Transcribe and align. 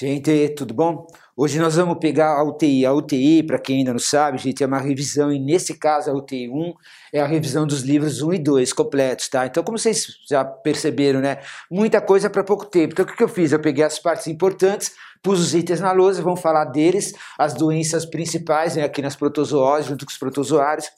Gente, 0.00 0.50
tudo 0.50 0.72
bom? 0.72 1.08
Hoje 1.36 1.58
nós 1.58 1.74
vamos 1.74 1.98
pegar 1.98 2.38
a 2.38 2.44
UTI. 2.44 2.86
A 2.86 2.92
UTI, 2.92 3.42
para 3.42 3.58
quem 3.58 3.78
ainda 3.78 3.90
não 3.90 3.98
sabe, 3.98 4.38
gente, 4.38 4.62
é 4.62 4.66
uma 4.66 4.78
revisão, 4.78 5.32
e 5.32 5.40
nesse 5.40 5.76
caso 5.76 6.08
a 6.08 6.14
UTI 6.14 6.48
1 6.48 6.72
é 7.14 7.20
a 7.20 7.26
revisão 7.26 7.66
dos 7.66 7.82
livros 7.82 8.22
1 8.22 8.34
e 8.34 8.38
2 8.38 8.72
completos, 8.72 9.26
tá? 9.26 9.44
Então, 9.44 9.64
como 9.64 9.76
vocês 9.76 10.06
já 10.30 10.44
perceberam, 10.44 11.18
né? 11.18 11.38
Muita 11.68 12.00
coisa 12.00 12.30
para 12.30 12.44
pouco 12.44 12.66
tempo. 12.66 12.92
Então, 12.92 13.04
o 13.04 13.08
que, 13.08 13.20
eu 13.20 13.28
fiz? 13.28 13.50
Eu 13.50 13.58
peguei 13.58 13.82
as 13.82 13.98
partes 13.98 14.28
importantes, 14.28 14.92
pus 15.20 15.40
os 15.40 15.52
itens 15.52 15.80
na 15.80 15.90
lousa, 15.90 16.22
vamos 16.22 16.40
falar 16.40 16.66
deles, 16.66 17.12
as 17.36 17.54
doenças 17.54 18.06
principais, 18.06 18.76
né, 18.76 18.84
aqui 18.84 19.02
nas 19.02 19.16
protozoóis, 19.16 19.86
junto 19.86 20.06
com 20.06 20.12
os 20.12 20.18
protozoários 20.18 20.88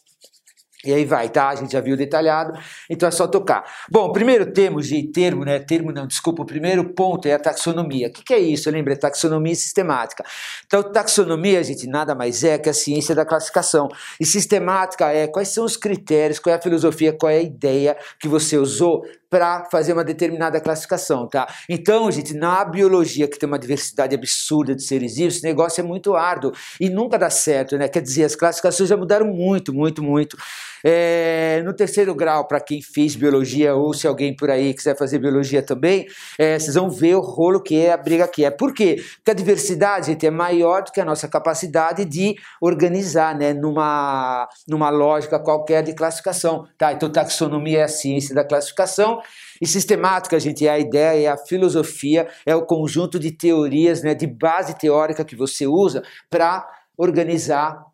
e 0.85 0.93
aí 0.93 1.05
vai, 1.05 1.29
tá? 1.29 1.49
A 1.49 1.55
gente 1.55 1.73
já 1.73 1.81
viu 1.81 1.97
detalhado, 1.97 2.59
então 2.89 3.09
é 3.09 3.13
só 3.13 3.27
tocar. 3.27 3.65
Bom, 3.91 4.13
primeiro 4.13 4.51
termo, 4.53 4.81
de 4.81 5.03
termo, 5.11 5.45
né? 5.45 5.59
Termo 5.59 5.93
não, 5.93 6.07
desculpa, 6.07 6.43
o 6.43 6.47
primeiro 6.47 6.93
ponto 6.95 7.27
é 7.27 7.35
a 7.35 7.39
taxonomia. 7.39 8.09
O 8.09 8.13
que, 8.13 8.25
que 8.25 8.35
é 8.35 8.39
isso? 8.39 8.71
Lembra? 8.71 8.97
Taxonomia 8.97 9.55
sistemática. 9.55 10.25
Então, 10.67 10.83
taxonomia, 10.83 11.63
gente, 11.63 11.87
nada 11.87 12.15
mais 12.15 12.43
é 12.45 12.59
que 12.59 12.69
a 12.69 12.75
ciência 12.75 13.15
da 13.15 13.25
classificação. 13.25 13.89
E 14.19 14.25
sistemática 14.25 15.13
é 15.13 15.27
quais 15.27 15.49
são 15.49 15.65
os 15.65 15.77
critérios, 15.77 16.39
qual 16.39 16.55
é 16.55 16.59
a 16.59 16.63
filosofia, 16.63 17.13
qual 17.13 17.31
é 17.31 17.37
a 17.37 17.43
ideia 17.43 17.97
que 18.19 18.29
você 18.29 18.57
usou 18.57 19.03
para 19.31 19.65
fazer 19.71 19.93
uma 19.93 20.03
determinada 20.03 20.61
classificação, 20.61 21.29
tá? 21.29 21.47
Então, 21.69 22.11
gente, 22.11 22.35
na 22.35 22.65
biologia 22.65 23.29
que 23.29 23.39
tem 23.39 23.47
uma 23.47 23.59
diversidade 23.59 24.15
absurda 24.15 24.75
de 24.75 24.83
seres 24.83 25.15
vivos, 25.15 25.37
esse 25.37 25.45
negócio 25.45 25.81
é 25.81 25.85
muito 25.85 26.17
árduo 26.17 26.51
e 26.81 26.91
nunca 26.91 27.17
dá 27.17 27.31
certo, 27.31 27.79
né? 27.79 27.89
Quer 27.89 28.03
dizer, 28.03 28.25
as 28.25 28.35
classificações 28.35 28.89
já 28.89 28.97
mudaram 28.97 29.27
muito, 29.27 29.73
muito, 29.73 30.03
muito. 30.03 30.37
É, 30.85 31.63
no 31.65 31.73
terceiro 31.73 32.15
grau, 32.15 32.47
para 32.47 32.61
quem 32.61 32.83
fez 32.83 33.17
biologia 33.17 33.75
ou 33.75 33.95
se 33.95 34.07
alguém 34.07 34.35
por 34.35 34.51
aí 34.51 34.75
quiser 34.75 34.97
fazer 34.97 35.19
biologia 35.19 35.63
também, 35.63 36.07
é, 36.39 36.59
vocês 36.59 36.75
vão 36.75 36.91
ver 36.91 37.15
o 37.15 37.21
rolo 37.21 37.61
que 37.61 37.81
é 37.81 37.93
a 37.93 37.97
briga 37.97 38.27
que 38.29 38.45
é. 38.45 38.51
Por 38.51 38.75
quê? 38.75 39.03
Porque 39.17 39.31
a 39.31 39.35
diversidade 39.35 40.11
gente, 40.11 40.27
é 40.27 40.31
maior 40.31 40.83
do 40.83 40.93
que 40.93 41.01
a 41.01 41.05
nossa 41.05 41.29
capacidade 41.29 42.05
de 42.05 42.35
organizar, 42.61 43.37
né? 43.37 43.53
Numa, 43.53 44.49
numa 44.69 44.91
lógica 44.91 45.39
qualquer 45.39 45.83
de 45.83 45.95
classificação, 45.95 46.67
tá? 46.77 46.93
Então, 46.93 47.11
taxonomia 47.11 47.81
é 47.81 47.83
a 47.85 47.89
ciência 47.89 48.35
da 48.35 48.45
classificação. 48.45 49.21
E 49.61 49.67
sistemática, 49.67 50.39
gente, 50.41 50.67
é 50.67 50.71
a 50.71 50.79
ideia, 50.79 51.29
é 51.29 51.31
a 51.31 51.37
filosofia, 51.37 52.29
é 52.47 52.55
o 52.55 52.65
conjunto 52.65 53.19
de 53.19 53.31
teorias, 53.31 54.03
né, 54.03 54.15
de 54.15 54.27
base 54.27 54.75
teórica 54.75 55.25
que 55.25 55.37
você 55.37 55.67
usa 55.67 56.03
para 56.31 56.67
organizar 56.97 57.90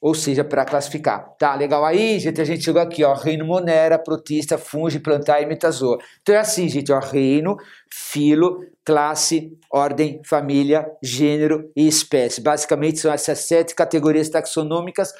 ou 0.00 0.14
seja, 0.14 0.44
para 0.44 0.64
classificar. 0.64 1.34
Tá, 1.38 1.54
legal 1.54 1.84
aí, 1.84 2.18
gente, 2.18 2.40
a 2.40 2.44
gente 2.44 2.64
chegou 2.64 2.80
aqui, 2.80 3.02
ó, 3.02 3.14
reino 3.14 3.44
monera, 3.44 3.98
protista, 3.98 4.56
funge, 4.56 5.00
plantar 5.00 5.40
e 5.42 5.46
metazoa. 5.46 5.98
Então 6.22 6.34
é 6.34 6.38
assim, 6.38 6.68
gente, 6.68 6.92
ó, 6.92 7.00
reino, 7.00 7.56
filo, 7.92 8.60
classe, 8.84 9.52
ordem, 9.72 10.20
família, 10.24 10.86
gênero 11.02 11.70
e 11.76 11.88
espécie. 11.88 12.40
Basicamente 12.40 13.00
são 13.00 13.12
essas 13.12 13.40
sete 13.40 13.74
categorias 13.74 14.28
taxonômicas 14.28 15.12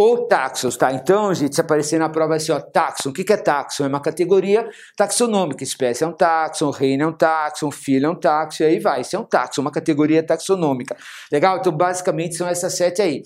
ou 0.00 0.28
taxons, 0.28 0.76
tá? 0.76 0.92
Então, 0.92 1.34
gente, 1.34 1.56
se 1.56 1.60
aparecer 1.60 1.98
na 1.98 2.08
prova 2.08 2.36
assim, 2.36 2.52
ó, 2.52 2.60
taxon, 2.60 3.10
o 3.10 3.12
que, 3.12 3.24
que 3.24 3.32
é 3.32 3.36
taxon? 3.36 3.84
É 3.84 3.88
uma 3.88 4.00
categoria 4.00 4.68
taxonômica, 4.96 5.64
espécie 5.64 6.04
é 6.04 6.06
um 6.06 6.12
taxon, 6.12 6.70
reino 6.70 7.02
é 7.02 7.06
um 7.08 7.12
taxon, 7.12 7.68
filho 7.72 8.06
é 8.06 8.08
um 8.08 8.14
taxon, 8.14 8.62
e 8.62 8.66
aí 8.66 8.78
vai, 8.78 9.00
isso 9.00 9.16
é 9.16 9.18
um 9.18 9.24
taxon, 9.24 9.60
uma 9.60 9.72
categoria 9.72 10.24
taxonômica. 10.24 10.96
Legal? 11.32 11.58
Então, 11.58 11.72
basicamente, 11.72 12.36
são 12.36 12.46
essas 12.46 12.76
sete 12.76 13.02
aí. 13.02 13.22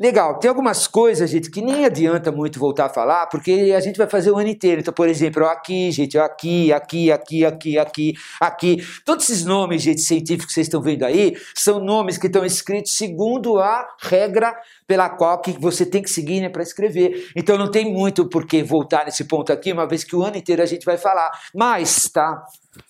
Legal, 0.00 0.40
tem 0.40 0.48
algumas 0.48 0.88
coisas, 0.88 1.30
gente, 1.30 1.48
que 1.48 1.62
nem 1.62 1.84
adianta 1.84 2.32
muito 2.32 2.58
voltar 2.58 2.86
a 2.86 2.88
falar, 2.88 3.28
porque 3.28 3.72
a 3.76 3.78
gente 3.78 3.96
vai 3.96 4.08
fazer 4.08 4.32
o 4.32 4.36
ano 4.36 4.48
inteiro. 4.48 4.80
Então, 4.80 4.92
por 4.92 5.08
exemplo, 5.08 5.46
aqui, 5.46 5.88
gente, 5.92 6.18
aqui, 6.18 6.72
aqui, 6.72 7.12
aqui, 7.12 7.44
aqui, 7.44 7.78
aqui, 7.78 8.14
aqui. 8.40 8.76
Todos 9.04 9.30
esses 9.30 9.44
nomes, 9.44 9.82
gente, 9.82 10.00
científicos 10.00 10.46
que 10.46 10.52
vocês 10.54 10.66
estão 10.66 10.82
vendo 10.82 11.04
aí, 11.04 11.36
são 11.54 11.78
nomes 11.78 12.18
que 12.18 12.26
estão 12.26 12.44
escritos 12.44 12.96
segundo 12.96 13.60
a 13.60 13.86
regra 14.00 14.52
pela 14.84 15.08
qual 15.08 15.40
que 15.40 15.52
você 15.60 15.86
tem 15.86 16.02
que 16.02 16.10
seguir 16.10 16.40
né, 16.40 16.48
para 16.48 16.64
escrever. 16.64 17.30
Então 17.36 17.56
não 17.56 17.70
tem 17.70 17.92
muito 17.92 18.28
por 18.28 18.46
que 18.46 18.64
voltar 18.64 19.04
nesse 19.04 19.24
ponto 19.28 19.52
aqui, 19.52 19.72
uma 19.72 19.86
vez 19.86 20.02
que 20.02 20.16
o 20.16 20.24
ano 20.24 20.36
inteiro 20.36 20.60
a 20.60 20.66
gente 20.66 20.84
vai 20.84 20.98
falar. 20.98 21.30
Mas, 21.54 22.08
tá? 22.08 22.42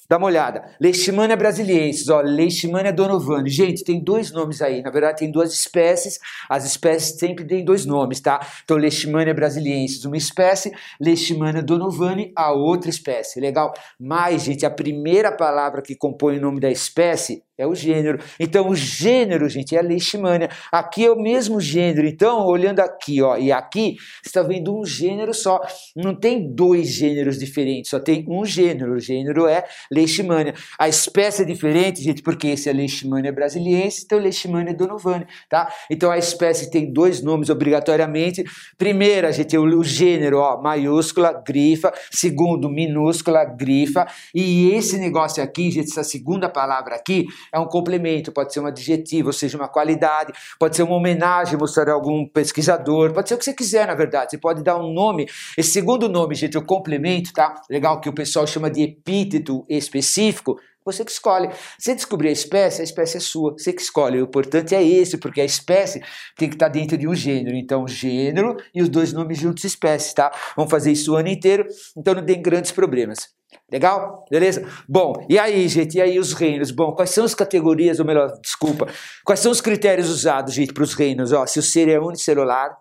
Dá 0.08 0.18
uma 0.18 0.26
olhada. 0.26 0.64
Leishmania 0.80 1.36
brasiliensis, 1.36 2.08
ó, 2.08 2.20
Leishmania 2.20 2.92
donovani. 2.92 3.48
Gente, 3.48 3.82
tem 3.82 4.02
dois 4.02 4.30
nomes 4.30 4.60
aí. 4.60 4.82
Na 4.82 4.90
verdade, 4.90 5.18
tem 5.18 5.30
duas 5.30 5.52
espécies. 5.52 6.18
As 6.48 6.64
espécies 6.64 7.18
sempre 7.18 7.44
têm 7.44 7.64
dois 7.64 7.86
nomes, 7.86 8.20
tá? 8.20 8.40
Então, 8.64 8.76
Leishmania 8.76 9.34
brasiliensis, 9.34 10.04
uma 10.04 10.16
espécie. 10.16 10.72
Leishmania 11.00 11.62
donovani, 11.62 12.32
a 12.36 12.52
outra 12.52 12.90
espécie. 12.90 13.40
Legal? 13.40 13.72
Mas, 13.98 14.42
gente, 14.42 14.66
a 14.66 14.70
primeira 14.70 15.32
palavra 15.32 15.80
que 15.80 15.94
compõe 15.94 16.38
o 16.38 16.40
nome 16.40 16.60
da 16.60 16.70
espécie 16.70 17.42
é 17.56 17.66
o 17.66 17.74
gênero. 17.74 18.18
Então, 18.38 18.68
o 18.68 18.74
gênero, 18.74 19.48
gente, 19.48 19.76
é 19.76 19.82
leishmania. 19.82 20.48
Aqui 20.72 21.04
é 21.04 21.10
o 21.10 21.20
mesmo 21.20 21.60
gênero. 21.60 22.06
Então, 22.06 22.44
olhando 22.46 22.80
aqui 22.80 23.22
ó, 23.22 23.36
e 23.36 23.52
aqui, 23.52 23.96
você 24.22 24.28
está 24.28 24.42
vendo 24.42 24.76
um 24.76 24.84
gênero 24.84 25.32
só. 25.32 25.60
Não 25.94 26.14
tem 26.14 26.52
dois 26.52 26.88
gêneros 26.88 27.38
diferentes, 27.38 27.90
só 27.90 28.00
tem 28.00 28.24
um 28.28 28.44
gênero. 28.44 28.94
O 28.94 29.00
gênero 29.00 29.46
é 29.46 29.64
leishmania. 29.90 30.54
A 30.78 30.88
espécie 30.88 31.42
é 31.42 31.44
diferente, 31.44 32.02
gente, 32.02 32.22
porque 32.22 32.48
esse 32.48 32.68
é 32.68 32.72
leishmania 32.72 33.32
brasiliense, 33.32 34.02
então 34.04 34.18
leishmania 34.18 34.74
donovani, 34.74 35.26
tá? 35.48 35.72
Então, 35.88 36.10
a 36.10 36.18
espécie 36.18 36.70
tem 36.70 36.92
dois 36.92 37.22
nomes 37.22 37.50
obrigatoriamente. 37.50 38.44
Primeira, 38.76 39.32
gente, 39.32 39.56
o, 39.56 39.62
o 39.62 39.84
gênero, 39.84 40.38
ó, 40.38 40.60
maiúscula, 40.60 41.32
grifa. 41.46 41.92
Segundo, 42.10 42.68
minúscula, 42.68 43.44
grifa. 43.44 44.06
E 44.34 44.70
esse 44.70 44.98
negócio 44.98 45.42
aqui, 45.42 45.70
gente, 45.70 45.90
essa 45.90 46.02
segunda 46.02 46.48
palavra 46.48 46.96
aqui, 46.96 47.26
é 47.52 47.58
um 47.58 47.66
complemento, 47.66 48.32
pode 48.32 48.52
ser 48.52 48.60
um 48.60 48.66
adjetivo, 48.66 49.28
ou 49.28 49.32
seja, 49.32 49.56
uma 49.56 49.68
qualidade, 49.68 50.32
pode 50.58 50.76
ser 50.76 50.82
uma 50.82 50.96
homenagem, 50.96 51.58
mostrar 51.58 51.90
algum 51.92 52.26
pesquisador, 52.26 53.12
pode 53.12 53.28
ser 53.28 53.34
o 53.34 53.38
que 53.38 53.44
você 53.44 53.54
quiser, 53.54 53.86
na 53.86 53.94
verdade. 53.94 54.32
Você 54.32 54.38
pode 54.38 54.62
dar 54.62 54.76
um 54.76 54.92
nome. 54.92 55.26
Esse 55.56 55.70
segundo 55.70 56.08
nome, 56.08 56.34
gente, 56.34 56.56
o 56.58 56.64
complemento, 56.64 57.32
tá? 57.32 57.54
Legal 57.70 58.00
que 58.00 58.08
o 58.08 58.12
pessoal 58.12 58.46
chama 58.46 58.70
de 58.70 58.82
epíteto 58.82 59.64
específico. 59.68 60.58
Você 60.84 61.04
que 61.04 61.10
escolhe. 61.10 61.48
Se 61.78 61.94
descobrir 61.94 62.28
a 62.28 62.32
espécie, 62.32 62.80
a 62.80 62.84
espécie 62.84 63.16
é 63.16 63.20
sua. 63.20 63.52
Você 63.52 63.72
que 63.72 63.80
escolhe. 63.80 64.20
O 64.20 64.24
importante 64.24 64.74
é 64.74 64.82
esse, 64.82 65.16
porque 65.16 65.40
a 65.40 65.44
espécie 65.44 66.02
tem 66.36 66.48
que 66.48 66.56
estar 66.56 66.68
dentro 66.68 66.98
de 66.98 67.08
um 67.08 67.14
gênero. 67.14 67.56
Então, 67.56 67.88
gênero 67.88 68.56
e 68.74 68.82
os 68.82 68.88
dois 68.88 69.12
nomes 69.12 69.38
juntos, 69.38 69.64
espécie, 69.64 70.14
tá? 70.14 70.30
Vamos 70.56 70.70
fazer 70.70 70.92
isso 70.92 71.12
o 71.12 71.16
ano 71.16 71.28
inteiro, 71.28 71.66
então 71.96 72.14
não 72.14 72.24
tem 72.24 72.40
grandes 72.42 72.70
problemas. 72.70 73.28
Legal? 73.70 74.24
Beleza? 74.30 74.68
Bom, 74.88 75.14
e 75.28 75.38
aí, 75.38 75.66
gente? 75.68 75.96
E 75.96 76.00
aí 76.00 76.18
os 76.18 76.32
reinos? 76.32 76.70
Bom, 76.70 76.92
quais 76.92 77.10
são 77.10 77.24
as 77.24 77.34
categorias, 77.34 77.98
ou 77.98 78.04
melhor, 78.04 78.30
desculpa, 78.42 78.86
quais 79.24 79.40
são 79.40 79.50
os 79.50 79.60
critérios 79.60 80.10
usados, 80.10 80.54
gente, 80.54 80.72
para 80.72 80.82
os 80.82 80.94
reinos? 80.94 81.32
Ó, 81.32 81.46
se 81.46 81.58
o 81.58 81.62
ser 81.62 81.88
é 81.88 81.98
unicelular, 81.98 82.76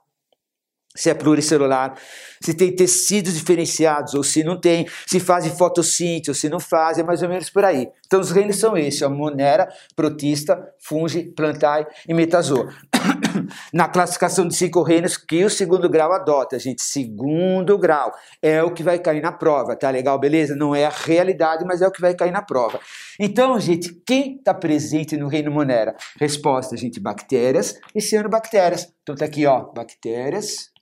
se 0.96 1.10
é 1.10 1.14
pluricelular, 1.14 1.96
se 2.42 2.54
tem 2.54 2.76
tecidos 2.76 3.34
diferenciados 3.34 4.14
ou 4.14 4.24
se 4.24 4.44
não 4.44 4.60
tem, 4.60 4.88
se 5.08 5.20
fazem 5.20 5.56
fotossíntese 5.56 6.30
ou 6.30 6.36
se 6.36 6.50
não 6.50 6.60
fazem, 6.60 7.04
é 7.04 7.08
mais 7.08 7.24
ou 7.24 7.30
menos 7.30 7.50
por 7.50 7.66
aí. 7.66 7.90
Então 8.06 8.20
os 8.20 8.32
reinos 8.32 8.58
são 8.58 8.78
esses, 8.78 9.02
a 9.02 9.10
monera, 9.10 9.68
protista, 9.96 10.62
fungi, 10.80 11.24
plantae 11.24 11.86
e 12.08 12.14
metazoa. 12.14 12.70
Na 13.74 13.88
classificação 13.88 14.48
de 14.48 14.56
cinco 14.56 14.84
reinos 14.84 15.18
que 15.18 15.44
o 15.44 15.50
segundo 15.50 15.90
grau 15.90 16.12
adota, 16.12 16.60
gente, 16.60 16.84
segundo 16.84 17.78
grau 17.78 18.12
é 18.42 18.62
o 18.62 18.72
que 18.72 18.84
vai 18.84 19.00
cair 19.00 19.22
na 19.22 19.32
prova, 19.32 19.76
tá 19.76 19.90
legal, 19.90 20.20
beleza? 20.20 20.56
Não 20.56 20.76
é 20.76 20.86
a 20.86 20.90
realidade, 20.90 21.66
mas 21.66 21.82
é 21.82 21.88
o 21.88 21.92
que 21.92 22.02
vai 22.02 22.14
cair 22.14 22.32
na 22.32 22.42
prova. 22.42 22.80
Então, 23.20 23.60
gente, 23.60 23.94
quem 24.06 24.36
está 24.36 24.54
presente 24.54 25.18
no 25.18 25.28
reino 25.28 25.52
monera? 25.52 25.96
Resposta, 26.20 26.78
gente, 26.78 27.00
bactérias 27.00 27.80
e 27.96 28.02
cianobactérias. 28.02 28.94
Então 29.02 29.16
tá 29.16 29.26
aqui, 29.26 29.46
ó, 29.46 29.72
bactérias, 29.74 30.73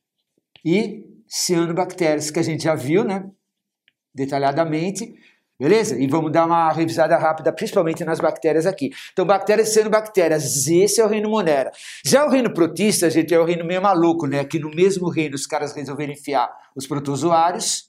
e 0.64 1.06
cianobactérias, 1.28 2.30
que 2.30 2.40
a 2.40 2.44
gente 2.44 2.64
já 2.64 2.76
viu, 2.76 3.04
né? 3.04 3.30
Detalhadamente. 4.14 5.14
Beleza? 5.62 5.96
E 6.00 6.08
vamos 6.08 6.32
dar 6.32 6.48
uma 6.48 6.72
revisada 6.72 7.16
rápida, 7.18 7.54
principalmente 7.54 8.04
nas 8.04 8.20
bactérias 8.20 8.66
aqui. 8.66 8.90
Então, 9.14 9.24
bactérias 9.24 9.70
e 9.70 9.74
cianobactérias, 9.74 10.68
esse 10.68 11.00
é 11.00 11.06
o 11.06 11.08
reino 11.08 11.30
Monera. 11.30 11.72
Já 12.04 12.26
o 12.26 12.30
reino 12.30 12.52
protista, 12.52 13.10
gente, 13.12 13.32
é 13.32 13.40
o 13.40 13.46
reino 13.46 13.64
meio 13.64 13.82
maluco, 13.82 14.26
né? 14.26 14.44
Que 14.44 14.58
no 14.58 14.72
mesmo 14.72 15.08
reino 15.08 15.36
os 15.36 15.46
caras 15.46 15.72
resolveram 15.74 16.14
enfiar 16.14 16.52
os 16.76 16.88
protozoários, 16.88 17.88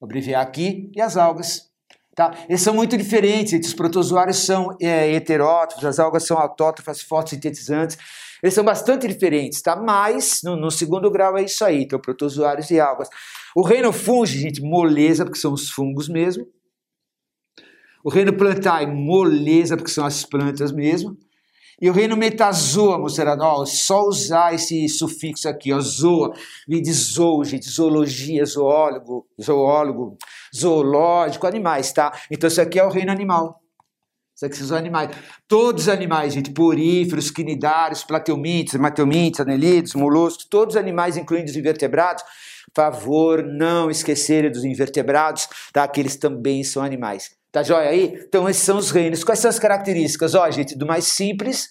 abreviar 0.00 0.40
aqui, 0.40 0.88
e 0.94 1.00
as 1.00 1.16
algas. 1.16 1.68
Tá? 2.14 2.32
Eles 2.48 2.62
são 2.62 2.72
muito 2.72 2.96
diferentes, 2.96 3.66
os 3.66 3.74
protozoários 3.74 4.38
são 4.38 4.74
é, 4.80 5.12
heterótrofos, 5.12 5.84
as 5.84 5.98
algas 5.98 6.24
são 6.24 6.38
autótrofas, 6.38 7.02
fotossintetizantes. 7.02 7.98
Eles 8.46 8.54
são 8.54 8.64
bastante 8.64 9.08
diferentes, 9.08 9.60
tá? 9.60 9.74
Mas 9.74 10.40
no, 10.44 10.54
no 10.54 10.70
segundo 10.70 11.10
grau 11.10 11.36
é 11.36 11.42
isso 11.42 11.64
aí, 11.64 11.82
então 11.82 11.98
protozoários 11.98 12.70
e 12.70 12.78
algas. 12.78 13.08
O 13.56 13.62
reino 13.62 13.92
fungi, 13.92 14.38
gente, 14.38 14.62
moleza, 14.62 15.24
porque 15.24 15.40
são 15.40 15.52
os 15.52 15.68
fungos 15.68 16.08
mesmo. 16.08 16.46
O 18.04 18.08
reino 18.08 18.32
plantae, 18.32 18.86
moleza, 18.86 19.76
porque 19.76 19.90
são 19.90 20.06
as 20.06 20.24
plantas 20.24 20.70
mesmo. 20.70 21.18
E 21.82 21.90
o 21.90 21.92
reino 21.92 22.16
metazoa, 22.16 22.96
mostrando, 22.96 23.42
ó, 23.42 23.66
só 23.66 24.04
usar 24.04 24.54
esse 24.54 24.88
sufixo 24.88 25.48
aqui, 25.48 25.72
ó, 25.72 25.80
zoa, 25.80 26.32
vem 26.68 26.80
de 26.80 26.92
zoo, 26.92 27.42
gente, 27.42 27.68
zoologia, 27.68 28.44
zoólogo, 28.44 29.26
zoólogo, 29.42 30.16
zoológico, 30.56 31.48
animais, 31.48 31.92
tá? 31.92 32.16
Então 32.30 32.46
isso 32.46 32.60
aqui 32.60 32.78
é 32.78 32.84
o 32.84 32.90
reino 32.90 33.10
animal. 33.10 33.60
Isso 34.36 34.44
aqui 34.44 34.56
são 34.56 34.66
os 34.66 34.72
animais. 34.72 35.16
Todos 35.48 35.84
os 35.84 35.88
animais, 35.88 36.34
gente, 36.34 36.50
poríferos, 36.50 37.30
quinidários, 37.30 38.04
plateumintes, 38.04 38.74
mateumintes, 38.74 39.40
anelídeos, 39.40 39.94
moluscos, 39.94 40.44
todos 40.44 40.74
os 40.74 40.80
animais, 40.80 41.16
incluindo 41.16 41.50
os 41.50 41.56
invertebrados, 41.56 42.22
favor 42.74 43.42
não 43.42 43.90
esquecerem 43.90 44.52
dos 44.52 44.62
invertebrados, 44.62 45.48
tá? 45.72 45.88
Que 45.88 46.00
eles 46.00 46.16
também 46.16 46.62
são 46.62 46.82
animais. 46.82 47.30
Tá 47.50 47.62
joia 47.62 47.88
aí? 47.88 48.22
Então 48.28 48.46
esses 48.46 48.62
são 48.62 48.76
os 48.76 48.90
reinos. 48.90 49.24
Quais 49.24 49.38
são 49.38 49.48
as 49.48 49.58
características? 49.58 50.34
Ó, 50.34 50.50
gente, 50.50 50.76
do 50.76 50.86
mais 50.86 51.06
simples 51.06 51.70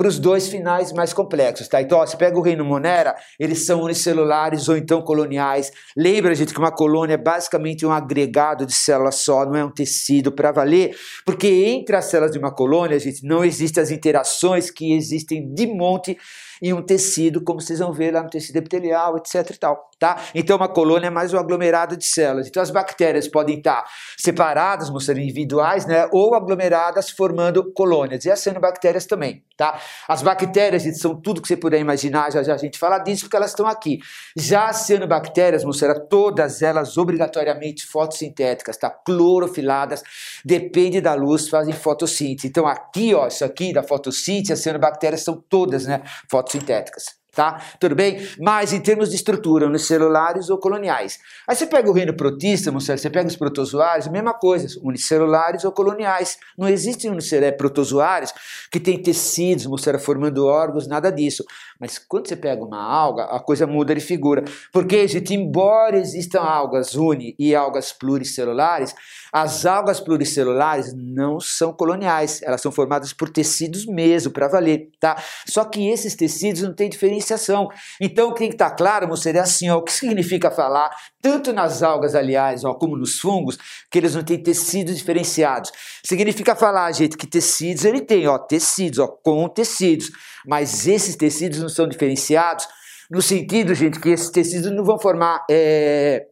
para 0.00 0.08
os 0.08 0.18
dois 0.18 0.48
finais 0.48 0.94
mais 0.94 1.12
complexos, 1.12 1.68
tá? 1.68 1.82
Então, 1.82 1.98
ó, 1.98 2.06
você 2.06 2.16
pega 2.16 2.38
o 2.38 2.40
reino 2.40 2.64
Monera, 2.64 3.14
eles 3.38 3.66
são 3.66 3.82
unicelulares 3.82 4.66
ou 4.66 4.74
então 4.74 5.02
coloniais. 5.02 5.70
Lembra, 5.94 6.34
gente, 6.34 6.54
que 6.54 6.58
uma 6.58 6.72
colônia 6.72 7.12
é 7.12 7.18
basicamente 7.18 7.84
um 7.84 7.92
agregado 7.92 8.64
de 8.64 8.72
células 8.72 9.16
só, 9.16 9.44
não 9.44 9.56
é 9.56 9.62
um 9.62 9.70
tecido 9.70 10.32
para 10.32 10.52
valer, 10.52 10.96
porque 11.22 11.46
entre 11.46 11.94
as 11.94 12.06
células 12.06 12.32
de 12.32 12.38
uma 12.38 12.50
colônia, 12.50 12.98
gente, 12.98 13.22
não 13.26 13.44
existem 13.44 13.82
as 13.82 13.90
interações 13.90 14.70
que 14.70 14.94
existem 14.94 15.52
de 15.52 15.66
monte 15.66 16.16
em 16.62 16.72
um 16.72 16.80
tecido, 16.80 17.44
como 17.44 17.60
vocês 17.60 17.80
vão 17.80 17.92
ver 17.92 18.14
lá 18.14 18.22
no 18.22 18.30
tecido 18.30 18.56
epitelial, 18.56 19.18
etc 19.18 19.50
e 19.50 19.58
tal 19.58 19.90
tá? 20.00 20.16
Então 20.34 20.56
uma 20.56 20.68
colônia 20.68 21.08
é 21.08 21.10
mais 21.10 21.32
um 21.34 21.38
aglomerado 21.38 21.96
de 21.96 22.06
células. 22.06 22.48
Então 22.48 22.62
as 22.62 22.70
bactérias 22.70 23.28
podem 23.28 23.58
estar 23.58 23.84
separadas, 24.16 24.88
mostrando 24.88 25.20
individuais, 25.20 25.84
né? 25.84 26.08
Ou 26.10 26.34
aglomeradas 26.34 27.10
formando 27.10 27.70
colônias. 27.72 28.24
E 28.24 28.30
as 28.30 28.40
cianobactérias 28.40 29.04
também, 29.04 29.44
tá? 29.56 29.78
As 30.08 30.22
bactérias 30.22 30.82
são 30.98 31.14
tudo 31.20 31.40
que 31.40 31.48
você 31.48 31.56
puder 31.56 31.78
imaginar, 31.78 32.30
já 32.32 32.42
já 32.42 32.54
a 32.54 32.58
gente 32.58 32.78
fala 32.78 32.98
disso 32.98 33.22
porque 33.24 33.36
elas 33.36 33.50
estão 33.50 33.66
aqui. 33.66 33.98
Já 34.36 34.68
as 34.68 34.78
cianobactérias, 34.78 35.64
mostrando 35.64 36.06
todas 36.08 36.62
elas 36.62 36.96
obrigatoriamente 36.96 37.86
fotossintéticas, 37.86 38.76
tá? 38.76 38.90
Clorofiladas, 38.90 40.02
depende 40.44 41.00
da 41.00 41.14
luz, 41.14 41.48
fazem 41.48 41.74
fotossíntese. 41.74 42.48
Então 42.48 42.66
aqui, 42.66 43.14
ó, 43.14 43.26
isso 43.26 43.44
aqui 43.44 43.72
da 43.72 43.82
fotossíntese, 43.82 44.52
as 44.52 44.60
cianobactérias 44.60 45.22
são 45.22 45.42
todas, 45.48 45.86
né, 45.86 46.02
fotossintéticas 46.28 47.19
tá? 47.34 47.60
Tudo 47.78 47.94
bem? 47.94 48.26
Mas 48.38 48.72
em 48.72 48.80
termos 48.80 49.10
de 49.10 49.16
estrutura, 49.16 49.66
unicelulares 49.66 50.50
ou 50.50 50.58
coloniais. 50.58 51.18
Aí 51.48 51.54
você 51.54 51.66
pega 51.66 51.88
o 51.88 51.92
reino 51.92 52.14
protista, 52.14 52.70
você 52.70 53.10
pega 53.10 53.28
os 53.28 53.36
protozoários, 53.36 54.08
mesma 54.08 54.34
coisa, 54.34 54.66
unicelulares 54.82 55.64
ou 55.64 55.72
coloniais. 55.72 56.38
Não 56.56 56.68
existem 56.68 57.10
unicelulares, 57.10 57.56
protozoários 57.56 58.32
que 58.70 58.80
têm 58.80 59.00
tecidos, 59.02 59.66
mostrando 59.66 59.98
formando 59.98 60.46
órgãos, 60.46 60.86
nada 60.86 61.10
disso. 61.10 61.44
Mas 61.78 61.98
quando 61.98 62.28
você 62.28 62.36
pega 62.36 62.62
uma 62.62 62.82
alga, 62.82 63.24
a 63.24 63.40
coisa 63.40 63.66
muda 63.66 63.94
de 63.94 64.00
figura. 64.00 64.44
Porque, 64.72 65.06
gente, 65.08 65.34
embora 65.34 65.96
existam 65.96 66.40
algas 66.40 66.94
uni 66.94 67.34
e 67.38 67.54
algas 67.54 67.92
pluricelulares, 67.92 68.94
as 69.32 69.66
algas 69.66 70.00
pluricelulares 70.00 70.92
não 70.94 71.38
são 71.40 71.72
coloniais, 71.72 72.40
elas 72.42 72.60
são 72.60 72.72
formadas 72.72 73.12
por 73.12 73.28
tecidos 73.28 73.86
mesmo, 73.86 74.32
para 74.32 74.48
valer, 74.48 74.90
tá? 74.98 75.16
Só 75.46 75.64
que 75.64 75.88
esses 75.88 76.14
tecidos 76.14 76.62
não 76.62 76.74
têm 76.74 76.88
diferenciação. 76.88 77.68
Então, 78.00 78.32
tem 78.34 78.48
que 78.48 78.54
estar 78.54 78.70
tá 78.70 78.76
claro, 78.76 79.16
seria 79.16 79.42
assim, 79.42 79.70
ó, 79.70 79.78
o 79.78 79.82
que 79.82 79.92
significa 79.92 80.50
falar, 80.50 80.90
tanto 81.20 81.52
nas 81.52 81.82
algas, 81.82 82.14
aliás, 82.14 82.64
ó, 82.64 82.74
como 82.74 82.96
nos 82.96 83.18
fungos, 83.18 83.58
que 83.90 83.98
eles 83.98 84.14
não 84.14 84.22
têm 84.22 84.42
tecidos 84.42 84.96
diferenciados. 84.96 85.70
Significa 86.04 86.56
falar, 86.56 86.90
gente, 86.92 87.16
que 87.16 87.26
tecidos 87.26 87.84
ele 87.84 88.00
tem, 88.00 88.26
ó, 88.26 88.38
tecidos, 88.38 88.98
ó, 88.98 89.06
com 89.06 89.48
tecidos, 89.48 90.10
mas 90.46 90.86
esses 90.86 91.16
tecidos 91.16 91.60
não 91.60 91.68
são 91.68 91.86
diferenciados 91.86 92.66
no 93.10 93.20
sentido, 93.20 93.74
gente, 93.74 93.98
que 93.98 94.10
esses 94.10 94.30
tecidos 94.30 94.70
não 94.70 94.84
vão 94.84 94.98
formar 94.98 95.44
é, 95.50 96.26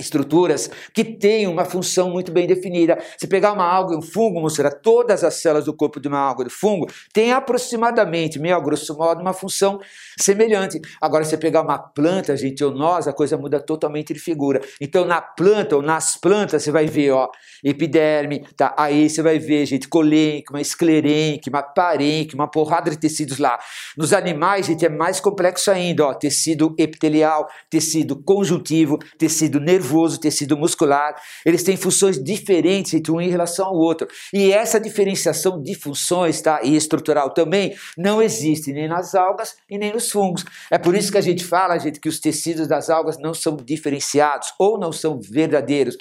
estruturas 0.00 0.70
que 0.94 1.04
têm 1.04 1.46
uma 1.46 1.64
função 1.64 2.10
muito 2.10 2.32
bem 2.32 2.46
definida. 2.46 2.98
Se 3.18 3.26
pegar 3.26 3.52
uma 3.52 3.64
alga 3.64 3.94
e 3.94 3.98
um 3.98 4.02
fungo, 4.02 4.40
mostrar 4.40 4.70
todas 4.70 5.22
as 5.22 5.34
células 5.34 5.66
do 5.66 5.74
corpo 5.74 6.00
de 6.00 6.08
uma 6.08 6.18
alga 6.18 6.42
e 6.42 6.44
do 6.44 6.50
fungo 6.50 6.86
têm 7.12 7.32
aproximadamente, 7.32 8.38
meio 8.38 8.60
grosso 8.60 8.96
modo, 8.96 9.20
uma 9.20 9.32
função 9.32 9.80
semelhante. 10.18 10.80
Agora, 11.00 11.24
se 11.24 11.36
pegar 11.36 11.62
uma 11.62 11.78
planta, 11.78 12.36
gente, 12.36 12.62
ou 12.64 12.70
nós, 12.70 13.06
a 13.06 13.12
coisa 13.12 13.36
muda 13.36 13.60
totalmente 13.60 14.14
de 14.14 14.20
figura. 14.20 14.60
Então, 14.80 15.04
na 15.04 15.20
planta 15.20 15.76
ou 15.76 15.82
nas 15.82 16.16
plantas, 16.16 16.62
você 16.62 16.70
vai 16.70 16.86
ver, 16.86 17.10
ó, 17.10 17.28
epiderme, 17.62 18.44
tá? 18.56 18.74
Aí 18.76 19.08
você 19.08 19.22
vai 19.22 19.38
ver, 19.38 19.66
gente, 19.66 19.88
colênquima, 19.88 20.60
esclerênquima, 20.60 21.62
parênquima, 21.62 22.44
uma 22.44 22.50
porrada 22.50 22.90
de 22.90 22.98
tecidos 22.98 23.38
lá. 23.38 23.58
Nos 23.96 24.12
animais, 24.12 24.66
gente, 24.66 24.84
é 24.84 24.88
mais 24.88 25.20
complexo 25.20 25.70
ainda, 25.70 26.06
ó, 26.06 26.14
tecido 26.14 26.74
epitelial, 26.78 27.48
tecido 27.68 28.16
conjuntivo, 28.22 28.98
tecido 29.18 29.60
nervoso, 29.60 29.89
nervoso, 29.90 30.20
tecido 30.20 30.56
muscular, 30.56 31.14
eles 31.44 31.62
têm 31.62 31.76
funções 31.76 32.22
diferentes 32.22 32.94
entre 32.94 33.10
um 33.10 33.20
em 33.20 33.28
relação 33.28 33.66
ao 33.66 33.74
outro. 33.74 34.06
E 34.32 34.52
essa 34.52 34.78
diferenciação 34.78 35.60
de 35.60 35.74
funções 35.74 36.40
tá, 36.40 36.60
e 36.62 36.76
estrutural 36.76 37.30
também 37.34 37.74
não 37.98 38.22
existe 38.22 38.72
nem 38.72 38.88
nas 38.88 39.14
algas 39.14 39.56
e 39.68 39.76
nem 39.76 39.92
nos 39.92 40.10
fungos. 40.10 40.44
É 40.70 40.78
por 40.78 40.94
isso 40.94 41.10
que 41.10 41.18
a 41.18 41.22
gente 41.22 41.44
fala, 41.44 41.78
gente, 41.78 41.98
que 41.98 42.08
os 42.08 42.20
tecidos 42.20 42.68
das 42.68 42.88
algas 42.88 43.18
não 43.18 43.34
são 43.34 43.56
diferenciados 43.56 44.52
ou 44.58 44.78
não 44.78 44.92
são 44.92 45.18
verdadeiros. 45.20 45.96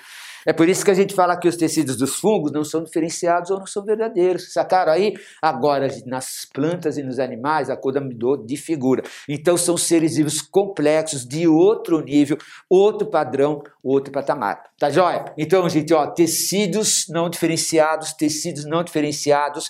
É 0.46 0.54
por 0.54 0.68
isso 0.70 0.84
que 0.84 0.92
a 0.92 0.94
gente 0.94 1.14
fala 1.14 1.38
que 1.38 1.48
os 1.48 1.56
tecidos 1.56 1.98
dos 1.98 2.16
fungos 2.16 2.52
não 2.52 2.64
são 2.64 2.84
diferenciados 2.84 3.50
ou 3.52 3.60
não 3.60 3.68
são 3.68 3.84
verdadeiros. 3.84 4.54
Sacaram 4.54 4.92
aí? 4.92 5.14
Agora, 5.42 5.88
nas 6.06 6.48
plantas 6.52 6.98
e 6.98 7.04
nos 7.04 7.20
animais, 7.20 7.70
a 7.70 7.78
coisa 7.78 8.00
mudou 8.00 8.38
de 8.38 8.58
figura. 8.58 9.04
Então, 9.28 9.58
são 9.58 9.78
seres 9.78 10.16
vivos 10.16 10.42
complexos, 10.42 11.26
de 11.26 11.48
outro 11.48 12.02
nível, 12.02 12.38
outro 12.70 13.10
padrão, 13.10 13.62
outro 13.84 14.12
patamar. 14.12 14.64
Tá 14.78 14.90
joia? 14.90 15.26
Então, 15.38 15.68
gente, 15.70 15.94
ó, 15.94 16.08
tecidos 16.08 17.06
não 17.10 17.30
diferenciados, 17.30 18.14
tecidos 18.14 18.66
não 18.66 18.84
diferenciados 18.84 19.70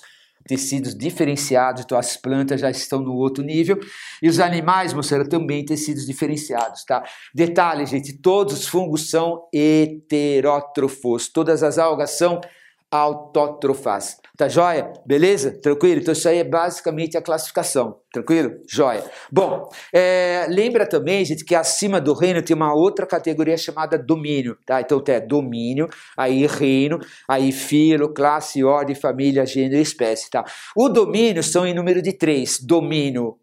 tecidos 0.49 0.97
diferenciados, 0.97 1.83
então 1.83 1.95
as 1.95 2.17
plantas 2.17 2.59
já 2.59 2.71
estão 2.71 2.99
no 2.99 3.13
outro 3.13 3.43
nível, 3.43 3.79
e 4.19 4.27
os 4.27 4.39
animais, 4.39 4.95
moçada, 4.95 5.29
também 5.29 5.63
tecidos 5.63 6.07
diferenciados, 6.07 6.83
tá? 6.83 7.03
Detalhe, 7.35 7.85
gente, 7.85 8.17
todos 8.17 8.55
os 8.55 8.67
fungos 8.67 9.11
são 9.11 9.47
heterótrofos, 9.53 11.29
todas 11.29 11.61
as 11.61 11.77
algas 11.77 12.17
são 12.17 12.41
autótrofas. 12.89 14.17
Tá 14.39 14.47
joia? 14.47 14.93
Beleza? 15.05 15.51
Tranquilo? 15.51 15.99
Então 15.99 16.13
isso 16.13 16.29
aí 16.29 16.37
é 16.37 16.45
basicamente 16.45 17.17
a 17.17 17.21
classificação. 17.21 17.97
Tranquilo? 18.09 18.53
Joia. 18.69 19.03
Bom, 19.29 19.67
é, 19.93 20.47
lembra 20.47 20.87
também, 20.87 21.25
gente, 21.25 21.43
que 21.43 21.53
acima 21.53 21.99
do 21.99 22.13
reino 22.13 22.41
tem 22.41 22.55
uma 22.55 22.73
outra 22.73 23.05
categoria 23.05 23.57
chamada 23.57 23.97
domínio, 23.97 24.57
tá? 24.65 24.79
Então 24.79 25.01
tem 25.01 25.19
domínio, 25.27 25.89
aí 26.15 26.47
reino, 26.47 26.99
aí 27.27 27.51
filo, 27.51 28.13
classe, 28.13 28.63
ordem, 28.63 28.95
família, 28.95 29.45
gênero 29.45 29.75
e 29.75 29.81
espécie, 29.81 30.29
tá? 30.29 30.45
O 30.73 30.87
domínio 30.87 31.43
são 31.43 31.67
em 31.67 31.73
número 31.73 32.01
de 32.01 32.13
três. 32.13 32.61
Domínio 32.61 33.37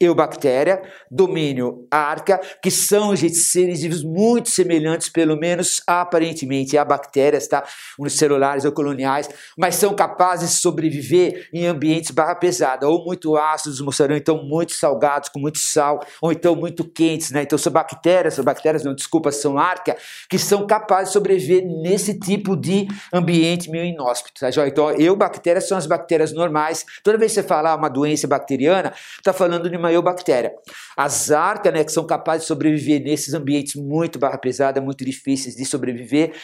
eubactéria, 0.00 0.82
domínio 1.10 1.86
arca, 1.90 2.38
que 2.62 2.70
são 2.70 3.16
seres 3.16 3.80
vivos 3.80 4.04
muito 4.04 4.50
semelhantes, 4.50 5.08
pelo 5.08 5.38
menos 5.38 5.80
aparentemente, 5.86 6.76
a 6.76 6.84
bactérias, 6.84 7.48
tá? 7.48 7.64
unicelulares 7.98 8.64
ou 8.64 8.72
coloniais, 8.72 9.28
mas 9.56 9.76
são 9.76 9.94
capazes 9.94 10.50
de 10.50 10.56
sobreviver 10.56 11.48
em 11.52 11.66
ambientes 11.66 12.10
barra 12.10 12.34
pesada, 12.34 12.86
ou 12.86 13.04
muito 13.04 13.36
ácidos, 13.36 13.80
mostrarão 13.80 14.16
então 14.16 14.44
muito 14.44 14.74
salgados, 14.74 15.30
com 15.30 15.38
muito 15.38 15.58
sal, 15.58 16.04
ou 16.20 16.30
então 16.30 16.54
muito 16.54 16.84
quentes, 16.84 17.30
né? 17.30 17.42
Então 17.42 17.58
são 17.58 17.72
bactérias, 17.72 18.34
são 18.34 18.44
bactérias, 18.44 18.84
não, 18.84 18.94
desculpa, 18.94 19.32
são 19.32 19.58
arca, 19.58 19.96
que 20.28 20.38
são 20.38 20.66
capazes 20.66 21.08
de 21.08 21.12
sobreviver 21.14 21.64
nesse 21.82 22.18
tipo 22.18 22.54
de 22.54 22.86
ambiente 23.12 23.70
meio 23.70 23.84
inóspito, 23.84 24.40
tá? 24.40 24.50
Então, 24.66 24.90
eubactérias 24.92 25.66
são 25.66 25.78
as 25.78 25.86
bactérias 25.86 26.32
normais. 26.32 26.84
Toda 27.02 27.16
vez 27.16 27.32
que 27.32 27.40
você 27.40 27.46
falar 27.46 27.74
uma 27.76 27.88
doença 27.88 28.26
bacteriana, 28.26 28.92
está 29.18 29.32
falando 29.32 29.70
de 29.70 29.76
uma 29.76 29.85
uma 29.86 29.92
eubactéria. 29.92 30.52
As 30.96 31.30
arcas, 31.30 31.72
né, 31.72 31.84
que 31.84 31.92
são 31.92 32.06
capazes 32.06 32.42
de 32.42 32.48
sobreviver 32.48 33.02
nesses 33.02 33.34
ambientes 33.34 33.74
muito 33.74 34.18
barra 34.18 34.38
pesada, 34.38 34.80
muito 34.80 35.04
difíceis 35.04 35.56
de 35.56 35.64
sobreviver. 35.64 36.34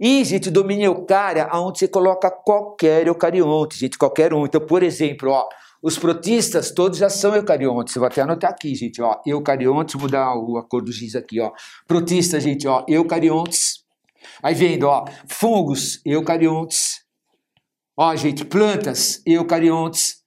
E, 0.00 0.24
gente, 0.24 0.50
domínio 0.50 0.86
eucária, 0.86 1.48
onde 1.52 1.78
você 1.78 1.88
coloca 1.88 2.30
qualquer 2.30 3.06
eucarionte, 3.06 3.78
gente, 3.78 3.96
qualquer 3.98 4.34
um. 4.34 4.44
Então, 4.44 4.60
por 4.60 4.82
exemplo, 4.82 5.30
ó, 5.30 5.46
os 5.82 5.98
protistas 5.98 6.70
todos 6.70 6.98
já 6.98 7.10
são 7.10 7.34
eucariontes. 7.34 7.94
Eu 7.94 8.00
vou 8.00 8.06
até 8.06 8.22
anotar 8.22 8.50
aqui, 8.50 8.74
gente, 8.74 9.02
ó, 9.02 9.20
eucariontes, 9.26 9.94
mudar 9.96 10.32
a 10.32 10.62
cor 10.62 10.82
do 10.82 10.92
giz 10.92 11.14
aqui, 11.14 11.40
ó. 11.40 11.52
Protistas, 11.86 12.42
gente, 12.42 12.66
ó, 12.66 12.84
eucariontes. 12.88 13.82
Aí 14.42 14.54
vendo, 14.54 14.86
ó, 14.88 15.04
fungos, 15.28 16.00
eucariontes. 16.06 17.02
Ó, 17.96 18.14
gente, 18.16 18.44
plantas, 18.44 19.20
eucariontes. 19.26 20.21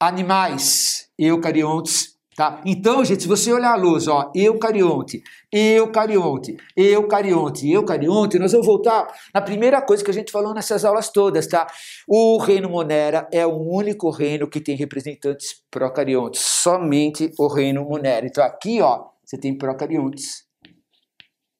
Animais, 0.00 1.10
eucariontes, 1.18 2.16
tá? 2.36 2.62
Então, 2.64 3.04
gente, 3.04 3.22
se 3.22 3.28
você 3.28 3.52
olhar 3.52 3.72
a 3.72 3.76
luz, 3.76 4.06
ó, 4.06 4.30
eucarionte, 4.32 5.20
eucarionte, 5.50 6.56
eucarionte, 6.76 7.68
eucarionte, 7.68 8.38
nós 8.38 8.52
vamos 8.52 8.64
voltar 8.64 9.08
na 9.34 9.42
primeira 9.42 9.82
coisa 9.82 10.04
que 10.04 10.10
a 10.12 10.14
gente 10.14 10.30
falou 10.30 10.54
nessas 10.54 10.84
aulas 10.84 11.10
todas, 11.10 11.48
tá? 11.48 11.66
O 12.06 12.38
reino 12.38 12.70
Monera 12.70 13.26
é 13.32 13.44
o 13.44 13.58
único 13.58 14.08
reino 14.10 14.46
que 14.46 14.60
tem 14.60 14.76
representantes 14.76 15.64
procariontes, 15.68 16.42
somente 16.42 17.32
o 17.36 17.48
reino 17.48 17.84
Monera. 17.84 18.24
Então, 18.24 18.44
aqui, 18.44 18.80
ó, 18.80 19.06
você 19.24 19.36
tem 19.36 19.58
procariontes, 19.58 20.44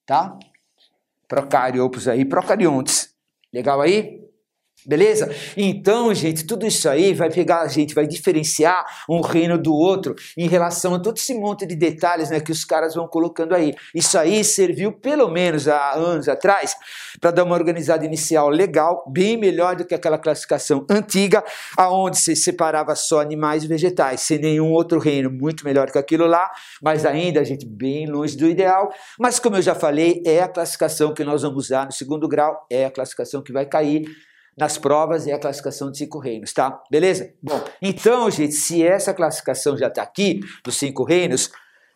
tá? 0.06 0.38
Procariopos 1.26 2.06
aí, 2.06 2.24
procariontes. 2.24 3.12
Legal 3.52 3.80
aí? 3.80 4.27
Beleza? 4.86 5.28
Então, 5.56 6.14
gente, 6.14 6.46
tudo 6.46 6.64
isso 6.64 6.88
aí 6.88 7.12
vai 7.12 7.30
pegar 7.30 7.60
a 7.62 7.68
gente, 7.68 7.94
vai 7.94 8.06
diferenciar 8.06 8.84
um 9.08 9.20
reino 9.20 9.58
do 9.58 9.74
outro 9.74 10.14
em 10.36 10.48
relação 10.48 10.94
a 10.94 10.98
todo 11.00 11.16
esse 11.16 11.34
monte 11.34 11.66
de 11.66 11.74
detalhes 11.74 12.30
né, 12.30 12.40
que 12.40 12.52
os 12.52 12.64
caras 12.64 12.94
vão 12.94 13.08
colocando 13.08 13.54
aí. 13.54 13.74
Isso 13.94 14.16
aí 14.16 14.44
serviu, 14.44 14.92
pelo 14.92 15.28
menos 15.28 15.66
há 15.66 15.94
anos 15.94 16.28
atrás, 16.28 16.76
para 17.20 17.32
dar 17.32 17.44
uma 17.44 17.56
organizada 17.56 18.06
inicial 18.06 18.48
legal, 18.48 19.04
bem 19.08 19.36
melhor 19.36 19.74
do 19.74 19.84
que 19.84 19.94
aquela 19.94 20.16
classificação 20.16 20.86
antiga, 20.88 21.44
aonde 21.76 22.16
se 22.16 22.36
separava 22.36 22.94
só 22.94 23.20
animais 23.20 23.64
e 23.64 23.66
vegetais, 23.66 24.20
sem 24.20 24.38
nenhum 24.38 24.70
outro 24.70 24.98
reino, 24.98 25.30
muito 25.30 25.64
melhor 25.64 25.90
que 25.90 25.98
aquilo 25.98 26.26
lá, 26.26 26.50
mas 26.80 27.04
ainda 27.04 27.40
a 27.40 27.44
gente 27.44 27.66
bem 27.66 28.06
longe 28.06 28.36
do 28.36 28.46
ideal. 28.46 28.88
Mas, 29.18 29.38
como 29.40 29.56
eu 29.56 29.62
já 29.62 29.74
falei, 29.74 30.22
é 30.24 30.40
a 30.40 30.48
classificação 30.48 31.12
que 31.12 31.24
nós 31.24 31.42
vamos 31.42 31.66
usar 31.66 31.84
no 31.84 31.92
segundo 31.92 32.28
grau, 32.28 32.64
é 32.70 32.84
a 32.84 32.90
classificação 32.90 33.42
que 33.42 33.52
vai 33.52 33.66
cair 33.66 34.06
nas 34.58 34.76
provas 34.76 35.26
é 35.26 35.32
a 35.32 35.38
classificação 35.38 35.90
de 35.90 35.98
cinco 35.98 36.18
reinos, 36.18 36.52
tá? 36.52 36.82
Beleza? 36.90 37.32
Bom, 37.42 37.62
então, 37.80 38.30
gente, 38.30 38.54
se 38.54 38.84
essa 38.84 39.14
classificação 39.14 39.76
já 39.76 39.88
está 39.88 40.02
aqui, 40.02 40.40
dos 40.64 40.76
cinco 40.76 41.04
reinos, 41.04 41.50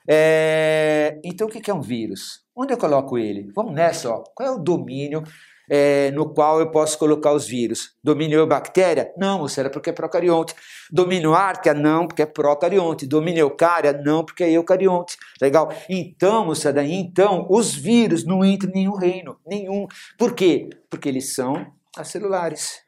é... 0.09 1.19
então 1.25 1.49
o 1.49 1.50
que 1.50 1.71
é 1.71 1.75
um 1.75 1.81
vírus? 1.81 2.42
Onde 2.54 2.73
eu 2.73 2.78
coloco 2.78 3.19
ele? 3.19 3.50
Vamos 3.54 3.75
nessa, 3.75 4.11
ó. 4.11 4.23
Qual 4.35 4.49
é 4.49 4.52
o 4.52 4.59
domínio 4.59 5.23
é, 5.71 6.11
no 6.11 6.28
qual 6.28 6.61
eu 6.61 6.71
posso 6.71 6.99
colocar 6.99 7.33
os 7.33 7.47
vírus? 7.47 7.95
Domínio 8.04 8.47
bactéria? 8.47 9.11
Não, 9.16 9.38
moçada, 9.38 9.71
porque 9.71 9.90
é 9.90 9.92
procarionte. 9.92 10.54
Domínio 10.90 11.35
árquea? 11.35 11.73
Não, 11.73 12.07
porque 12.07 12.23
é 12.23 12.26
procarionte. 12.26 13.07
Domínio 13.07 13.40
eucária? 13.40 13.92
Não, 13.92 14.23
porque 14.23 14.45
é 14.45 14.50
eucarionte. 14.52 15.16
Legal? 15.40 15.73
Então, 15.88 16.45
moçada, 16.45 16.85
então, 16.85 17.47
os 17.49 17.75
vírus 17.75 18.25
não 18.25 18.45
entram 18.45 18.71
em 18.71 18.75
nenhum 18.75 18.97
reino, 18.97 19.38
nenhum. 19.47 19.87
Por 20.19 20.35
quê? 20.35 20.69
Porque 20.90 21.09
eles 21.09 21.35
são 21.35 21.73
acelulares. 21.96 22.80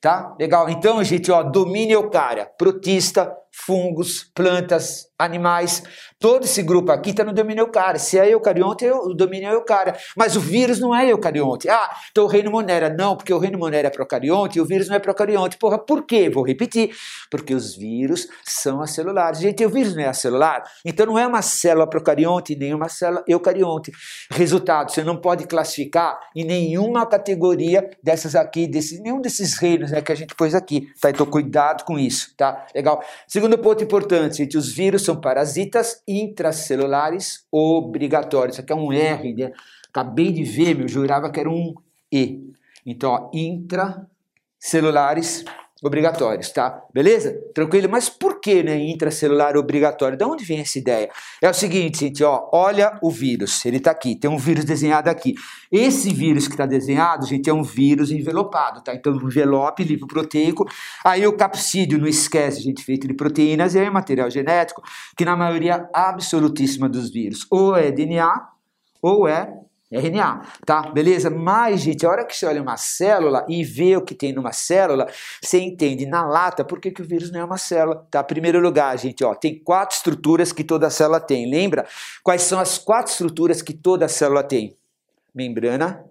Tá? 0.00 0.34
Legal. 0.38 0.68
Então, 0.68 1.02
gente, 1.04 1.30
ó, 1.30 1.42
domínio 1.42 1.94
eucária, 1.94 2.46
protista, 2.58 3.32
fungos, 3.52 4.24
plantas, 4.34 5.06
animais. 5.18 5.82
Todo 6.18 6.44
esse 6.44 6.62
grupo 6.62 6.92
aqui 6.92 7.10
está 7.10 7.24
no 7.24 7.32
domínio 7.32 7.62
eucária. 7.62 7.98
Se 7.98 8.18
é 8.18 8.28
eucarionte, 8.32 8.88
o 8.88 9.14
domínio 9.14 9.48
é 9.48 9.54
eucária. 9.54 9.96
Mas 10.16 10.36
o 10.36 10.40
vírus 10.40 10.78
não 10.78 10.94
é 10.94 11.10
eucarionte. 11.10 11.68
Ah, 11.68 11.90
então 12.10 12.24
o 12.24 12.26
reino 12.26 12.50
monera. 12.50 12.90
Não, 12.90 13.16
porque 13.16 13.32
o 13.32 13.38
reino 13.38 13.58
monera 13.58 13.88
é 13.88 13.90
procarionte 13.90 14.58
e 14.58 14.60
o 14.60 14.64
vírus 14.64 14.88
não 14.88 14.96
é 14.96 14.98
procarionte. 14.98 15.58
Porra, 15.58 15.78
por 15.78 16.04
quê? 16.04 16.30
Vou 16.30 16.44
repetir. 16.44 16.94
Porque 17.30 17.54
os 17.54 17.76
vírus 17.76 18.26
são 18.44 18.80
acelulares. 18.80 19.40
Gente, 19.40 19.64
o 19.64 19.70
vírus 19.70 19.94
não 19.94 20.02
é 20.02 20.08
acelular. 20.08 20.62
Então 20.84 21.06
não 21.06 21.18
é 21.18 21.26
uma 21.26 21.42
célula 21.42 21.88
procarionte 21.88 22.56
nem 22.56 22.74
uma 22.74 22.88
célula 22.88 23.24
eucarionte. 23.26 23.92
Resultado, 24.30 24.92
você 24.92 25.02
não 25.02 25.16
pode 25.16 25.46
classificar 25.46 26.18
em 26.34 26.44
nenhuma 26.44 27.06
categoria 27.06 27.88
dessas 28.02 28.34
aqui, 28.34 28.66
desse, 28.66 29.00
nenhum 29.00 29.20
desses 29.20 29.58
reinos 29.58 29.90
né, 29.90 30.00
que 30.00 30.12
a 30.12 30.14
gente 30.14 30.34
pôs 30.34 30.54
aqui. 30.54 30.88
Tá? 31.00 31.10
Então 31.10 31.26
cuidado 31.26 31.84
com 31.84 31.98
isso, 31.98 32.34
tá? 32.36 32.66
Legal. 32.74 33.02
Segundo 33.26 33.41
ponto 33.58 33.84
importante, 33.84 34.38
gente, 34.38 34.56
os 34.56 34.72
vírus 34.72 35.04
são 35.04 35.20
parasitas 35.20 36.02
intracelulares 36.06 37.44
obrigatórios. 37.50 38.54
Isso 38.56 38.62
aqui 38.62 38.72
é 38.72 38.76
um 38.76 38.90
R, 38.92 39.34
né? 39.34 39.52
Acabei 39.88 40.32
de 40.32 40.42
ver, 40.42 40.74
meu, 40.74 40.88
jurava 40.88 41.30
que 41.30 41.40
era 41.40 41.50
um 41.50 41.74
E. 42.10 42.40
Então, 42.84 43.10
ó, 43.10 43.30
intracelulares 43.32 45.44
obrigatórios, 45.82 46.50
tá? 46.50 46.80
Beleza? 46.94 47.36
Tranquilo? 47.52 47.88
Mas 47.90 48.08
por 48.08 48.40
que, 48.40 48.62
né, 48.62 48.78
intracelular 48.78 49.56
obrigatório? 49.56 50.16
De 50.16 50.24
onde 50.24 50.44
vem 50.44 50.60
essa 50.60 50.78
ideia? 50.78 51.10
É 51.42 51.50
o 51.50 51.54
seguinte, 51.54 52.00
gente, 52.00 52.22
ó, 52.22 52.48
olha 52.52 52.98
o 53.02 53.10
vírus, 53.10 53.64
ele 53.66 53.80
tá 53.80 53.90
aqui, 53.90 54.14
tem 54.14 54.30
um 54.30 54.38
vírus 54.38 54.64
desenhado 54.64 55.10
aqui. 55.10 55.34
Esse 55.70 56.14
vírus 56.14 56.46
que 56.46 56.54
está 56.54 56.66
desenhado, 56.66 57.26
gente, 57.26 57.50
é 57.50 57.52
um 57.52 57.64
vírus 57.64 58.12
envelopado, 58.12 58.82
tá? 58.82 58.94
Então, 58.94 59.14
envelope 59.16 59.82
lipoproteico, 59.82 60.64
aí 61.04 61.26
o 61.26 61.36
capsídeo, 61.36 61.98
não 61.98 62.06
esquece, 62.06 62.60
gente, 62.60 62.84
feito 62.84 63.08
de 63.08 63.14
proteínas, 63.14 63.74
e 63.74 63.80
aí 63.80 63.90
material 63.90 64.30
genético, 64.30 64.82
que 65.16 65.24
na 65.24 65.36
maioria 65.36 65.88
absolutíssima 65.92 66.88
dos 66.88 67.10
vírus, 67.10 67.44
ou 67.50 67.76
é 67.76 67.90
DNA, 67.90 68.32
ou 69.02 69.26
é 69.26 69.52
RNA, 69.98 70.42
tá? 70.64 70.82
Beleza? 70.90 71.28
Mas, 71.28 71.80
gente, 71.80 72.06
a 72.06 72.08
hora 72.08 72.24
que 72.24 72.36
você 72.36 72.46
olha 72.46 72.62
uma 72.62 72.76
célula 72.76 73.44
e 73.48 73.62
vê 73.62 73.96
o 73.96 74.02
que 74.02 74.14
tem 74.14 74.32
numa 74.32 74.52
célula, 74.52 75.06
você 75.42 75.60
entende 75.60 76.06
na 76.06 76.26
lata 76.26 76.64
por 76.64 76.80
que, 76.80 76.90
que 76.90 77.02
o 77.02 77.04
vírus 77.04 77.30
não 77.30 77.40
é 77.40 77.44
uma 77.44 77.58
célula, 77.58 78.06
tá? 78.10 78.22
Primeiro 78.22 78.60
lugar, 78.60 78.96
gente, 78.98 79.22
ó, 79.24 79.34
tem 79.34 79.58
quatro 79.58 79.96
estruturas 79.96 80.52
que 80.52 80.64
toda 80.64 80.88
célula 80.90 81.20
tem. 81.20 81.50
Lembra? 81.50 81.86
Quais 82.22 82.42
são 82.42 82.58
as 82.58 82.78
quatro 82.78 83.12
estruturas 83.12 83.60
que 83.60 83.74
toda 83.74 84.08
célula 84.08 84.42
tem? 84.42 84.76
Membrana, 85.34 86.04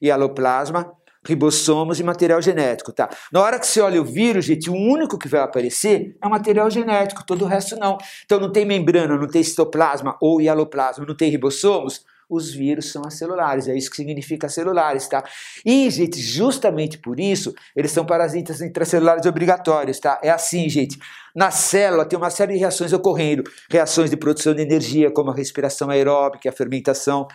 hialoplasma, 0.00 0.92
ribossomos 1.24 2.00
e 2.00 2.02
material 2.02 2.42
genético, 2.42 2.92
tá? 2.92 3.08
Na 3.32 3.40
hora 3.40 3.58
que 3.58 3.66
você 3.66 3.80
olha 3.80 4.00
o 4.00 4.04
vírus, 4.04 4.44
gente, 4.44 4.68
o 4.68 4.74
único 4.74 5.16
que 5.16 5.28
vai 5.28 5.40
aparecer 5.40 6.16
é 6.20 6.26
o 6.26 6.30
material 6.30 6.68
genético, 6.68 7.24
todo 7.24 7.44
o 7.44 7.48
resto 7.48 7.76
não. 7.76 7.96
Então 8.24 8.40
não 8.40 8.50
tem 8.50 8.64
membrana, 8.64 9.16
não 9.16 9.28
tem 9.28 9.42
citoplasma 9.42 10.16
ou 10.20 10.40
hialoplasma, 10.40 11.06
não 11.06 11.16
tem 11.16 11.30
ribossomos, 11.30 12.04
os 12.34 12.52
vírus 12.52 12.90
são 12.90 13.02
acelulares, 13.04 13.68
é 13.68 13.76
isso 13.76 13.90
que 13.90 13.96
significa 13.96 14.48
celulares, 14.48 15.06
tá? 15.06 15.22
E, 15.64 15.90
gente, 15.90 16.20
justamente 16.20 16.98
por 16.98 17.20
isso, 17.20 17.54
eles 17.76 17.90
são 17.90 18.04
parasitas 18.06 18.60
intracelulares 18.60 19.26
obrigatórios, 19.26 20.00
tá? 20.00 20.18
É 20.22 20.30
assim, 20.30 20.68
gente. 20.68 20.98
Na 21.34 21.50
célula 21.50 22.04
tem 22.04 22.18
uma 22.18 22.30
série 22.30 22.54
de 22.54 22.58
reações 22.58 22.92
ocorrendo, 22.92 23.42
reações 23.70 24.10
de 24.10 24.16
produção 24.16 24.54
de 24.54 24.62
energia, 24.62 25.10
como 25.10 25.30
a 25.30 25.34
respiração 25.34 25.90
aeróbica, 25.90 26.48
a 26.48 26.52
fermentação, 26.52 27.26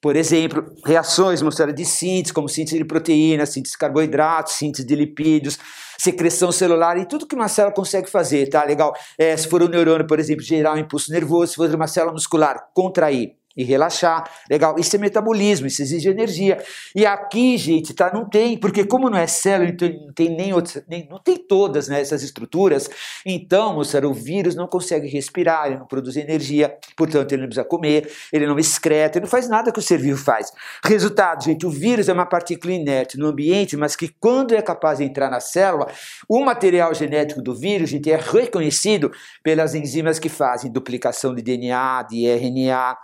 por 0.00 0.14
exemplo, 0.16 0.64
reações 0.84 1.42
mostradas 1.42 1.74
de 1.74 1.84
síntese, 1.84 2.32
como 2.32 2.48
síntese 2.48 2.78
de 2.78 2.84
proteínas, 2.84 3.50
síntese 3.50 3.72
de 3.72 3.78
carboidratos, 3.78 4.54
síntese 4.54 4.86
de 4.86 4.94
lipídios, 4.94 5.58
secreção 5.98 6.52
celular 6.52 6.98
e 6.98 7.06
tudo 7.06 7.26
que 7.26 7.34
uma 7.34 7.48
célula 7.48 7.74
consegue 7.74 8.08
fazer, 8.08 8.48
tá? 8.48 8.62
Legal? 8.64 8.94
É, 9.18 9.36
se 9.36 9.48
for 9.48 9.62
um 9.62 9.68
neurônio, 9.68 10.06
por 10.06 10.20
exemplo, 10.20 10.42
gerar 10.42 10.74
um 10.74 10.78
impulso 10.78 11.10
nervoso, 11.10 11.52
se 11.52 11.56
for 11.56 11.74
uma 11.74 11.86
célula 11.86 12.12
muscular, 12.12 12.68
contrair 12.74 13.34
e 13.56 13.64
relaxar. 13.64 14.24
Legal, 14.50 14.76
isso 14.78 14.94
é 14.94 14.98
metabolismo, 14.98 15.66
isso 15.66 15.82
exige 15.82 16.08
energia. 16.08 16.58
E 16.94 17.06
aqui, 17.06 17.56
gente, 17.56 17.94
tá, 17.94 18.12
não 18.12 18.28
tem, 18.28 18.58
porque 18.58 18.84
como 18.84 19.08
não 19.08 19.18
é 19.18 19.26
célula, 19.26 19.70
então 19.70 19.88
não 19.88 20.12
tem 20.12 20.36
nem 20.36 20.52
outras, 20.52 20.84
nem, 20.88 21.08
não 21.08 21.18
tem 21.18 21.36
todas 21.36 21.88
né, 21.88 22.00
essas 22.00 22.22
estruturas, 22.22 22.88
então, 23.24 23.74
moçada, 23.74 24.08
o 24.08 24.14
vírus 24.14 24.54
não 24.54 24.66
consegue 24.66 25.08
respirar, 25.08 25.66
ele 25.66 25.78
não 25.78 25.86
produz 25.86 26.16
energia, 26.16 26.76
portanto, 26.96 27.32
ele 27.32 27.42
não 27.42 27.48
precisa 27.48 27.66
comer, 27.66 28.10
ele 28.32 28.46
não 28.46 28.58
excreta, 28.58 29.18
ele 29.18 29.24
não 29.24 29.30
faz 29.30 29.48
nada 29.48 29.72
que 29.72 29.78
o 29.78 29.82
ser 29.82 29.98
vivo 29.98 30.18
faz. 30.18 30.52
Resultado, 30.84 31.44
gente, 31.44 31.66
o 31.66 31.70
vírus 31.70 32.08
é 32.08 32.12
uma 32.12 32.26
partícula 32.26 32.72
inerte 32.72 33.18
no 33.18 33.26
ambiente, 33.26 33.76
mas 33.76 33.96
que 33.96 34.08
quando 34.20 34.54
é 34.54 34.62
capaz 34.62 34.98
de 34.98 35.04
entrar 35.04 35.30
na 35.30 35.40
célula, 35.40 35.86
o 36.28 36.44
material 36.44 36.92
genético 36.94 37.40
do 37.42 37.54
vírus, 37.54 37.90
gente, 37.90 38.10
é 38.10 38.16
reconhecido 38.16 39.10
pelas 39.42 39.74
enzimas 39.74 40.18
que 40.18 40.28
fazem 40.28 40.70
duplicação 40.70 41.34
de 41.34 41.42
DNA, 41.42 42.02
de 42.08 42.26
RNA, 42.26 42.96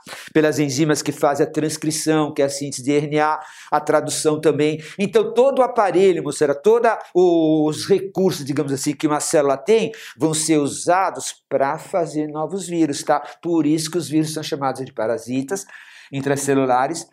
pelas 0.42 0.58
enzimas 0.58 1.00
que 1.00 1.12
fazem 1.12 1.46
a 1.46 1.48
transcrição, 1.50 2.34
que 2.34 2.42
é 2.42 2.46
a 2.46 2.48
síntese 2.48 2.82
de 2.82 2.90
RNA, 2.90 3.38
a 3.70 3.80
tradução 3.80 4.40
também. 4.40 4.82
Então, 4.98 5.32
todo 5.32 5.60
o 5.60 5.62
aparelho, 5.62 6.20
moçada, 6.20 6.52
todos 6.52 6.90
os 7.14 7.86
recursos, 7.86 8.44
digamos 8.44 8.72
assim, 8.72 8.92
que 8.92 9.06
uma 9.06 9.20
célula 9.20 9.56
tem, 9.56 9.92
vão 10.18 10.34
ser 10.34 10.58
usados 10.58 11.32
para 11.48 11.78
fazer 11.78 12.26
novos 12.26 12.66
vírus, 12.66 13.04
tá? 13.04 13.20
Por 13.40 13.64
isso 13.64 13.88
que 13.88 13.96
os 13.96 14.08
vírus 14.08 14.34
são 14.34 14.42
chamados 14.42 14.84
de 14.84 14.92
parasitas 14.92 15.64
intracelulares 16.12 17.06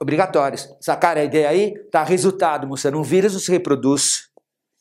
obrigatórios. 0.00 0.68
Sacaram 0.80 1.20
a 1.20 1.24
ideia 1.24 1.48
aí? 1.48 1.74
Tá, 1.92 2.02
resultado, 2.02 2.66
moçada, 2.66 2.98
um 2.98 3.04
vírus 3.04 3.34
não 3.34 3.40
se 3.40 3.52
reproduz. 3.52 4.28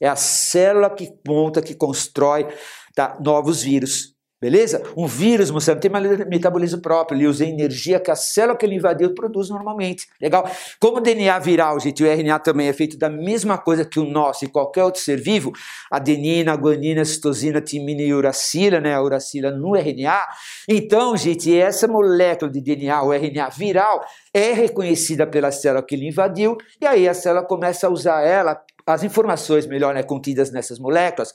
É 0.01 0.08
a 0.08 0.15
célula 0.15 0.89
que 0.89 1.13
monta, 1.27 1.62
que 1.62 1.75
constrói 1.75 2.48
tá, 2.96 3.15
novos 3.24 3.62
vírus. 3.62 4.12
Beleza? 4.43 4.83
Um 4.97 5.07
vírus, 5.07 5.50
moçada, 5.50 5.79
tem 5.79 5.89
metabolismo 6.27 6.81
próprio, 6.81 7.17
ele 7.17 7.27
usa 7.27 7.45
energia 7.45 7.97
que 7.97 8.12
a 8.12 8.15
célula 8.15 8.57
que 8.57 8.65
ele 8.65 8.75
invadiu 8.75 9.13
produz 9.13 9.47
normalmente. 9.50 10.09
Legal? 10.21 10.45
Como 10.81 10.97
o 10.97 11.00
DNA 11.00 11.39
viral, 11.39 11.79
gente, 11.79 12.03
o 12.03 12.05
RNA 12.05 12.39
também 12.39 12.67
é 12.67 12.73
feito 12.73 12.97
da 12.97 13.09
mesma 13.09 13.57
coisa 13.57 13.85
que 13.85 14.01
o 14.01 14.03
nosso 14.03 14.43
e 14.43 14.50
qualquer 14.50 14.83
outro 14.83 15.00
ser 15.00 15.15
vivo, 15.15 15.53
adenina, 15.89 16.53
guanina, 16.57 17.05
citosina, 17.05 17.62
timina 17.62 18.01
e 18.01 18.13
uracila, 18.13 18.81
né? 18.81 18.93
A 18.93 19.01
uracila 19.01 19.50
no 19.50 19.77
RNA. 19.77 20.27
Então, 20.67 21.15
gente, 21.15 21.57
essa 21.57 21.88
molécula 21.88 22.51
de 22.51 22.59
DNA, 22.59 23.01
o 23.01 23.13
RNA 23.13 23.47
viral, 23.47 24.05
é 24.33 24.51
reconhecida 24.51 25.25
pela 25.25 25.53
célula 25.53 25.85
que 25.85 25.95
ele 25.95 26.09
invadiu, 26.09 26.57
e 26.81 26.85
aí 26.85 27.07
a 27.07 27.13
célula 27.13 27.45
começa 27.45 27.88
a 27.88 27.89
usar 27.89 28.21
ela, 28.23 28.62
as 28.85 29.03
informações 29.03 29.65
melhor 29.65 29.93
né, 29.93 30.03
contidas 30.03 30.51
nessas 30.51 30.79
moléculas, 30.79 31.33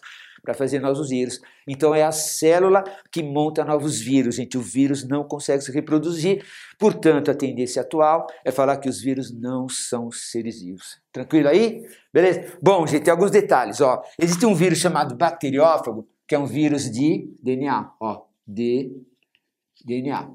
para 0.49 0.55
fazer 0.55 0.81
novos 0.81 1.11
vírus. 1.11 1.43
Então 1.69 1.95
é 1.95 2.03
a 2.03 2.11
célula 2.11 2.83
que 3.13 3.23
monta 3.23 3.63
novos 3.67 4.01
vírus, 4.01 4.37
gente. 4.37 4.57
O 4.57 4.63
vírus 4.63 5.07
não 5.07 5.23
consegue 5.23 5.63
se 5.63 5.71
reproduzir, 5.71 6.43
portanto, 6.79 7.31
a 7.31 7.35
tendência 7.35 7.83
atual 7.83 8.27
é 8.43 8.51
falar 8.51 8.79
que 8.79 8.89
os 8.89 8.99
vírus 8.99 9.31
não 9.31 9.69
são 9.69 10.11
seres 10.11 10.63
vivos. 10.63 11.03
Tranquilo 11.13 11.49
aí? 11.49 11.85
Beleza? 12.11 12.57
Bom, 12.63 12.87
gente, 12.87 13.03
tem 13.03 13.13
alguns 13.13 13.31
detalhes. 13.31 13.79
Ó. 13.83 14.01
Existe 14.19 14.47
um 14.47 14.55
vírus 14.55 14.79
chamado 14.79 15.15
bacteriófago, 15.15 16.09
que 16.27 16.35
é 16.35 16.39
um 16.39 16.47
vírus 16.47 16.91
de 16.91 17.31
DNA. 17.43 17.91
Ó, 18.01 18.23
de 18.47 18.91
DNA. 19.85 20.31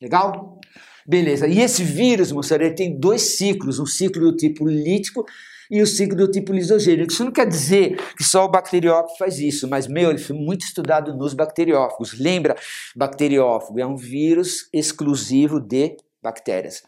Legal? 0.00 0.60
Beleza. 1.04 1.48
E 1.48 1.58
esse 1.58 1.82
vírus, 1.82 2.30
moçada, 2.30 2.62
ele 2.62 2.76
tem 2.76 2.96
dois 2.96 3.36
ciclos, 3.36 3.80
um 3.80 3.86
ciclo 3.86 4.30
do 4.30 4.36
tipo 4.36 4.68
lítico 4.68 5.26
e 5.70 5.82
o 5.82 5.86
ciclo 5.86 6.16
do 6.16 6.30
tipo 6.30 6.52
lisogênico. 6.52 7.12
Isso 7.12 7.24
não 7.24 7.32
quer 7.32 7.46
dizer 7.46 7.96
que 8.16 8.24
só 8.24 8.44
o 8.44 8.50
bacteriófago 8.50 9.16
faz 9.18 9.38
isso, 9.38 9.68
mas, 9.68 9.86
meu, 9.86 10.10
ele 10.10 10.18
foi 10.18 10.36
muito 10.36 10.64
estudado 10.64 11.14
nos 11.16 11.34
bacteriófagos. 11.34 12.18
Lembra, 12.18 12.56
bacteriófago 12.94 13.80
é 13.80 13.86
um 13.86 13.96
vírus 13.96 14.68
exclusivo 14.72 15.60
de 15.60 15.96
bactérias. 16.22 16.82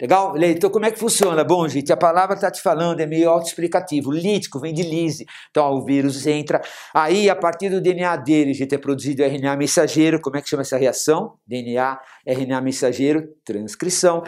Legal? 0.00 0.34
Então, 0.38 0.70
como 0.70 0.86
é 0.86 0.90
que 0.90 0.98
funciona? 0.98 1.44
Bom, 1.44 1.68
gente, 1.68 1.92
a 1.92 1.96
palavra 1.96 2.34
está 2.34 2.50
te 2.50 2.62
falando, 2.62 3.00
é 3.00 3.06
meio 3.06 3.28
autoexplicativo. 3.28 4.10
Lítico 4.10 4.58
vem 4.58 4.72
de 4.72 4.82
lise. 4.82 5.26
Então, 5.50 5.70
o 5.74 5.84
vírus 5.84 6.26
entra. 6.26 6.62
Aí, 6.94 7.28
a 7.28 7.36
partir 7.36 7.68
do 7.68 7.82
DNA 7.82 8.16
dele, 8.16 8.54
gente, 8.54 8.74
é 8.74 8.78
produzido 8.78 9.22
RNA 9.22 9.56
mensageiro. 9.56 10.18
Como 10.18 10.38
é 10.38 10.40
que 10.40 10.48
chama 10.48 10.62
essa 10.62 10.78
reação? 10.78 11.34
DNA, 11.46 12.00
RNA 12.26 12.62
mensageiro, 12.62 13.28
transcrição. 13.44 14.22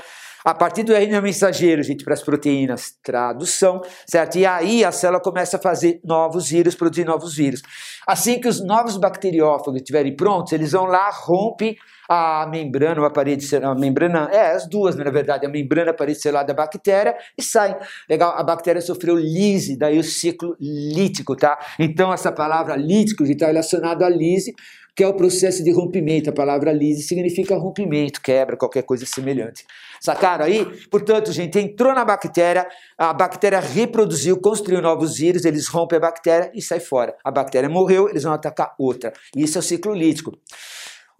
A 0.44 0.54
partir 0.54 0.82
do 0.82 0.92
RNA 0.92 1.20
mensageiro, 1.20 1.82
gente, 1.82 2.04
para 2.04 2.14
as 2.14 2.22
proteínas, 2.22 2.96
tradução, 3.02 3.80
certo? 4.06 4.38
E 4.38 4.44
aí 4.44 4.84
a 4.84 4.90
célula 4.90 5.20
começa 5.20 5.56
a 5.56 5.60
fazer 5.60 6.00
novos 6.04 6.48
vírus, 6.48 6.74
produzir 6.74 7.04
novos 7.04 7.36
vírus. 7.36 7.62
Assim 8.06 8.40
que 8.40 8.48
os 8.48 8.64
novos 8.64 8.96
bacteriófagos 8.96 9.76
estiverem 9.76 10.16
prontos, 10.16 10.52
eles 10.52 10.72
vão 10.72 10.84
lá, 10.84 11.10
rompem 11.10 11.76
a 12.08 12.46
membrana, 12.50 13.00
ou 13.00 13.06
a 13.06 13.10
parede 13.10 13.44
celular, 13.44 13.72
a 13.72 13.78
membrana, 13.78 14.28
é, 14.32 14.52
as 14.52 14.68
duas, 14.68 14.96
na 14.96 15.10
verdade, 15.10 15.46
a 15.46 15.48
membrana, 15.48 15.92
a 15.92 15.94
parede 15.94 16.20
celular 16.20 16.42
da 16.42 16.52
bactéria 16.52 17.14
e 17.38 17.42
sai. 17.42 17.78
Legal, 18.08 18.34
a 18.36 18.42
bactéria 18.42 18.82
sofreu 18.82 19.16
lise, 19.16 19.78
daí 19.78 19.98
o 19.98 20.04
ciclo 20.04 20.56
lítico, 20.60 21.36
tá? 21.36 21.56
Então 21.78 22.12
essa 22.12 22.32
palavra 22.32 22.74
lítico 22.74 23.22
está 23.22 23.46
relacionado 23.46 24.02
à 24.02 24.08
lise, 24.08 24.52
que 24.94 25.02
é 25.02 25.06
o 25.06 25.14
processo 25.14 25.64
de 25.64 25.72
rompimento. 25.72 26.28
A 26.28 26.32
palavra 26.32 26.72
lise 26.72 27.02
significa 27.02 27.56
rompimento, 27.56 28.20
quebra, 28.20 28.56
qualquer 28.56 28.82
coisa 28.82 29.06
semelhante. 29.06 29.64
Sacaram 30.02 30.44
aí? 30.44 30.64
Portanto, 30.90 31.30
gente, 31.30 31.60
entrou 31.60 31.94
na 31.94 32.04
bactéria, 32.04 32.66
a 32.98 33.12
bactéria 33.12 33.60
reproduziu, 33.60 34.36
construiu 34.40 34.82
novos 34.82 35.16
vírus, 35.16 35.44
eles 35.44 35.68
rompem 35.68 35.96
a 35.98 36.00
bactéria 36.00 36.50
e 36.52 36.60
sai 36.60 36.80
fora. 36.80 37.14
A 37.22 37.30
bactéria 37.30 37.68
morreu, 37.68 38.08
eles 38.08 38.24
vão 38.24 38.32
atacar 38.32 38.74
outra. 38.76 39.12
Isso 39.36 39.58
é 39.58 39.60
o 39.60 39.62
ciclo 39.62 39.94
lítico. 39.94 40.32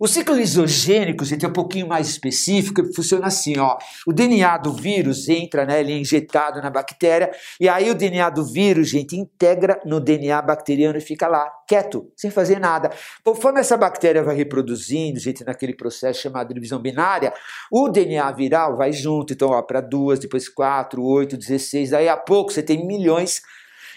O 0.02 0.08
ciclo 0.08 0.34
lisogênico, 0.34 1.24
gente, 1.24 1.44
é 1.44 1.48
um 1.48 1.52
pouquinho 1.52 1.86
mais 1.86 2.08
específico, 2.08 2.92
funciona 2.92 3.28
assim, 3.28 3.56
ó. 3.56 3.78
O 4.04 4.12
DNA 4.12 4.58
do 4.58 4.72
vírus 4.72 5.28
entra, 5.28 5.64
né, 5.64 5.78
ele 5.78 5.92
é 5.92 5.96
injetado 5.96 6.60
na 6.60 6.68
bactéria, 6.70 7.30
e 7.60 7.68
aí 7.68 7.88
o 7.88 7.94
DNA 7.94 8.28
do 8.30 8.44
vírus, 8.44 8.88
gente, 8.88 9.16
integra 9.16 9.80
no 9.86 10.00
DNA 10.00 10.42
bacteriano 10.42 10.98
e 10.98 11.00
fica 11.00 11.28
lá, 11.28 11.48
quieto, 11.68 12.10
sem 12.16 12.32
fazer 12.32 12.58
nada. 12.58 12.90
Conforme 13.22 13.60
essa 13.60 13.76
bactéria 13.76 14.24
vai 14.24 14.34
reproduzindo, 14.34 15.20
gente, 15.20 15.44
naquele 15.44 15.72
processo 15.72 16.20
chamado 16.20 16.52
divisão 16.52 16.82
binária, 16.82 17.32
o 17.70 17.88
DNA 17.88 18.28
viral 18.32 18.76
vai 18.76 18.92
junto, 18.92 19.34
então, 19.34 19.50
ó, 19.50 19.62
para 19.62 19.80
duas, 19.80 20.18
depois 20.18 20.48
quatro, 20.48 21.00
oito, 21.00 21.36
dezesseis, 21.36 21.90
daí 21.90 22.08
a 22.08 22.16
pouco 22.16 22.52
você 22.52 22.60
tem 22.60 22.84
milhões 22.84 23.40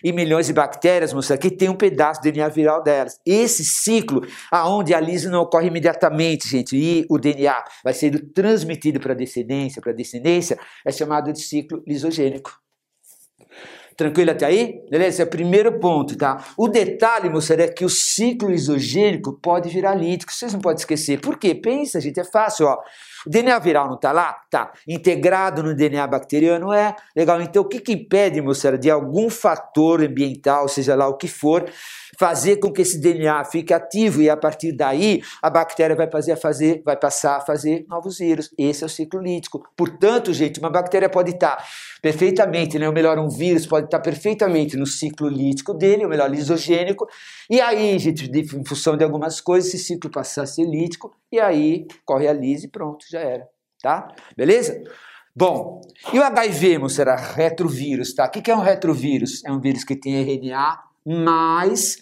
e 0.05 0.13
milhões 0.13 0.45
de 0.45 0.53
bactérias, 0.53 1.11
moça, 1.13 1.35
que 1.35 1.49
tem 1.49 1.67
um 1.67 1.75
pedaço 1.75 2.21
do 2.21 2.25
DNA 2.25 2.47
viral 2.49 2.83
delas. 2.83 3.19
Esse 3.25 3.65
ciclo, 3.65 4.21
aonde 4.51 4.93
a 4.93 4.99
lise 4.99 5.27
não 5.29 5.41
ocorre 5.41 5.65
imediatamente, 5.65 6.47
gente, 6.47 6.77
e 6.77 7.07
o 7.09 7.17
DNA 7.17 7.63
vai 7.83 7.91
sendo 7.91 8.19
transmitido 8.31 8.99
para 8.99 9.13
a 9.13 9.15
descendência, 9.15 9.81
para 9.81 9.91
a 9.91 9.95
descendência, 9.95 10.59
é 10.85 10.91
chamado 10.91 11.33
de 11.33 11.41
ciclo 11.41 11.81
lisogênico. 11.87 12.51
Tranquilo 13.97 14.29
até 14.29 14.45
aí? 14.45 14.79
Beleza? 14.91 15.09
Esse 15.09 15.21
é 15.23 15.25
o 15.25 15.29
primeiro 15.29 15.79
ponto, 15.79 16.15
tá? 16.15 16.45
O 16.55 16.67
detalhe, 16.67 17.27
moçada, 17.27 17.63
é 17.63 17.67
que 17.67 17.83
o 17.83 17.89
ciclo 17.89 18.51
isogênico 18.51 19.33
pode 19.41 19.69
virar 19.69 19.95
lítico. 19.95 20.31
Vocês 20.31 20.53
não 20.53 20.59
podem 20.59 20.81
esquecer. 20.81 21.19
Por 21.19 21.39
quê? 21.39 21.55
Pensa, 21.55 21.99
gente, 21.99 22.19
é 22.19 22.25
fácil, 22.25 22.67
ó. 22.67 22.77
O 23.25 23.29
DNA 23.29 23.57
viral 23.59 23.87
não 23.87 23.95
está 23.95 24.11
lá? 24.11 24.35
Tá. 24.49 24.71
Integrado 24.87 25.63
no 25.63 25.75
DNA 25.75 26.05
bacteriano? 26.07 26.71
É. 26.71 26.95
Legal. 27.15 27.41
Então, 27.41 27.63
o 27.63 27.67
que, 27.67 27.79
que 27.79 27.93
impede, 27.93 28.41
moçada, 28.41 28.77
de 28.77 28.89
algum 28.89 29.29
fator 29.29 30.03
ambiental, 30.03 30.67
seja 30.67 30.95
lá 30.95 31.07
o 31.07 31.17
que 31.17 31.27
for, 31.27 31.65
fazer 32.17 32.57
com 32.57 32.71
que 32.71 32.81
esse 32.81 32.99
DNA 32.99 33.43
fique 33.45 33.73
ativo 33.73 34.21
e 34.21 34.29
a 34.29 34.37
partir 34.37 34.71
daí 34.71 35.21
a 35.41 35.49
bactéria 35.49 35.95
vai 35.95 36.09
fazer 36.09 36.33
a 36.33 36.37
fazer, 36.37 36.81
vai 36.85 36.95
passar 36.97 37.37
a 37.37 37.41
fazer 37.41 37.85
novos 37.89 38.19
vírus. 38.19 38.49
Esse 38.57 38.83
é 38.83 38.85
o 38.85 38.89
ciclo 38.89 39.21
lítico. 39.21 39.63
Portanto, 39.75 40.33
gente, 40.33 40.59
uma 40.59 40.69
bactéria 40.69 41.09
pode 41.09 41.31
estar 41.31 41.63
perfeitamente, 42.01 42.77
né, 42.77 42.87
ou 42.87 42.93
melhor, 42.93 43.17
um 43.17 43.29
vírus 43.29 43.65
pode 43.65 43.85
estar 43.87 43.99
perfeitamente 43.99 44.77
no 44.77 44.85
ciclo 44.85 45.27
lítico 45.27 45.73
dele, 45.73 46.03
ou 46.03 46.09
melhor, 46.09 46.29
lisogênico, 46.29 47.07
e 47.49 47.59
aí, 47.59 47.97
gente, 47.97 48.29
em 48.29 48.65
função 48.65 48.95
de 48.95 49.03
algumas 49.03 49.41
coisas, 49.41 49.73
esse 49.73 49.85
ciclo 49.85 50.11
passa 50.11 50.43
a 50.43 50.45
ser 50.45 50.65
lítico, 50.65 51.15
e 51.31 51.39
aí 51.39 51.87
corre 52.05 52.27
a 52.27 52.33
lise 52.33 52.67
e 52.67 52.69
pronto, 52.69 53.05
já 53.09 53.14
era, 53.19 53.47
tá? 53.81 54.07
Beleza? 54.35 54.81
Bom, 55.35 55.81
e 56.13 56.19
o 56.19 56.23
HIV, 56.23 56.89
será 56.89 57.15
retrovírus, 57.15 58.13
tá? 58.13 58.25
O 58.25 58.29
que 58.29 58.49
é 58.49 58.55
um 58.55 58.61
retrovírus? 58.61 59.43
É 59.43 59.51
um 59.51 59.59
vírus 59.59 59.83
que 59.83 59.95
tem 59.95 60.21
RNA 60.21 60.79
mais 61.05 61.97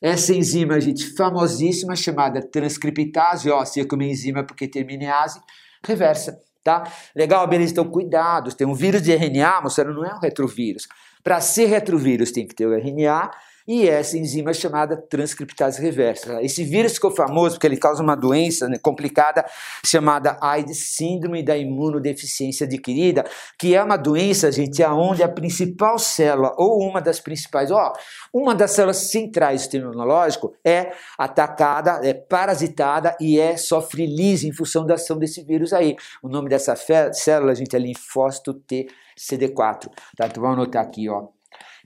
essa 0.00 0.32
enzima, 0.32 0.80
gente, 0.80 1.12
famosíssima, 1.16 1.96
chamada 1.96 2.40
transcriptase 2.40 3.50
óssea, 3.50 3.86
como 3.86 4.02
enzima 4.02 4.44
porque 4.44 4.68
termina 4.68 5.04
em 5.04 5.08
ase, 5.08 5.40
reversa, 5.84 6.38
tá? 6.62 6.84
Legal, 7.16 7.46
beleza, 7.48 7.72
então 7.72 7.90
cuidado, 7.90 8.54
tem 8.54 8.66
um 8.66 8.74
vírus 8.74 9.02
de 9.02 9.12
RNA, 9.12 9.62
moçada, 9.62 9.90
não 9.92 10.04
é 10.04 10.14
um 10.14 10.20
retrovírus. 10.20 10.86
Para 11.24 11.40
ser 11.40 11.66
retrovírus 11.66 12.30
tem 12.30 12.46
que 12.46 12.54
ter 12.54 12.66
o 12.66 12.74
RNA, 12.74 13.30
e 13.68 13.86
essa 13.86 14.16
enzima 14.16 14.50
é 14.50 14.54
chamada 14.54 14.96
transcriptase 14.96 15.82
reversa. 15.82 16.42
Esse 16.42 16.64
vírus 16.64 16.94
ficou 16.94 17.10
famoso 17.10 17.56
porque 17.56 17.66
ele 17.66 17.76
causa 17.76 18.02
uma 18.02 18.14
doença 18.14 18.66
né, 18.66 18.78
complicada 18.80 19.44
chamada 19.84 20.38
AIDS, 20.40 20.96
síndrome 20.96 21.42
da 21.42 21.54
imunodeficiência 21.54 22.66
adquirida, 22.66 23.24
que 23.58 23.74
é 23.74 23.84
uma 23.84 23.98
doença, 23.98 24.50
gente, 24.50 24.82
aonde 24.82 25.22
a 25.22 25.28
principal 25.28 25.98
célula 25.98 26.54
ou 26.56 26.80
uma 26.80 27.02
das 27.02 27.20
principais, 27.20 27.70
ó, 27.70 27.92
uma 28.32 28.54
das 28.54 28.70
células 28.70 28.96
centrais 29.10 29.60
do 29.60 29.62
sistema 29.64 29.84
imunológico 29.84 30.54
é 30.64 30.92
atacada, 31.18 32.00
é 32.02 32.14
parasitada 32.14 33.14
e 33.20 33.38
é 33.38 33.58
sofre 33.58 34.06
lise 34.06 34.48
em 34.48 34.52
função 34.52 34.86
da 34.86 34.94
ação 34.94 35.18
desse 35.18 35.44
vírus 35.44 35.74
aí. 35.74 35.94
O 36.22 36.28
nome 36.28 36.48
dessa 36.48 36.74
célula, 37.12 37.54
gente, 37.54 37.76
é 37.76 37.78
linfócito 37.78 38.54
T 38.54 38.86
CD4, 39.18 39.90
tá? 40.16 40.26
Então 40.26 40.42
vamos 40.42 40.56
anotar 40.58 40.82
aqui, 40.82 41.08
ó. 41.10 41.37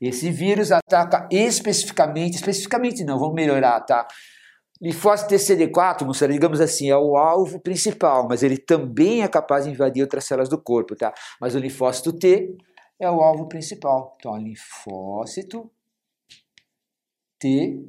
Esse 0.02 0.32
vírus 0.32 0.72
ataca 0.72 1.28
especificamente, 1.30 2.34
especificamente 2.34 3.04
não, 3.04 3.20
vamos 3.20 3.34
melhorar, 3.34 3.80
tá? 3.82 4.06
Linfócito 4.80 5.32
TCD4, 5.32 6.04
moçada, 6.04 6.32
digamos 6.32 6.60
assim, 6.60 6.90
é 6.90 6.96
o 6.96 7.16
alvo 7.16 7.60
principal, 7.60 8.26
mas 8.28 8.42
ele 8.42 8.58
também 8.58 9.22
é 9.22 9.28
capaz 9.28 9.64
de 9.64 9.70
invadir 9.70 10.02
outras 10.02 10.24
células 10.24 10.48
do 10.48 10.60
corpo, 10.60 10.96
tá? 10.96 11.14
Mas 11.40 11.54
o 11.54 11.58
linfócito 11.60 12.12
T 12.12 12.56
é 13.00 13.08
o 13.08 13.20
alvo 13.20 13.46
principal. 13.48 14.16
Então, 14.18 14.36
linfócito 14.36 15.70
T 17.38 17.86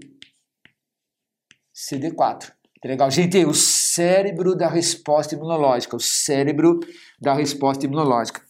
CD4. 1.76 2.52
Tá 2.80 2.90
legal? 2.90 3.10
Gente, 3.10 3.44
o 3.44 3.56
cérebro 3.56 4.56
da 4.56 4.68
resposta 4.68 5.34
imunológica, 5.34 5.96
o 5.96 6.00
cérebro 6.00 6.80
da 7.20 7.34
resposta 7.34 7.86
imunológica. 7.86 8.42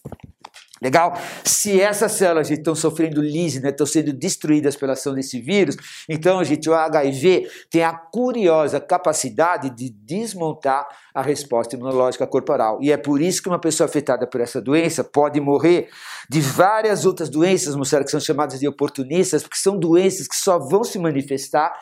Legal? 0.84 1.18
Se 1.46 1.80
essas 1.80 2.12
células 2.12 2.52
estão 2.52 2.76
sofrendo 2.76 3.22
lise, 3.22 3.62
né, 3.62 3.70
estão 3.70 3.86
sendo 3.86 4.12
destruídas 4.12 4.76
pela 4.76 4.94
ação 4.94 5.14
desse 5.14 5.40
vírus, 5.40 5.78
então, 6.10 6.44
gente, 6.44 6.70
o 6.70 6.74
HIV 6.74 7.50
tem 7.72 7.84
a 7.84 7.94
curiosa 7.94 8.82
capacidade 8.82 9.70
de 9.70 9.90
desmontar 9.90 10.86
a 11.16 11.22
resposta 11.22 11.76
imunológica 11.76 12.28
corporal. 12.28 12.80
E 12.82 12.92
é 12.92 12.98
por 12.98 13.22
isso 13.22 13.42
que 13.42 13.48
uma 13.48 13.60
pessoa 13.60 13.88
afetada 13.88 14.28
por 14.28 14.42
essa 14.42 14.62
doença 14.62 15.04
pode 15.04 15.40
morrer 15.40 15.90
de 16.30 16.42
várias 16.42 17.06
outras 17.06 17.30
doenças, 17.30 17.76
moçada, 17.76 18.04
que 18.04 18.12
são 18.12 18.20
chamadas 18.20 18.60
de 18.60 18.68
oportunistas, 18.68 19.42
porque 19.44 19.58
são 19.58 19.80
doenças 19.80 20.28
que 20.28 20.36
só 20.36 20.60
vão 20.60 20.84
se 20.84 21.00
manifestar 21.00 21.74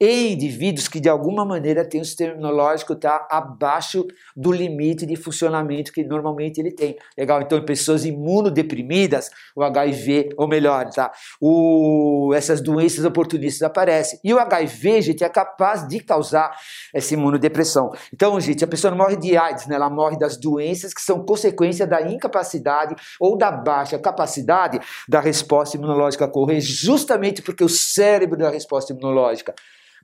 em 0.00 0.32
indivíduos 0.32 0.88
que 0.88 0.98
de 0.98 1.10
alguma 1.10 1.44
maneira 1.44 1.84
têm 1.84 2.00
um 2.00 2.04
sistema 2.04 2.32
imunológico 2.32 2.96
tá 2.96 3.28
abaixo 3.30 4.06
do 4.34 4.50
limite 4.50 5.04
de 5.04 5.14
funcionamento 5.14 5.92
que 5.92 6.02
normalmente 6.02 6.58
ele 6.58 6.72
tem. 6.72 6.96
Legal? 7.18 7.42
Então, 7.42 7.58
em 7.58 7.64
pessoas 7.64 8.06
imunodeprimidas, 8.06 9.28
o 9.54 9.62
HIV, 9.62 10.30
ou 10.38 10.48
melhor, 10.48 10.88
tá? 10.88 11.12
O, 11.38 12.32
essas 12.34 12.62
doenças 12.62 13.04
oportunistas 13.04 13.62
aparecem. 13.62 14.18
E 14.24 14.32
o 14.32 14.38
HIV, 14.38 15.02
gente, 15.02 15.22
é 15.22 15.28
capaz 15.28 15.86
de 15.86 16.00
causar 16.00 16.50
essa 16.94 17.12
imunodepressão. 17.12 17.92
Então, 18.12 18.40
gente, 18.40 18.64
a 18.64 18.68
pessoa 18.68 18.90
não 18.90 18.98
morre 18.98 19.16
de 19.16 19.36
AIDS, 19.36 19.66
né? 19.66 19.74
Ela 19.74 19.90
morre 19.90 20.18
das 20.18 20.38
doenças 20.38 20.94
que 20.94 21.02
são 21.02 21.24
consequência 21.24 21.86
da 21.86 22.00
incapacidade 22.00 22.94
ou 23.20 23.36
da 23.36 23.50
baixa 23.50 23.98
capacidade 23.98 24.80
da 25.06 25.20
resposta 25.20 25.76
imunológica 25.76 26.26
correr, 26.26 26.60
justamente 26.60 27.42
porque 27.42 27.62
o 27.62 27.68
cérebro 27.68 28.38
da 28.38 28.48
resposta 28.48 28.92
imunológica 28.92 29.54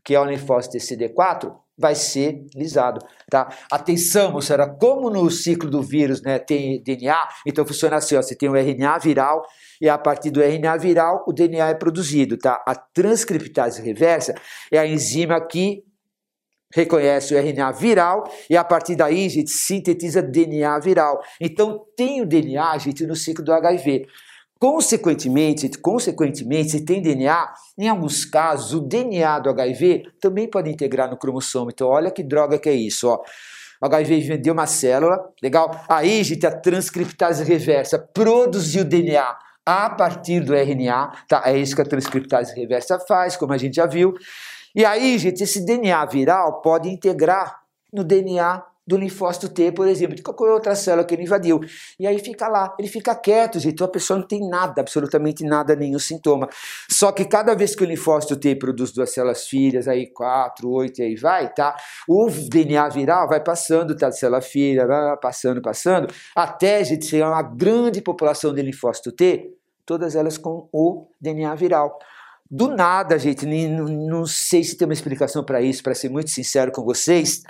que 0.06 0.14
é 0.14 0.20
o 0.20 0.24
linfócito 0.24 0.78
CD4, 0.78 1.52
vai 1.76 1.96
ser 1.96 2.46
lisado, 2.54 3.04
tá? 3.28 3.48
Atenção, 3.70 4.30
moçada, 4.30 4.66
como 4.66 5.10
no 5.10 5.28
ciclo 5.30 5.68
do 5.68 5.82
vírus, 5.82 6.22
né, 6.22 6.38
tem 6.38 6.80
DNA, 6.80 7.18
então 7.44 7.66
funciona 7.66 7.96
assim, 7.96 8.14
ó, 8.14 8.22
você 8.22 8.36
tem 8.36 8.48
o 8.48 8.54
RNA 8.56 8.98
viral 8.98 9.42
e 9.80 9.88
a 9.88 9.98
partir 9.98 10.30
do 10.30 10.40
RNA 10.40 10.76
viral 10.78 11.24
o 11.26 11.32
DNA 11.32 11.70
é 11.70 11.74
produzido, 11.74 12.38
tá? 12.38 12.62
A 12.66 12.74
transcriptase 12.76 13.82
reversa 13.82 14.34
é 14.72 14.78
a 14.78 14.86
enzima 14.86 15.44
que 15.44 15.82
reconhece 16.72 17.34
o 17.34 17.38
RNA 17.38 17.72
viral 17.72 18.24
e 18.48 18.56
a 18.56 18.62
partir 18.62 18.94
daí, 18.94 19.28
gente, 19.28 19.50
sintetiza 19.50 20.22
DNA 20.22 20.78
viral. 20.78 21.20
Então 21.40 21.84
tem 21.96 22.22
o 22.22 22.26
DNA, 22.26 22.78
gente, 22.78 23.04
no 23.06 23.16
ciclo 23.16 23.44
do 23.44 23.52
HIV. 23.52 24.06
Consequentemente, 24.58 25.68
consequentemente, 25.78 26.70
se 26.70 26.84
tem 26.84 27.02
DNA, 27.02 27.52
em 27.76 27.88
alguns 27.88 28.24
casos, 28.24 28.72
o 28.72 28.80
DNA 28.80 29.38
do 29.40 29.50
HIV 29.50 30.04
também 30.20 30.48
pode 30.48 30.70
integrar 30.70 31.10
no 31.10 31.16
cromossomo. 31.18 31.70
Então, 31.70 31.88
olha 31.88 32.10
que 32.10 32.22
droga 32.22 32.58
que 32.58 32.68
é 32.68 32.74
isso, 32.74 33.08
ó. 33.08 33.22
O 33.80 33.86
HIV 33.86 34.20
vendeu 34.22 34.54
uma 34.54 34.66
célula, 34.66 35.30
legal? 35.42 35.84
Aí, 35.86 36.24
gente, 36.24 36.46
a 36.46 36.50
transcriptase 36.50 37.44
reversa 37.44 37.98
produziu 37.98 38.84
DNA 38.84 39.36
a 39.66 39.90
partir 39.90 40.40
do 40.40 40.54
RNA, 40.54 41.12
tá? 41.28 41.42
É 41.44 41.58
isso 41.58 41.76
que 41.76 41.82
a 41.82 41.84
transcriptase 41.84 42.54
reversa 42.58 42.98
faz, 42.98 43.36
como 43.36 43.52
a 43.52 43.58
gente 43.58 43.76
já 43.76 43.84
viu. 43.84 44.14
E 44.74 44.84
aí, 44.84 45.18
gente, 45.18 45.42
esse 45.42 45.66
DNA 45.66 46.04
viral 46.06 46.62
pode 46.62 46.88
integrar 46.88 47.60
no 47.92 48.02
DNA 48.02 48.62
do 48.86 48.96
linfócito 48.96 49.48
T, 49.48 49.72
por 49.72 49.88
exemplo, 49.88 50.14
de 50.14 50.22
qualquer 50.22 50.44
outra 50.50 50.74
célula 50.76 51.04
que 51.04 51.14
ele 51.14 51.24
invadiu. 51.24 51.60
E 51.98 52.06
aí 52.06 52.18
fica 52.20 52.46
lá, 52.46 52.74
ele 52.78 52.88
fica 52.88 53.14
quieto, 53.14 53.58
gente, 53.58 53.74
então 53.74 53.86
a 53.86 53.90
pessoa 53.90 54.18
não 54.18 54.26
tem 54.26 54.48
nada, 54.48 54.80
absolutamente 54.80 55.44
nada, 55.44 55.74
nenhum 55.74 55.98
sintoma. 55.98 56.48
Só 56.88 57.10
que 57.10 57.24
cada 57.24 57.54
vez 57.54 57.74
que 57.74 57.82
o 57.82 57.86
linfócito 57.86 58.36
T 58.36 58.54
produz 58.54 58.92
duas 58.92 59.12
células 59.12 59.48
filhas, 59.48 59.88
aí 59.88 60.06
quatro, 60.06 60.70
oito, 60.70 61.00
e 61.00 61.04
aí 61.04 61.16
vai, 61.16 61.52
tá? 61.52 61.74
O 62.08 62.28
DNA 62.30 62.88
viral 62.90 63.28
vai 63.28 63.42
passando, 63.42 63.96
tá? 63.96 64.08
De 64.08 64.18
célula 64.18 64.40
filha, 64.40 64.86
passando, 65.20 65.60
passando, 65.60 66.12
até, 66.34 66.84
gente, 66.84 67.06
chegar 67.06 67.30
uma 67.30 67.42
grande 67.42 68.00
população 68.00 68.54
de 68.54 68.62
linfócito 68.62 69.10
T, 69.10 69.50
todas 69.84 70.14
elas 70.14 70.38
com 70.38 70.68
o 70.72 71.08
DNA 71.20 71.54
viral. 71.56 71.98
Do 72.48 72.68
nada, 72.68 73.18
gente, 73.18 73.44
não, 73.44 73.86
não 73.86 74.26
sei 74.26 74.62
se 74.62 74.76
tem 74.76 74.86
uma 74.86 74.94
explicação 74.94 75.44
para 75.44 75.60
isso, 75.60 75.82
para 75.82 75.94
ser 75.96 76.08
muito 76.08 76.30
sincero 76.30 76.70
com 76.70 76.84
vocês. 76.84 77.42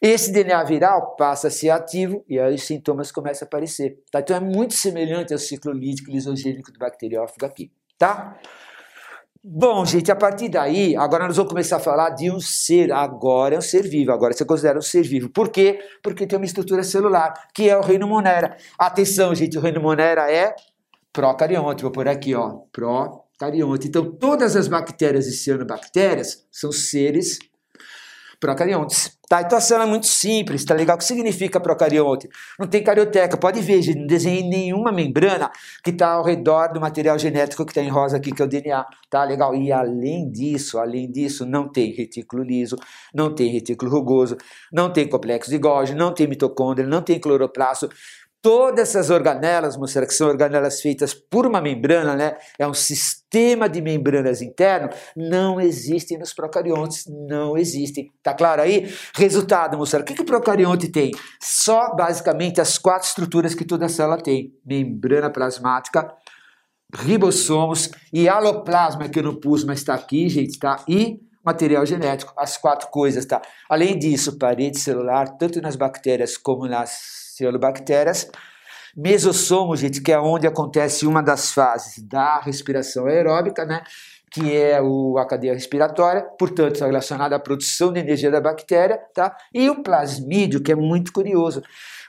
Esse 0.00 0.32
DNA 0.32 0.62
viral 0.64 1.16
passa 1.16 1.48
a 1.48 1.50
ser 1.50 1.70
ativo 1.70 2.24
e 2.28 2.38
aí 2.38 2.54
os 2.54 2.62
sintomas 2.62 3.10
começam 3.10 3.46
a 3.46 3.48
aparecer. 3.48 3.98
Tá? 4.10 4.20
Então 4.20 4.36
é 4.36 4.40
muito 4.40 4.74
semelhante 4.74 5.32
ao 5.32 5.38
ciclo 5.38 5.72
lítico 5.72 6.10
lisogênico 6.10 6.72
do 6.72 6.78
bacteriófago 6.78 7.46
aqui. 7.46 7.72
Tá? 7.98 8.38
Bom, 9.46 9.84
gente, 9.84 10.10
a 10.10 10.16
partir 10.16 10.48
daí, 10.48 10.96
agora 10.96 11.26
nós 11.26 11.36
vamos 11.36 11.50
começar 11.50 11.76
a 11.76 11.80
falar 11.80 12.10
de 12.10 12.30
um 12.30 12.40
ser. 12.40 12.90
Agora 12.90 13.54
é 13.54 13.58
um 13.58 13.60
ser 13.60 13.82
vivo, 13.82 14.10
agora 14.10 14.32
você 14.32 14.42
considera 14.42 14.78
um 14.78 14.82
ser 14.82 15.02
vivo. 15.02 15.28
Por 15.28 15.50
quê? 15.50 15.78
Porque 16.02 16.26
tem 16.26 16.38
uma 16.38 16.46
estrutura 16.46 16.82
celular, 16.82 17.34
que 17.54 17.68
é 17.68 17.76
o 17.76 17.82
reino 17.82 18.08
Monera. 18.08 18.56
Atenção, 18.78 19.34
gente, 19.34 19.58
o 19.58 19.60
reino 19.60 19.82
Monera 19.82 20.32
é 20.32 20.54
procarionte. 21.12 21.82
Vou 21.82 21.92
por 21.92 22.08
aqui, 22.08 22.34
ó. 22.34 22.60
Procarionte. 22.72 23.88
Então, 23.88 24.10
todas 24.12 24.56
as 24.56 24.66
bactérias 24.66 25.26
e 25.26 25.32
cianobactérias 25.32 26.46
são 26.50 26.72
seres 26.72 27.38
procariontes. 28.44 29.16
Tá? 29.26 29.40
Então 29.40 29.56
a 29.56 29.60
célula 29.60 29.86
é 29.86 29.90
muito 29.90 30.06
simples, 30.06 30.62
tá 30.66 30.74
legal? 30.74 30.96
O 30.96 30.98
que 30.98 31.04
significa 31.06 31.58
procarionte? 31.58 32.28
Não 32.58 32.66
tem 32.66 32.84
carioteca, 32.84 33.38
pode 33.38 33.58
ver, 33.62 33.80
gente, 33.80 33.98
não 33.98 34.06
desenhei 34.06 34.46
nenhuma 34.46 34.92
membrana 34.92 35.50
que 35.82 35.88
está 35.88 36.10
ao 36.10 36.22
redor 36.22 36.74
do 36.74 36.78
material 36.78 37.18
genético 37.18 37.64
que 37.64 37.70
está 37.70 37.80
em 37.80 37.88
rosa 37.88 38.18
aqui, 38.18 38.32
que 38.32 38.42
é 38.42 38.44
o 38.44 38.48
DNA, 38.48 38.84
tá 39.08 39.24
legal? 39.24 39.54
E 39.54 39.72
além 39.72 40.30
disso, 40.30 40.78
além 40.78 41.10
disso, 41.10 41.46
não 41.46 41.72
tem 41.72 41.90
retículo 41.90 42.42
liso, 42.42 42.76
não 43.14 43.34
tem 43.34 43.50
retículo 43.50 43.90
rugoso, 43.90 44.36
não 44.70 44.92
tem 44.92 45.08
complexo 45.08 45.50
de 45.50 45.56
Golgi, 45.56 45.94
não 45.94 46.12
tem 46.12 46.26
mitocôndria, 46.26 46.86
não 46.86 47.00
tem 47.00 47.18
cloroplasto, 47.18 47.88
Todas 48.44 48.90
essas 48.90 49.08
organelas, 49.08 49.74
moçada, 49.74 50.06
que 50.06 50.12
são 50.12 50.28
organelas 50.28 50.82
feitas 50.82 51.14
por 51.14 51.46
uma 51.46 51.62
membrana, 51.62 52.14
né? 52.14 52.36
É 52.58 52.68
um 52.68 52.74
sistema 52.74 53.70
de 53.70 53.80
membranas 53.80 54.42
interno, 54.42 54.90
não 55.16 55.58
existem 55.58 56.18
nos 56.18 56.34
procariontes, 56.34 57.06
não 57.26 57.56
existem. 57.56 58.12
Tá 58.22 58.34
claro 58.34 58.60
aí? 58.60 58.94
Resultado, 59.14 59.78
moçada, 59.78 60.04
o 60.04 60.06
que, 60.06 60.12
que 60.12 60.20
o 60.20 60.26
procarionte 60.26 60.92
tem? 60.92 61.10
Só 61.42 61.94
basicamente 61.96 62.60
as 62.60 62.76
quatro 62.76 63.08
estruturas 63.08 63.54
que 63.54 63.64
toda 63.64 63.88
célula 63.88 64.22
tem: 64.22 64.52
membrana 64.62 65.30
plasmática, 65.30 66.12
ribossomos 66.94 67.90
e 68.12 68.28
aloplasma, 68.28 69.08
que 69.08 69.20
eu 69.20 69.22
não 69.22 69.40
pus, 69.40 69.64
mas 69.64 69.78
está 69.78 69.94
aqui, 69.94 70.28
gente, 70.28 70.58
tá? 70.58 70.84
E 70.86 71.18
material 71.42 71.86
genético, 71.86 72.34
as 72.36 72.58
quatro 72.58 72.90
coisas, 72.90 73.24
tá? 73.24 73.40
Além 73.70 73.98
disso, 73.98 74.36
parede 74.36 74.78
celular, 74.78 75.30
tanto 75.38 75.62
nas 75.62 75.76
bactérias 75.76 76.36
como 76.36 76.68
nas 76.68 77.23
cianobactérias. 77.36 78.30
Mesossomo, 78.96 79.74
gente, 79.76 80.00
que 80.00 80.12
é 80.12 80.18
onde 80.18 80.46
acontece 80.46 81.06
uma 81.06 81.22
das 81.22 81.52
fases 81.52 82.02
da 82.06 82.38
respiração 82.40 83.06
aeróbica, 83.06 83.64
né? 83.64 83.82
que 84.34 84.52
é 84.52 84.82
o, 84.82 85.16
a 85.16 85.24
cadeia 85.24 85.54
respiratória, 85.54 86.22
portanto, 86.36 86.74
está 86.74 86.86
relacionada 86.86 87.36
à 87.36 87.38
produção 87.38 87.92
de 87.92 88.00
energia 88.00 88.32
da 88.32 88.40
bactéria, 88.40 88.98
tá? 89.14 89.36
E 89.54 89.70
o 89.70 89.80
plasmídio, 89.80 90.60
que 90.60 90.72
é 90.72 90.74
muito 90.74 91.12
curioso, 91.12 91.62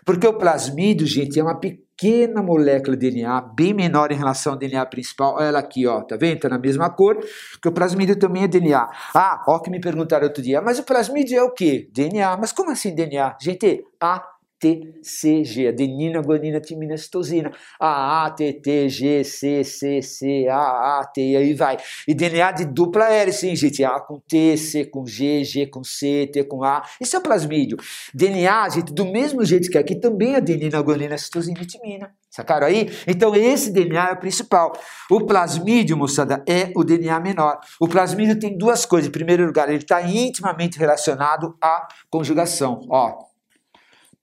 porque 0.03 0.25
o 0.25 0.33
plasmídio, 0.33 1.05
gente, 1.05 1.39
é 1.39 1.43
uma 1.43 1.59
pequena 1.59 2.41
molécula 2.41 2.97
de 2.97 3.11
DNA, 3.11 3.41
bem 3.55 3.75
menor 3.75 4.11
em 4.11 4.15
relação 4.15 4.53
ao 4.53 4.57
DNA 4.57 4.83
principal. 4.87 5.35
Olha 5.35 5.45
ela 5.45 5.59
aqui, 5.59 5.85
ó, 5.85 6.01
tá 6.01 6.17
vendo? 6.17 6.39
Tá 6.39 6.49
na 6.49 6.57
mesma 6.57 6.89
cor, 6.89 7.15
que 7.61 7.69
o 7.69 7.71
plasmídio 7.71 8.15
também 8.15 8.43
é 8.43 8.47
DNA. 8.47 8.89
Ah, 9.13 9.43
ó 9.47 9.59
que 9.59 9.69
me 9.69 9.79
perguntaram 9.79 10.25
outro 10.25 10.41
dia, 10.41 10.63
mas 10.63 10.79
o 10.79 10.83
plasmídio 10.83 11.37
é 11.37 11.43
o 11.43 11.51
quê? 11.51 11.87
DNA. 11.93 12.37
Mas 12.37 12.51
como 12.51 12.71
assim 12.71 12.95
DNA? 12.95 13.37
Gente, 13.39 13.85
A 14.01 14.34
TCG, 14.59 15.67
adenina, 15.67 16.21
guanina, 16.21 16.59
timina, 16.59 16.97
citosina, 16.97 17.51
A, 17.79 18.25
A, 18.25 18.31
T, 18.31 18.53
T, 18.53 18.89
G, 18.89 19.23
C, 19.23 19.63
C, 19.63 20.01
C, 20.01 20.47
A, 20.47 20.99
A, 20.99 21.05
T, 21.05 21.21
e 21.21 21.37
aí 21.37 21.53
vai. 21.53 21.77
E 22.07 22.13
DNA 22.13 22.51
de 22.51 22.65
dupla 22.65 23.09
hélice, 23.09 23.47
hein, 23.47 23.55
gente? 23.55 23.83
A 23.83 23.99
com 23.99 24.19
T, 24.19 24.57
C 24.57 24.85
com 24.85 25.05
G, 25.05 25.43
G 25.43 25.67
com 25.67 25.83
C, 25.83 26.29
T 26.31 26.43
com 26.43 26.63
A. 26.63 26.83
Isso 26.99 27.15
é 27.15 27.19
o 27.19 27.21
plasmídio. 27.21 27.77
DNA, 28.13 28.69
gente, 28.69 28.93
do 28.93 29.05
mesmo 29.05 29.43
jeito 29.43 29.69
que 29.69 29.77
aqui, 29.77 29.95
também 29.95 30.33
é 30.33 30.37
adenina, 30.37 30.81
guanina, 30.81 31.17
citosina 31.17 31.61
e 31.61 31.65
timina. 31.65 32.11
Sacaram 32.29 32.67
aí? 32.67 32.89
Então 33.07 33.33
esse 33.33 33.71
DNA 33.71 34.09
é 34.09 34.13
o 34.13 34.19
principal. 34.19 34.73
O 35.09 35.25
plasmídio, 35.25 35.95
moçada, 35.95 36.43
é 36.45 36.71
o 36.75 36.83
DNA 36.83 37.17
menor. 37.19 37.59
O 37.79 37.87
plasmídio 37.87 38.37
tem 38.37 38.57
duas 38.57 38.85
coisas. 38.85 39.07
Em 39.07 39.11
primeiro 39.11 39.45
lugar, 39.45 39.69
ele 39.69 39.77
está 39.77 40.01
intimamente 40.01 40.77
relacionado 40.77 41.55
à 41.61 41.87
conjugação. 42.09 42.81
Ó, 42.89 43.34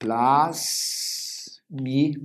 plasmídio, 0.03 2.21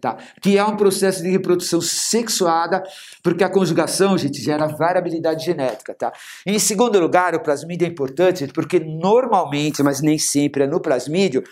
tá? 0.00 0.16
Que 0.40 0.56
é 0.56 0.64
um 0.64 0.76
processo 0.76 1.22
de 1.22 1.28
reprodução 1.28 1.80
sexuada, 1.80 2.82
porque 3.22 3.44
a 3.44 3.50
conjugação, 3.50 4.16
gente, 4.16 4.42
gera 4.42 4.66
variabilidade 4.66 5.44
genética, 5.44 5.94
tá? 5.94 6.12
Em 6.46 6.58
segundo 6.58 6.98
lugar, 6.98 7.34
o 7.34 7.42
plasmídio 7.42 7.86
é 7.86 7.90
importante 7.90 8.46
porque 8.48 8.80
normalmente, 8.80 9.82
mas 9.82 10.00
nem 10.00 10.18
sempre 10.18 10.64
é 10.64 10.66
no 10.66 10.80
plasmídio, 10.80 11.44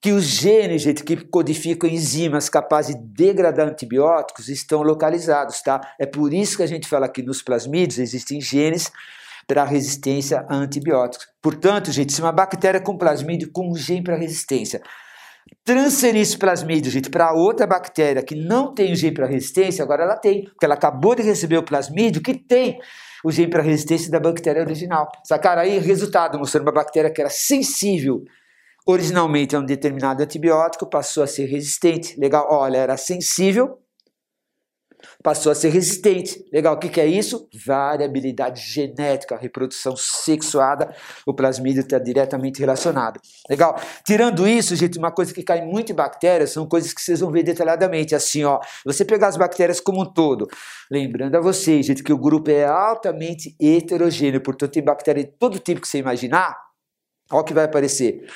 que 0.00 0.10
os 0.10 0.24
genes, 0.24 0.82
gente, 0.82 1.04
que 1.04 1.16
codificam 1.16 1.88
enzimas 1.88 2.48
capazes 2.48 2.96
de 2.96 3.00
degradar 3.00 3.68
antibióticos 3.68 4.48
estão 4.48 4.82
localizados, 4.82 5.62
tá? 5.62 5.80
É 5.96 6.04
por 6.04 6.34
isso 6.34 6.56
que 6.56 6.64
a 6.64 6.66
gente 6.66 6.88
fala 6.88 7.08
que 7.08 7.22
nos 7.22 7.40
plasmídios 7.40 8.00
existem 8.00 8.40
genes 8.40 8.90
para 9.46 9.64
resistência 9.64 10.44
a 10.48 10.56
antibióticos. 10.56 11.26
Portanto, 11.40 11.90
gente, 11.90 12.12
se 12.12 12.20
uma 12.20 12.32
bactéria 12.32 12.80
com 12.80 12.96
plasmídio 12.96 13.50
com 13.52 13.74
gene 13.74 14.02
para 14.02 14.16
resistência 14.16 14.82
transferir 15.64 16.22
esse 16.22 16.36
plasmídio, 16.36 16.90
gente, 16.90 17.10
para 17.10 17.32
outra 17.32 17.66
bactéria 17.66 18.22
que 18.22 18.34
não 18.34 18.74
tem 18.74 18.92
o 18.92 18.96
gene 18.96 19.14
para 19.14 19.26
resistência, 19.26 19.82
agora 19.82 20.02
ela 20.02 20.16
tem, 20.16 20.44
porque 20.44 20.64
ela 20.64 20.74
acabou 20.74 21.14
de 21.14 21.22
receber 21.22 21.58
o 21.58 21.62
plasmídio 21.62 22.22
que 22.22 22.34
tem 22.34 22.78
o 23.24 23.30
gene 23.30 23.50
para 23.50 23.62
resistência 23.62 24.10
da 24.10 24.18
bactéria 24.18 24.62
original. 24.62 25.08
Sacaram 25.24 25.62
aí? 25.62 25.78
Resultado, 25.78 26.38
mostrando 26.38 26.64
uma 26.64 26.72
bactéria 26.72 27.10
que 27.10 27.20
era 27.20 27.30
sensível 27.30 28.24
originalmente 28.84 29.54
a 29.54 29.60
um 29.60 29.64
determinado 29.64 30.22
antibiótico, 30.22 30.86
passou 30.86 31.22
a 31.22 31.26
ser 31.26 31.46
resistente. 31.46 32.18
Legal? 32.18 32.48
Olha, 32.50 32.78
era 32.78 32.96
sensível 32.96 33.78
passou 35.22 35.52
a 35.52 35.54
ser 35.54 35.70
resistente. 35.70 36.44
Legal, 36.52 36.74
o 36.74 36.78
que, 36.78 36.88
que 36.88 37.00
é 37.00 37.06
isso? 37.06 37.48
Variabilidade 37.64 38.60
genética, 38.60 39.36
reprodução 39.36 39.94
sexuada, 39.96 40.94
o 41.26 41.34
plasmídio 41.34 41.80
está 41.80 41.98
diretamente 41.98 42.60
relacionado. 42.60 43.20
Legal? 43.48 43.78
Tirando 44.04 44.46
isso, 44.46 44.74
gente, 44.76 44.98
uma 44.98 45.10
coisa 45.10 45.32
que 45.32 45.42
cai 45.42 45.64
muito 45.64 45.92
em 45.92 45.94
bactérias 45.94 46.50
são 46.50 46.66
coisas 46.66 46.92
que 46.92 47.00
vocês 47.00 47.20
vão 47.20 47.30
ver 47.30 47.42
detalhadamente. 47.42 48.14
Assim, 48.14 48.44
ó, 48.44 48.60
você 48.84 49.04
pegar 49.04 49.28
as 49.28 49.36
bactérias 49.36 49.80
como 49.80 50.02
um 50.02 50.12
todo, 50.12 50.46
lembrando 50.90 51.36
a 51.36 51.40
vocês, 51.40 51.86
gente, 51.86 52.02
que 52.02 52.12
o 52.12 52.18
grupo 52.18 52.50
é 52.50 52.64
altamente 52.64 53.56
heterogêneo, 53.60 54.40
portanto, 54.40 54.72
tem 54.72 54.82
bactéria 54.82 55.24
de 55.24 55.30
todo 55.38 55.58
tipo 55.58 55.80
que 55.80 55.88
você 55.88 55.98
imaginar. 55.98 56.56
Olha 57.30 57.40
o 57.40 57.44
que 57.44 57.54
vai 57.54 57.64
aparecer. 57.64 58.26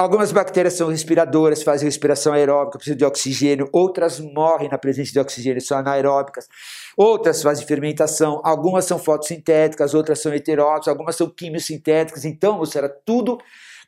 Algumas 0.00 0.32
bactérias 0.32 0.72
são 0.72 0.88
respiradoras, 0.88 1.62
fazem 1.62 1.86
respiração 1.86 2.32
aeróbica, 2.32 2.78
precisam 2.78 2.96
de 2.96 3.04
oxigênio, 3.04 3.68
outras 3.70 4.18
morrem 4.18 4.66
na 4.66 4.78
presença 4.78 5.12
de 5.12 5.20
oxigênio, 5.20 5.60
são 5.60 5.76
anaeróbicas, 5.76 6.48
outras 6.96 7.42
fazem 7.42 7.66
fermentação, 7.66 8.40
algumas 8.42 8.86
são 8.86 8.98
fotossintéticas, 8.98 9.92
outras 9.92 10.22
são 10.22 10.32
heteróbitas, 10.32 10.88
algumas 10.88 11.16
são 11.16 11.28
quimiosintéticas. 11.28 12.24
Então, 12.24 12.62
isso 12.62 12.78
era 12.78 12.88
tudo 12.88 13.36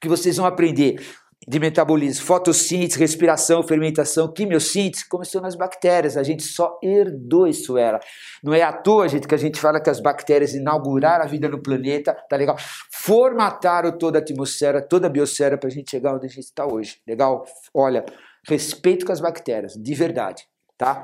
que 0.03 0.07
vocês 0.07 0.37
vão 0.37 0.45
aprender. 0.45 1.01
De 1.47 1.59
metabolismo, 1.59 2.25
fotossíntese, 2.25 2.99
respiração, 2.99 3.63
fermentação, 3.63 4.33
quimiossíntese, 4.33 5.09
começou 5.09 5.41
nas 5.41 5.57
bactérias. 5.57 6.17
A 6.17 6.23
gente 6.23 6.43
só 6.43 6.79
herdou 6.83 7.47
isso 7.47 7.77
ela. 7.77 7.99
Não 8.43 8.55
é 8.55 8.63
à 8.63 8.73
toa, 8.73 9.09
gente, 9.09 9.27
que 9.27 9.35
a 9.35 9.39
gente 9.39 9.61
fala 9.61 9.81
que 9.81 9.91
as 9.91 10.01
bactérias 10.01 10.55
inauguraram 10.55 11.25
a 11.25 11.27
vida 11.27 11.49
no 11.49 11.61
planeta, 11.61 12.17
tá 12.29 12.37
legal? 12.37 12.57
Formataram 12.93 13.97
toda 13.99 14.19
a 14.19 14.23
atmosfera, 14.23 14.81
toda 14.81 15.09
a 15.09 15.11
biosfera 15.11 15.59
para 15.59 15.69
a 15.69 15.73
gente 15.73 15.91
chegar 15.91 16.15
onde 16.15 16.27
a 16.27 16.29
gente 16.29 16.45
está 16.45 16.65
hoje. 16.65 16.99
Legal? 17.07 17.45
Olha, 17.75 18.05
respeito 18.47 19.05
com 19.05 19.13
as 19.13 19.21
bactérias, 19.21 19.75
de 19.75 19.95
verdade, 19.95 20.45
tá? 20.79 21.03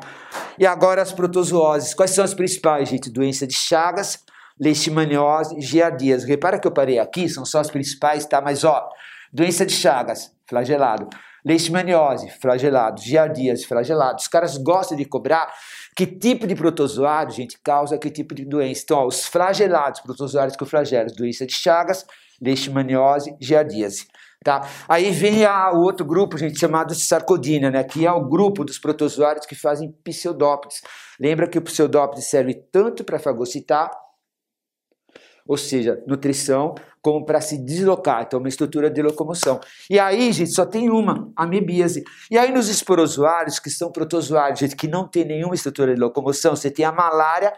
E 0.56 0.64
agora 0.64 1.02
as 1.02 1.12
protozooses. 1.12 1.94
Quais 1.94 2.12
são 2.12 2.24
as 2.24 2.34
principais, 2.34 2.88
gente? 2.88 3.10
Doença 3.10 3.44
de 3.44 3.54
Chagas, 3.54 4.20
leishmaniose, 4.60 5.60
giardias. 5.60 6.22
Repara 6.22 6.60
que 6.60 6.66
eu 6.66 6.72
parei 6.72 7.00
aqui, 7.00 7.28
são 7.28 7.44
só 7.44 7.58
as 7.58 7.70
principais, 7.70 8.24
tá? 8.24 8.40
Mas 8.40 8.62
ó, 8.62 8.88
doença 9.32 9.64
de 9.64 9.72
Chagas, 9.72 10.32
flagelado. 10.48 11.08
Leishmaniose, 11.44 12.30
flagelado. 12.40 13.00
Giardias, 13.00 13.64
flagelado. 13.64 14.18
Os 14.18 14.28
caras 14.28 14.56
gostam 14.56 14.96
de 14.96 15.04
cobrar 15.04 15.52
que 15.96 16.06
tipo 16.06 16.46
de 16.46 16.54
protozoário, 16.54 17.32
gente, 17.32 17.58
causa 17.62 17.98
que 17.98 18.10
tipo 18.10 18.34
de 18.34 18.44
doença. 18.44 18.82
Então, 18.84 18.98
ó, 18.98 19.06
os 19.06 19.26
flagelados, 19.26 20.00
protozoários 20.00 20.56
com 20.56 20.66
flagelos, 20.66 21.14
doença 21.16 21.46
de 21.46 21.54
Chagas, 21.54 22.04
leishmaniose, 22.40 23.36
giardíase. 23.40 24.06
Tá? 24.44 24.68
Aí 24.88 25.10
vem 25.10 25.44
o 25.44 25.80
outro 25.80 26.06
grupo, 26.06 26.38
gente, 26.38 26.58
chamado 26.58 26.94
sarcodina, 26.94 27.70
né? 27.70 27.82
que 27.82 28.06
é 28.06 28.12
o 28.12 28.24
grupo 28.28 28.64
dos 28.64 28.78
protozoários 28.78 29.44
que 29.44 29.56
fazem 29.56 29.90
pseudópodes. 30.04 30.80
Lembra 31.18 31.48
que 31.48 31.58
o 31.58 31.62
pseudópodes 31.62 32.26
serve 32.26 32.54
tanto 32.54 33.02
para 33.02 33.18
fagocitar, 33.18 33.90
ou 35.44 35.56
seja, 35.56 36.00
nutrição, 36.06 36.74
como 37.00 37.24
para 37.24 37.40
se 37.40 37.56
deslocar, 37.58 38.22
então 38.22 38.38
uma 38.38 38.48
estrutura 38.48 38.90
de 38.90 39.02
locomoção. 39.02 39.60
E 39.88 39.98
aí, 39.98 40.32
gente, 40.32 40.50
só 40.50 40.66
tem 40.66 40.90
uma, 40.90 41.30
amebíase. 41.36 42.04
E 42.30 42.36
aí 42.36 42.52
nos 42.52 42.68
esporozoários, 42.68 43.58
que 43.58 43.70
são 43.70 43.90
protozoários, 43.90 44.60
gente, 44.60 44.76
que 44.76 44.88
não 44.88 45.06
tem 45.06 45.24
nenhuma 45.24 45.54
estrutura 45.54 45.94
de 45.94 46.00
locomoção, 46.00 46.54
você 46.54 46.70
tem 46.70 46.84
a 46.84 46.92
malária, 46.92 47.52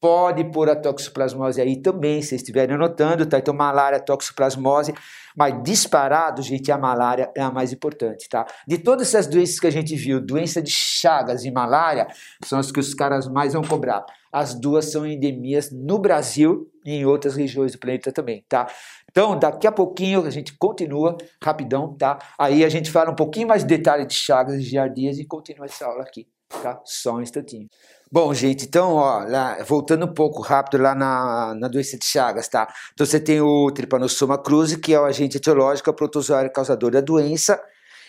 pode 0.00 0.44
pôr 0.44 0.70
a 0.70 0.76
toxoplasmose 0.76 1.60
aí 1.60 1.76
também, 1.80 2.22
se 2.22 2.34
estiverem 2.34 2.74
anotando, 2.74 3.26
tá? 3.26 3.38
Então 3.38 3.52
malária, 3.52 4.00
toxoplasmose, 4.00 4.94
mas 5.36 5.62
disparado, 5.62 6.40
gente, 6.42 6.72
a 6.72 6.78
malária 6.78 7.30
é 7.36 7.42
a 7.42 7.50
mais 7.50 7.72
importante, 7.72 8.28
tá? 8.28 8.46
De 8.66 8.78
todas 8.78 9.08
essas 9.08 9.26
doenças 9.26 9.60
que 9.60 9.66
a 9.66 9.70
gente 9.70 9.94
viu, 9.94 10.20
doença 10.20 10.62
de 10.62 10.70
Chagas 10.70 11.44
e 11.44 11.50
malária, 11.50 12.06
são 12.44 12.58
as 12.58 12.72
que 12.72 12.80
os 12.80 12.94
caras 12.94 13.28
mais 13.28 13.52
vão 13.52 13.62
cobrar. 13.62 14.04
As 14.32 14.54
duas 14.54 14.90
são 14.90 15.06
endemias 15.06 15.70
no 15.70 15.98
Brasil 15.98 16.70
e 16.84 16.92
em 16.92 17.04
outras 17.04 17.36
regiões 17.36 17.72
do 17.72 17.78
planeta 17.78 18.12
também, 18.12 18.44
tá? 18.48 18.66
Então, 19.10 19.38
daqui 19.38 19.66
a 19.66 19.72
pouquinho 19.72 20.24
a 20.24 20.30
gente 20.30 20.56
continua, 20.56 21.16
rapidão, 21.42 21.94
tá? 21.94 22.18
Aí 22.38 22.64
a 22.64 22.68
gente 22.68 22.90
fala 22.90 23.10
um 23.10 23.14
pouquinho 23.14 23.48
mais 23.48 23.62
de 23.62 23.68
detalhe 23.68 24.06
de 24.06 24.14
Chagas 24.14 24.56
e 24.56 24.62
Giardias 24.62 25.18
e 25.18 25.26
continua 25.26 25.66
essa 25.66 25.84
aula 25.84 26.02
aqui, 26.02 26.28
tá? 26.62 26.80
Só 26.84 27.14
um 27.14 27.22
instantinho. 27.22 27.68
Bom, 28.12 28.34
gente, 28.34 28.66
então, 28.66 28.94
ó, 28.94 29.24
lá, 29.24 29.62
voltando 29.62 30.04
um 30.04 30.12
pouco 30.12 30.42
rápido 30.42 30.82
lá 30.82 30.96
na, 30.96 31.54
na 31.54 31.68
doença 31.68 31.96
de 31.96 32.04
Chagas, 32.04 32.48
tá? 32.48 32.66
Então 32.92 33.06
você 33.06 33.20
tem 33.20 33.40
o 33.40 33.70
Trypanosoma 33.70 34.36
cruzi, 34.36 34.78
que 34.78 34.92
é 34.92 35.00
o 35.00 35.04
agente 35.04 35.36
etiológico, 35.36 35.92
protozoário 35.94 36.52
causador 36.52 36.90
da 36.90 37.00
doença, 37.00 37.60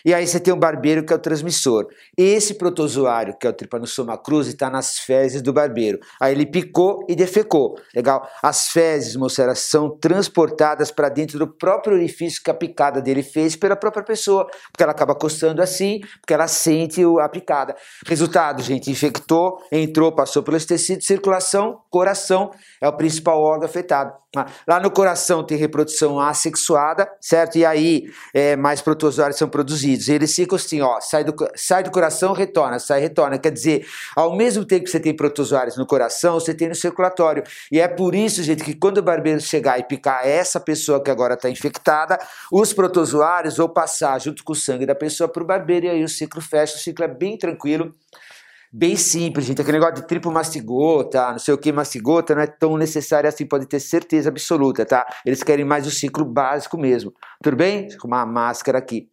e 0.04 0.12
aí 0.12 0.26
você 0.26 0.40
tem 0.40 0.52
o 0.52 0.56
barbeiro, 0.56 1.04
que 1.04 1.12
é 1.12 1.16
o 1.16 1.18
transmissor. 1.18 1.86
Esse 2.16 2.54
protozoário, 2.54 3.36
que 3.38 3.46
é 3.46 3.50
o 3.50 3.52
Trypanosoma 3.52 4.18
cruzi, 4.18 4.50
está 4.50 4.68
nas 4.70 4.98
fezes 4.98 5.42
do 5.42 5.52
barbeiro. 5.52 5.98
Aí 6.20 6.32
ele 6.32 6.46
picou 6.46 7.04
e 7.08 7.14
defecou. 7.14 7.78
Legal? 7.94 8.28
As 8.42 8.68
fezes, 8.68 9.16
moçada, 9.16 9.54
são 9.54 9.90
transportadas 9.90 10.90
para 10.90 11.08
dentro 11.08 11.38
do 11.38 11.46
próprio 11.46 11.96
orifício 11.96 12.42
que 12.42 12.50
a 12.50 12.54
picada 12.54 13.00
dele 13.00 13.22
fez 13.22 13.56
pela 13.56 13.76
própria 13.76 14.02
pessoa, 14.02 14.46
porque 14.70 14.82
ela 14.82 14.92
acaba 14.92 15.14
coçando 15.14 15.62
assim, 15.62 16.00
porque 16.20 16.34
ela 16.34 16.48
sente 16.48 17.02
a 17.20 17.28
picada. 17.28 17.74
Resultado, 18.06 18.62
gente, 18.62 18.90
infectou, 18.90 19.58
entrou, 19.70 20.12
passou 20.12 20.42
pelos 20.42 20.64
tecidos, 20.64 21.06
circulação, 21.06 21.80
coração 21.90 22.50
é 22.80 22.88
o 22.88 22.92
principal 22.92 23.40
órgão 23.40 23.66
afetado. 23.66 24.12
Lá 24.66 24.80
no 24.80 24.90
coração 24.90 25.44
tem 25.44 25.58
reprodução 25.58 26.18
assexuada, 26.18 27.06
certo? 27.20 27.58
E 27.58 27.66
aí 27.66 28.04
é, 28.32 28.56
mais 28.56 28.80
protozoários 28.80 29.38
são 29.38 29.48
produzidos. 29.48 29.91
Eles 30.08 30.34
ficam 30.34 30.56
assim, 30.56 30.80
ó, 30.80 31.00
sai 31.00 31.24
do, 31.24 31.34
sai 31.54 31.82
do 31.82 31.90
coração, 31.90 32.32
retorna, 32.32 32.78
sai, 32.78 33.00
retorna. 33.00 33.38
Quer 33.38 33.52
dizer, 33.52 33.86
ao 34.16 34.36
mesmo 34.36 34.64
tempo 34.64 34.84
que 34.84 34.90
você 34.90 35.00
tem 35.00 35.14
protozoários 35.14 35.76
no 35.76 35.86
coração, 35.86 36.34
você 36.34 36.54
tem 36.54 36.68
no 36.68 36.74
circulatório. 36.74 37.42
E 37.70 37.80
é 37.80 37.88
por 37.88 38.14
isso, 38.14 38.42
gente, 38.42 38.64
que 38.64 38.74
quando 38.74 38.98
o 38.98 39.02
barbeiro 39.02 39.40
chegar 39.40 39.78
e 39.78 39.84
picar 39.84 40.26
essa 40.26 40.60
pessoa 40.60 41.02
que 41.02 41.10
agora 41.10 41.34
está 41.34 41.48
infectada, 41.50 42.18
os 42.50 42.72
protozoários 42.72 43.56
vão 43.56 43.68
passar 43.68 44.20
junto 44.20 44.44
com 44.44 44.52
o 44.52 44.56
sangue 44.56 44.86
da 44.86 44.94
pessoa 44.94 45.28
para 45.28 45.42
o 45.42 45.46
barbeiro 45.46 45.86
e 45.86 45.90
aí 45.90 46.04
o 46.04 46.08
ciclo 46.08 46.40
fecha. 46.40 46.76
O 46.76 46.78
ciclo 46.78 47.04
é 47.04 47.08
bem 47.08 47.36
tranquilo 47.36 47.94
bem 48.72 48.96
simples, 48.96 49.44
gente. 49.44 49.60
Aquele 49.60 49.78
negócio 49.78 50.02
de 50.02 50.06
triplo 50.06 50.32
mastigota, 50.32 51.32
não 51.32 51.38
sei 51.38 51.52
o 51.52 51.58
que, 51.58 51.70
mastigota, 51.70 52.34
não 52.34 52.42
é 52.42 52.46
tão 52.46 52.76
necessário 52.76 53.28
assim, 53.28 53.46
pode 53.46 53.66
ter 53.66 53.78
certeza 53.80 54.30
absoluta, 54.30 54.86
tá? 54.86 55.06
Eles 55.26 55.42
querem 55.42 55.64
mais 55.64 55.86
o 55.86 55.90
ciclo 55.90 56.24
básico 56.24 56.78
mesmo. 56.78 57.12
Tudo 57.42 57.56
bem? 57.56 57.88
Com 57.98 58.08
uma 58.08 58.24
máscara 58.24 58.78
aqui. 58.78 59.08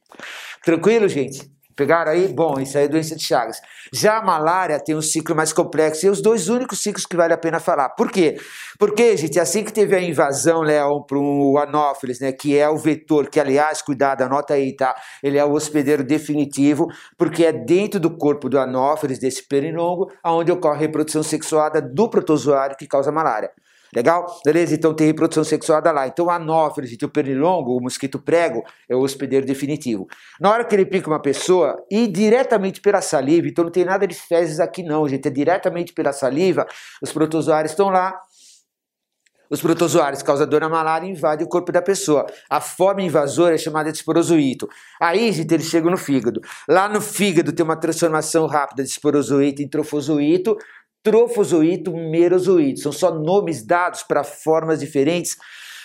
Tranquilo, 0.64 1.08
gente? 1.08 1.52
Pegaram 1.80 2.12
aí? 2.12 2.28
Bom, 2.28 2.60
isso 2.60 2.78
aí 2.78 2.84
é 2.84 2.88
doença 2.90 3.16
de 3.16 3.24
Chagas. 3.24 3.62
Já 3.94 4.18
a 4.18 4.22
malária 4.22 4.78
tem 4.84 4.94
um 4.98 5.02
ciclo 5.02 5.34
mais 5.34 5.54
complexo 5.54 6.06
e 6.06 6.10
os 6.10 6.22
dois 6.22 6.50
únicos 6.50 6.84
ciclos 6.84 7.06
que 7.06 7.16
vale 7.16 7.34
a 7.34 7.38
pena 7.38 7.58
falar. 7.58 7.88
Por 7.92 8.12
quê? 8.12 8.38
Porque, 8.78 9.16
gente, 9.16 9.40
assim 9.40 9.64
que 9.64 9.72
teve 9.72 9.96
a 9.96 10.02
invasão, 10.02 10.62
né, 10.62 10.82
para 11.08 11.18
o 11.18 11.58
anófilis, 11.58 12.20
né, 12.20 12.34
que 12.34 12.58
é 12.58 12.68
o 12.68 12.76
vetor, 12.76 13.30
que 13.30 13.40
aliás, 13.40 13.82
cuidado, 13.82 14.24
anota 14.24 14.56
aí, 14.56 14.76
tá? 14.76 14.94
Ele 15.24 15.38
é 15.38 15.46
o 15.46 15.54
hospedeiro 15.54 16.04
definitivo, 16.04 16.86
porque 17.18 17.46
é 17.46 17.54
dentro 17.54 17.98
do 17.98 18.18
corpo 18.18 18.50
do 18.50 18.60
anófilis, 18.60 19.18
desse 19.18 19.48
pernilongo, 19.48 20.12
onde 20.26 20.52
ocorre 20.52 20.76
a 20.76 20.80
reprodução 20.80 21.24
sexuada 21.24 21.82
do 21.82 22.10
protozoário 22.10 22.76
que 22.76 22.88
causa 22.88 23.10
malária. 23.10 23.52
Legal? 23.96 24.26
Beleza? 24.46 24.76
Então 24.76 24.94
tem 24.94 25.08
reprodução 25.08 25.44
sexuada 25.44 25.92
lá. 25.92 26.08
Então, 26.08 26.30
anófeles, 26.30 26.96
o 27.02 27.10
pernilongo, 27.10 27.76
o 27.76 27.82
mosquito 27.82 28.20
prego, 28.20 28.64
é 28.88 28.96
o 28.96 29.00
hospedeiro 29.00 29.46
definitivo. 29.46 30.08
Na 30.40 30.52
hora 30.52 30.64
que 30.64 30.76
ele 30.76 30.86
pica 30.86 31.10
uma 31.10 31.22
pessoa, 31.22 31.76
e 31.90 32.08
diretamente 32.08 32.82
pela 32.82 33.02
saliva, 33.02 33.48
então 33.48 33.64
não 33.64 33.72
tem 33.72 33.86
nada 33.86 34.06
de 34.06 34.16
fezes 34.16 34.60
aqui 34.60 34.84
não, 34.84 35.08
gente, 35.08 35.28
é 35.28 35.32
diretamente 35.32 35.94
pela 35.94 36.14
saliva, 36.14 36.68
os 37.02 37.12
protozoários 37.12 37.72
estão 37.72 37.90
lá, 37.90 38.14
os 39.50 39.62
protozoários 39.62 40.22
causadores 40.22 40.68
da 40.68 40.70
malária 40.70 41.08
invadem 41.08 41.46
o 41.46 41.50
corpo 41.50 41.72
da 41.72 41.82
pessoa. 41.82 42.26
A 42.48 42.62
forma 42.62 43.02
invasora 43.02 43.56
é 43.56 43.58
chamada 43.58 43.92
de 43.92 43.98
esporozoito. 43.98 44.70
Aí, 45.02 45.32
gente, 45.32 45.52
eles 45.52 45.66
chegam 45.66 45.90
no 45.90 45.98
fígado. 45.98 46.40
Lá 46.68 46.88
no 46.88 47.02
fígado 47.02 47.52
tem 47.52 47.66
uma 47.66 47.76
transformação 47.76 48.46
rápida 48.46 48.84
de 48.84 48.90
esporozoito 48.90 49.62
em 49.64 49.68
trofozoito, 49.68 50.56
trofozoito, 51.04 51.92
merozoito. 51.94 52.80
São 52.80 52.92
só 52.92 53.14
nomes 53.14 53.66
dados 53.66 54.04
para 54.04 54.24
formas 54.24 54.80
diferentes 54.80 55.36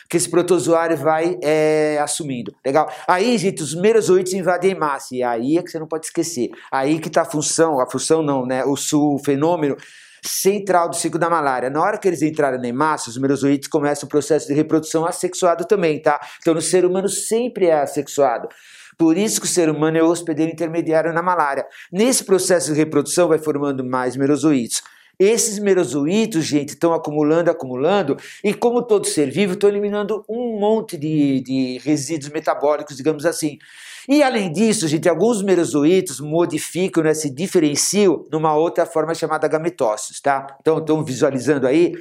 que 0.09 0.17
esse 0.17 0.29
protozoário 0.31 0.97
vai 0.97 1.39
é, 1.43 1.99
assumindo. 2.01 2.55
Legal? 2.65 2.91
Aí, 3.09 3.37
gente, 3.39 3.63
os 3.63 3.75
merozoitos 3.75 4.33
invadem 4.33 4.75
massa. 4.75 5.15
E 5.15 5.23
aí 5.23 5.59
é 5.59 5.63
que 5.63 5.71
você 5.71 5.79
não 5.79 5.89
pode 5.89 6.07
esquecer. 6.07 6.51
Aí 6.71 6.99
que 6.99 7.09
está 7.09 7.23
a 7.23 7.25
função, 7.25 7.81
a 7.81 7.91
função 7.91 8.23
não, 8.23 8.45
né? 8.47 8.65
O, 8.65 8.75
o 8.75 9.19
fenômeno 9.19 9.77
central 10.23 10.89
do 10.89 10.97
ciclo 10.97 11.19
da 11.19 11.29
malária. 11.29 11.69
Na 11.69 11.83
hora 11.83 11.99
que 11.99 12.09
eles 12.09 12.23
entrarem 12.23 12.61
na 12.61 12.69
hemácia, 12.69 13.11
os 13.11 13.19
merozoites 13.19 13.69
começam 13.69 14.07
o 14.07 14.11
processo 14.11 14.47
de 14.47 14.55
reprodução 14.55 15.05
assexuado 15.05 15.67
também, 15.67 16.01
tá? 16.01 16.21
Então, 16.41 16.55
o 16.55 16.63
ser 16.63 16.85
humano 16.85 17.09
sempre 17.09 17.67
é 17.67 17.81
assexuado. 17.81 18.49
Por 18.97 19.17
isso 19.17 19.41
que 19.41 19.47
o 19.47 19.51
ser 19.51 19.69
humano 19.69 19.99
é 19.99 20.03
o 20.03 20.09
hospedeiro 20.09 20.53
intermediário 20.53 21.13
na 21.13 21.23
malária. 21.23 21.67
Nesse 21.93 22.25
processo 22.25 22.73
de 22.73 22.79
reprodução 22.79 23.29
vai 23.29 23.39
formando 23.39 23.85
mais 23.85 24.17
merozoitos. 24.17 24.83
Esses 25.19 25.59
merozoítos, 25.59 26.45
gente, 26.45 26.71
estão 26.71 26.93
acumulando, 26.93 27.51
acumulando, 27.51 28.17
e 28.43 28.53
como 28.53 28.83
todo 28.83 29.07
ser 29.07 29.31
vivo, 29.31 29.55
estão 29.55 29.69
eliminando 29.69 30.25
um 30.29 30.59
monte 30.59 30.97
de, 30.97 31.41
de 31.41 31.79
resíduos 31.79 32.31
metabólicos, 32.31 32.97
digamos 32.97 33.25
assim. 33.25 33.59
E 34.09 34.23
além 34.23 34.53
disso, 34.53 34.87
gente, 34.87 35.09
alguns 35.09 35.43
merozoítos 35.43 36.21
modificam, 36.21 37.03
né, 37.03 37.15
se 37.15 37.31
diferenciam 37.31 38.25
numa 38.31 38.55
outra 38.55 38.85
forma 38.85 39.15
chamada 39.15 39.49
gametócitos, 39.49 40.21
tá? 40.21 40.47
Então, 40.61 40.79
estão 40.79 41.03
visualizando 41.03 41.67
aí 41.67 41.95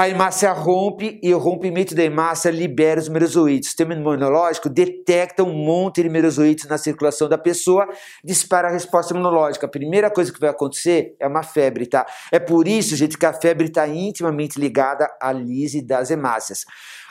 a 0.00 0.08
hemácia 0.08 0.50
rompe 0.50 1.20
e 1.22 1.34
o 1.34 1.36
rompimento 1.36 1.94
da 1.94 2.02
hemácia 2.02 2.50
libera 2.50 2.98
os 2.98 3.06
merozoítos. 3.06 3.66
O 3.66 3.68
sistema 3.68 3.92
imunológico 3.92 4.70
detecta 4.70 5.44
um 5.44 5.52
monte 5.52 6.02
de 6.02 6.08
merozoítos 6.08 6.64
na 6.64 6.78
circulação 6.78 7.28
da 7.28 7.36
pessoa, 7.36 7.86
dispara 8.24 8.68
a 8.68 8.70
resposta 8.70 9.12
imunológica. 9.12 9.66
A 9.66 9.68
primeira 9.68 10.10
coisa 10.10 10.32
que 10.32 10.40
vai 10.40 10.48
acontecer 10.48 11.14
é 11.20 11.26
uma 11.26 11.42
febre, 11.42 11.84
tá? 11.84 12.06
É 12.32 12.38
por 12.38 12.66
isso, 12.66 12.96
gente, 12.96 13.18
que 13.18 13.26
a 13.26 13.34
febre 13.34 13.66
está 13.66 13.86
intimamente 13.86 14.58
ligada 14.58 15.06
à 15.20 15.32
lise 15.32 15.82
das 15.82 16.10
hemácias. 16.10 16.64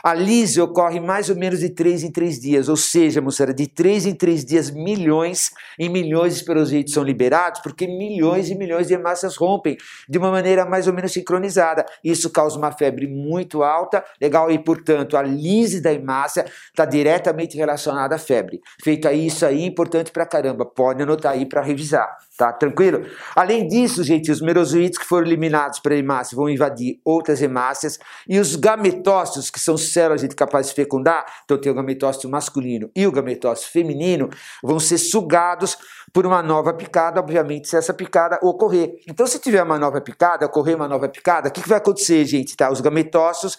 A 0.04 0.14
lise 0.14 0.62
ocorre 0.62 1.00
mais 1.00 1.30
ou 1.30 1.36
menos 1.36 1.60
de 1.60 1.70
três 1.70 2.04
em 2.04 2.12
três 2.12 2.40
dias, 2.40 2.70
ou 2.70 2.78
seja, 2.78 3.22
moçada, 3.22 3.54
de 3.54 3.68
três 3.68 4.06
em 4.06 4.14
três 4.14 4.46
dias, 4.46 4.72
milhões 4.72 5.52
e 5.78 5.90
milhões 5.90 6.34
de 6.34 6.40
esperoseitos 6.40 6.94
são 6.94 7.04
liberados, 7.04 7.62
porque 7.62 7.86
milhões 7.86 8.50
e 8.50 8.56
milhões 8.56 8.88
de 8.88 8.94
hemácias 8.94 9.36
rompem 9.36 9.78
de 10.08 10.18
uma 10.18 10.32
maneira 10.32 10.66
mais 10.66 10.88
ou 10.88 10.94
menos 10.94 11.12
sincronizada. 11.12 11.86
Isso 12.04 12.30
causa 12.30 12.58
uma 12.58 12.72
febre 12.72 13.08
muito 13.08 13.64
alta, 13.64 14.04
legal? 14.22 14.50
E, 14.50 14.58
portanto, 14.58 15.18
a 15.18 15.22
lise 15.22 15.82
da 15.82 15.94
hemácia 15.94 16.46
está 16.70 16.86
diretamente 16.86 17.58
relacionada 17.58 18.16
à 18.16 18.18
febre. 18.18 18.60
Feito 18.84 19.08
isso 19.10 19.46
aí, 19.46 19.66
importante 19.66 20.12
pra 20.12 20.26
caramba. 20.26 20.66
Pode 20.66 21.04
anotar 21.04 21.34
aí 21.34 21.46
para 21.46 21.62
revisar. 21.62 22.08
Tá 22.38 22.54
tranquilo? 22.54 23.06
Além 23.36 23.68
disso, 23.68 24.02
gente, 24.02 24.32
os 24.32 24.40
merozoítos 24.40 24.98
que 24.98 25.06
foram 25.06 25.28
eliminados 25.28 25.80
para 25.80 25.96
hemácia 25.96 26.38
vão 26.38 26.50
invadir 26.50 27.00
outras 27.04 27.42
hemácias 27.42 28.00
e 28.28 28.40
os 28.40 28.56
gametócitos, 28.56 29.50
que 29.50 29.60
são 29.60 29.78
células 29.91 30.21
gente, 30.21 30.36
capazes 30.36 30.69
de 30.69 30.75
fecundar, 30.75 31.25
então 31.43 31.58
tem 31.58 31.71
o 31.71 31.75
gametócito 31.75 32.30
masculino 32.30 32.89
e 32.95 33.06
o 33.06 33.12
gametócito 33.12 33.71
feminino, 33.71 34.30
vão 34.63 34.80
ser 34.80 34.97
sugados 34.97 35.78
por 36.13 36.25
uma 36.25 36.41
nova 36.41 36.73
picada, 36.73 37.19
obviamente, 37.19 37.67
se 37.67 37.75
essa 37.75 37.93
picada 37.93 38.39
ocorrer. 38.41 38.95
Então, 39.08 39.28
se 39.28 39.39
tiver 39.39 39.62
uma 39.62 39.78
nova 39.78 40.02
picada, 40.02 40.45
ocorrer 40.45 40.75
uma 40.75 40.88
nova 40.88 41.08
picada, 41.08 41.49
o 41.49 41.52
que, 41.52 41.62
que 41.62 41.69
vai 41.69 41.78
acontecer, 41.78 42.25
gente? 42.25 42.56
Tá? 42.56 42.71
Os 42.71 42.82
gametócitos 42.82 43.58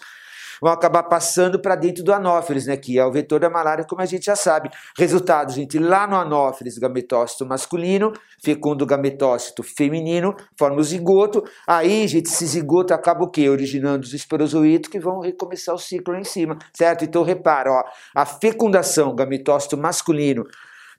vão 0.60 0.72
acabar 0.72 1.04
passando 1.04 1.60
para 1.60 1.74
dentro 1.74 2.04
do 2.04 2.12
anófeles, 2.12 2.66
né, 2.66 2.76
que 2.76 2.98
é 2.98 3.04
o 3.04 3.12
vetor 3.12 3.40
da 3.40 3.48
malária, 3.48 3.84
como 3.84 4.02
a 4.02 4.06
gente 4.06 4.26
já 4.26 4.36
sabe. 4.36 4.70
Resultado, 4.96 5.52
gente, 5.52 5.78
lá 5.78 6.06
no 6.06 6.16
anófeles, 6.16 6.78
gametócito 6.78 7.46
masculino, 7.46 8.12
fecundo 8.42 8.84
gametócito 8.84 9.62
feminino, 9.62 10.34
forma 10.58 10.78
o 10.78 10.84
zigoto. 10.84 11.42
Aí, 11.66 12.06
gente, 12.06 12.26
esse 12.26 12.46
zigoto 12.46 12.92
acaba 12.92 13.24
o 13.24 13.30
quê? 13.30 13.48
Originando 13.48 14.04
os 14.04 14.12
esporozoítos 14.12 14.90
que 14.90 15.00
vão 15.00 15.20
recomeçar 15.20 15.74
o 15.74 15.78
ciclo 15.78 16.14
lá 16.14 16.20
em 16.20 16.24
cima, 16.24 16.58
certo? 16.74 17.04
Então, 17.04 17.22
repara, 17.22 17.70
ó, 17.70 17.84
a 18.14 18.26
fecundação 18.26 19.14
gametócito 19.14 19.76
masculino 19.76 20.44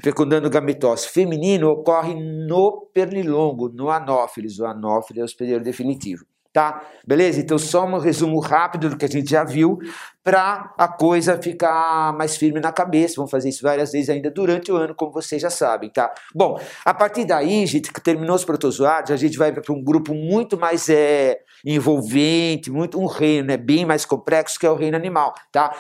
fecundando 0.04 0.50
gametócito 0.50 1.14
feminino 1.14 1.70
ocorre 1.70 2.16
no 2.16 2.90
pernilongo, 2.94 3.70
no 3.70 3.90
anófeles. 3.90 4.60
O 4.60 4.66
anófeles 4.66 5.20
é 5.20 5.22
o 5.22 5.26
hospedeiro 5.26 5.64
definitivo 5.64 6.31
tá? 6.54 6.82
Beleza? 7.08 7.40
Então, 7.40 7.58
só 7.58 7.86
um 7.86 7.98
resumo 7.98 8.40
rápido 8.40 8.90
do 8.90 8.98
que 8.98 9.06
a 9.06 9.08
gente 9.08 9.30
já 9.30 9.44
viu 9.44 9.80
para 10.24 10.74
a 10.78 10.88
coisa 10.88 11.42
ficar 11.42 12.14
mais 12.14 12.38
firme 12.38 12.60
na 12.60 12.72
cabeça. 12.72 13.16
Vamos 13.18 13.32
fazer 13.32 13.50
isso 13.50 13.64
várias 13.64 13.92
vezes 13.92 14.10
ainda 14.10 14.30
durante 14.30 14.72
o 14.72 14.76
ano, 14.76 14.94
como 14.94 15.12
vocês 15.12 15.42
já 15.42 15.50
sabem, 15.50 15.90
tá? 15.90 16.14
Bom, 16.34 16.60
a 16.86 16.94
partir 16.94 17.26
daí, 17.26 17.66
gente, 17.66 17.92
que 17.92 18.02
terminou 18.02 18.36
os 18.36 18.46
protozoários, 18.46 19.12
a 19.12 19.16
gente 19.16 19.38
vai 19.38 19.52
para 19.52 19.74
um 19.74 19.84
grupo 19.84 20.14
muito 20.14 20.58
mais 20.60 20.90
é, 20.90 21.40
envolvente, 21.66 22.70
muito 22.70 23.00
um 23.00 23.06
reino 23.06 23.48
né, 23.48 23.58
bem 23.58 23.86
mais 23.86 24.06
complexo, 24.06 24.60
que 24.60 24.66
é 24.66 24.70
o 24.70 24.76
reino 24.76 24.98
animal, 24.98 25.34
tá? 25.52 25.76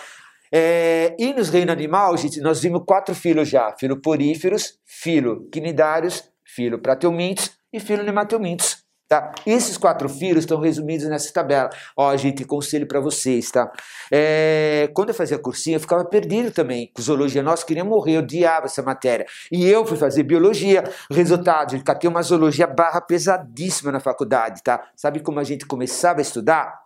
É, 0.53 1.15
e 1.17 1.34
nos 1.34 1.47
reinos 1.47 1.71
animal, 1.71 2.17
gente, 2.17 2.41
nós 2.41 2.62
vimos 2.62 2.84
quatro 2.86 3.15
filos 3.15 3.47
já: 3.47 3.73
filoporíferos, 3.79 4.77
filoquinidários, 4.86 6.29
filopratelmintos 6.43 7.51
e 7.71 7.79
filonematelmintos. 7.79 8.81
Tá? 9.12 9.30
Esses 9.45 9.78
quatro 9.78 10.08
filos 10.08 10.45
estão 10.45 10.58
resumidos 10.58 11.06
nessa 11.10 11.34
tabela. 11.34 11.69
Ó, 11.97 12.15
gente, 12.15 12.45
conselho 12.45 12.88
para 12.88 13.02
vocês, 13.02 13.52
tá? 13.52 13.69
É, 14.10 14.89
quando 14.93 15.10
eu 15.10 15.13
fazia 15.13 15.38
cursinho, 15.38 15.76
eu 15.76 15.82
ficava 15.82 16.06
perdido 16.06 16.50
também 16.50 16.89
com 16.95 17.02
zoologia. 17.02 17.43
Nossa, 17.43 17.65
queria 17.65 17.84
morrer, 17.84 18.15
eu 18.15 18.21
odiava 18.21 18.67
essa 18.67 18.82
matéria. 18.82 19.26
E 19.52 19.67
eu 19.67 19.86
fui 19.86 19.97
fazer 19.97 20.24
biologia. 20.24 20.86
Resultado, 21.12 21.76
eu 21.76 21.84
catei 21.84 22.10
uma 22.10 22.21
zoologia 22.21 22.65
barra 22.65 23.02
pesadíssima 23.02 23.91
na 23.91 24.00
faculdade, 24.00 24.63
tá? 24.63 24.82
Sabe 24.95 25.19
como 25.19 25.41
a 25.41 25.43
gente 25.43 25.65
começava 25.65 26.19
a 26.19 26.21
estudar? 26.21 26.81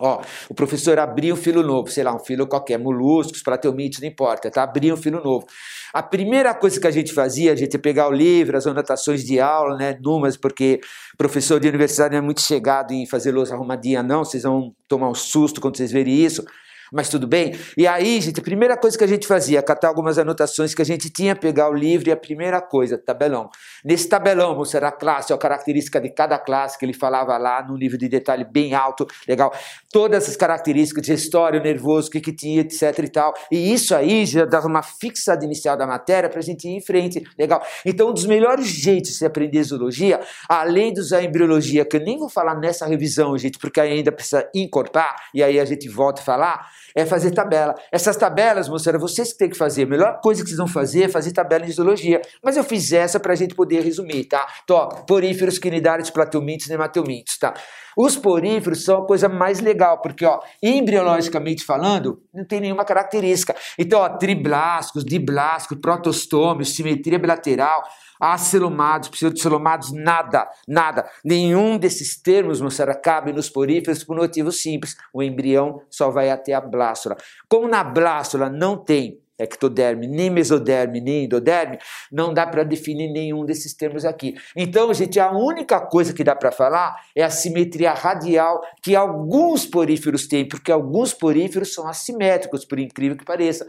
Ó, 0.00 0.22
o 0.48 0.54
professor 0.54 0.98
abria 0.98 1.32
um 1.32 1.36
filo 1.36 1.62
novo, 1.62 1.90
sei 1.90 2.02
lá, 2.02 2.14
um 2.14 2.18
filo 2.18 2.46
qualquer, 2.46 2.78
moluscos, 2.78 3.42
plateumites, 3.42 4.00
não 4.00 4.08
importa, 4.08 4.50
tá? 4.50 4.62
Abria 4.62 4.94
um 4.94 4.96
filo 4.96 5.22
novo. 5.22 5.46
A 5.92 6.02
primeira 6.02 6.54
coisa 6.54 6.80
que 6.80 6.86
a 6.86 6.90
gente 6.90 7.12
fazia, 7.12 7.52
a 7.52 7.56
gente 7.56 7.74
ia 7.74 7.78
pegar 7.78 8.08
o 8.08 8.12
livro, 8.12 8.56
as 8.56 8.66
anotações 8.66 9.24
de 9.24 9.38
aula, 9.38 9.76
né, 9.76 9.98
numas, 10.02 10.36
porque 10.36 10.80
professor 11.18 11.60
de 11.60 11.68
universidade 11.68 12.12
não 12.12 12.18
é 12.18 12.22
muito 12.22 12.40
chegado 12.40 12.92
em 12.92 13.06
fazer 13.06 13.30
louça 13.30 13.54
arrumadinha, 13.54 14.02
não, 14.02 14.24
vocês 14.24 14.44
vão 14.44 14.74
tomar 14.88 15.10
um 15.10 15.14
susto 15.14 15.60
quando 15.60 15.76
vocês 15.76 15.92
verem 15.92 16.14
isso 16.14 16.44
mas 16.92 17.08
tudo 17.08 17.26
bem. 17.26 17.54
E 17.76 17.86
aí, 17.86 18.20
gente, 18.20 18.40
a 18.40 18.42
primeira 18.42 18.76
coisa 18.76 18.96
que 18.96 19.04
a 19.04 19.06
gente 19.06 19.26
fazia, 19.26 19.62
catar 19.62 19.88
algumas 19.88 20.18
anotações 20.18 20.74
que 20.74 20.82
a 20.82 20.84
gente 20.84 21.10
tinha, 21.10 21.36
pegar 21.36 21.70
o 21.70 21.74
livro 21.74 22.08
e 22.08 22.12
a 22.12 22.16
primeira 22.16 22.60
coisa, 22.60 22.98
tabelão. 22.98 23.48
Nesse 23.84 24.08
tabelão, 24.08 24.54
mostrar 24.54 24.88
a 24.88 24.92
classe, 24.92 25.32
a 25.32 25.38
característica 25.38 26.00
de 26.00 26.10
cada 26.10 26.38
classe 26.38 26.78
que 26.78 26.84
ele 26.84 26.92
falava 26.92 27.36
lá, 27.36 27.64
num 27.66 27.76
nível 27.76 27.98
de 27.98 28.08
detalhe 28.08 28.44
bem 28.44 28.74
alto, 28.74 29.06
legal. 29.26 29.52
Todas 29.92 30.28
as 30.28 30.36
características 30.36 31.04
de 31.04 31.12
história, 31.12 31.60
nervoso, 31.60 32.08
o 32.08 32.10
que, 32.10 32.20
que 32.20 32.32
tinha, 32.32 32.60
etc 32.60 32.98
e 32.98 33.08
tal. 33.08 33.34
E 33.50 33.72
isso 33.72 33.94
aí 33.94 34.26
já 34.26 34.44
dava 34.44 34.66
uma 34.66 34.82
fixada 34.82 35.44
inicial 35.44 35.76
da 35.76 35.86
matéria 35.86 36.28
para 36.28 36.40
a 36.40 36.42
gente 36.42 36.68
ir 36.68 36.76
em 36.76 36.80
frente, 36.80 37.22
legal. 37.38 37.64
Então, 37.84 38.10
um 38.10 38.12
dos 38.12 38.26
melhores 38.26 38.66
jeitos 38.66 39.18
de 39.18 39.24
aprender 39.24 39.62
zoologia, 39.62 40.20
além 40.48 40.92
de 40.92 41.00
usar 41.00 41.22
embriologia, 41.22 41.84
que 41.84 41.96
eu 41.96 42.00
nem 42.00 42.18
vou 42.18 42.28
falar 42.28 42.54
nessa 42.56 42.86
revisão, 42.86 43.36
gente, 43.36 43.58
porque 43.58 43.80
ainda 43.80 44.12
precisa 44.12 44.48
encorpar, 44.54 45.14
e 45.34 45.42
aí 45.42 45.58
a 45.58 45.64
gente 45.64 45.88
volta 45.88 46.20
a 46.20 46.24
falar, 46.24 46.66
é 46.94 47.04
fazer 47.06 47.30
tabela. 47.30 47.74
Essas 47.92 48.16
tabelas, 48.16 48.68
moçada, 48.68 48.98
vocês 48.98 49.32
que 49.32 49.38
têm 49.38 49.50
que 49.50 49.56
fazer. 49.56 49.84
A 49.84 49.86
melhor 49.86 50.20
coisa 50.20 50.42
que 50.42 50.48
vocês 50.48 50.58
vão 50.58 50.68
fazer 50.68 51.04
é 51.04 51.08
fazer 51.08 51.32
tabela 51.32 51.64
de 51.64 51.72
zoologia. 51.72 52.20
Mas 52.42 52.56
eu 52.56 52.64
fiz 52.64 52.92
essa 52.92 53.18
para 53.18 53.32
a 53.32 53.36
gente 53.36 53.54
poder 53.54 53.82
resumir, 53.82 54.24
tá? 54.24 54.46
Então, 54.64 54.88
poríferos, 55.06 55.58
quinidários, 55.58 56.10
plateumintos 56.10 56.66
e 56.66 56.70
nemateumintos, 56.70 57.38
tá? 57.38 57.54
Os 57.96 58.16
poríferos 58.16 58.84
são 58.84 59.02
a 59.02 59.06
coisa 59.06 59.28
mais 59.28 59.60
legal, 59.60 60.00
porque, 60.00 60.24
ó, 60.24 60.40
embriologicamente 60.62 61.64
falando, 61.64 62.22
não 62.32 62.44
tem 62.44 62.60
nenhuma 62.60 62.84
característica. 62.84 63.54
Então, 63.78 64.00
ó, 64.00 64.08
triblásticos, 64.08 65.04
diblásticos, 65.04 65.78
protostômios, 65.80 66.74
simetria 66.74 67.18
bilateral, 67.18 67.82
acelomados, 68.20 69.08
pseudocelomados, 69.08 69.92
nada, 69.92 70.48
nada. 70.68 71.08
Nenhum 71.24 71.78
desses 71.78 72.20
termos, 72.20 72.60
moçada, 72.60 72.94
cabe 72.94 73.32
nos 73.32 73.48
poríferos 73.48 74.04
por 74.04 74.16
um 74.16 74.20
motivo 74.20 74.52
simples. 74.52 74.94
O 75.12 75.22
embrião 75.22 75.82
só 75.88 76.10
vai 76.10 76.30
até 76.30 76.52
a 76.52 76.60
blástula. 76.60 77.16
Como 77.48 77.66
na 77.66 77.82
blástula 77.82 78.50
não 78.50 78.76
tem 78.76 79.20
ectoderme, 79.42 80.06
nem 80.06 80.28
mesoderme, 80.28 81.00
nem 81.00 81.24
endoderme, 81.24 81.78
não 82.12 82.32
dá 82.32 82.46
para 82.46 82.62
definir 82.62 83.10
nenhum 83.10 83.44
desses 83.44 83.74
termos 83.74 84.04
aqui. 84.04 84.34
Então, 84.54 84.92
gente, 84.92 85.18
a 85.18 85.30
única 85.30 85.80
coisa 85.80 86.12
que 86.12 86.22
dá 86.22 86.36
para 86.36 86.52
falar 86.52 86.94
é 87.16 87.22
a 87.22 87.30
simetria 87.30 87.92
radial 87.92 88.60
que 88.82 88.94
alguns 88.94 89.64
poríferos 89.64 90.26
têm, 90.26 90.46
porque 90.46 90.70
alguns 90.70 91.14
poríferos 91.14 91.72
são 91.72 91.88
assimétricos, 91.88 92.64
por 92.64 92.78
incrível 92.78 93.16
que 93.16 93.24
pareça. 93.24 93.66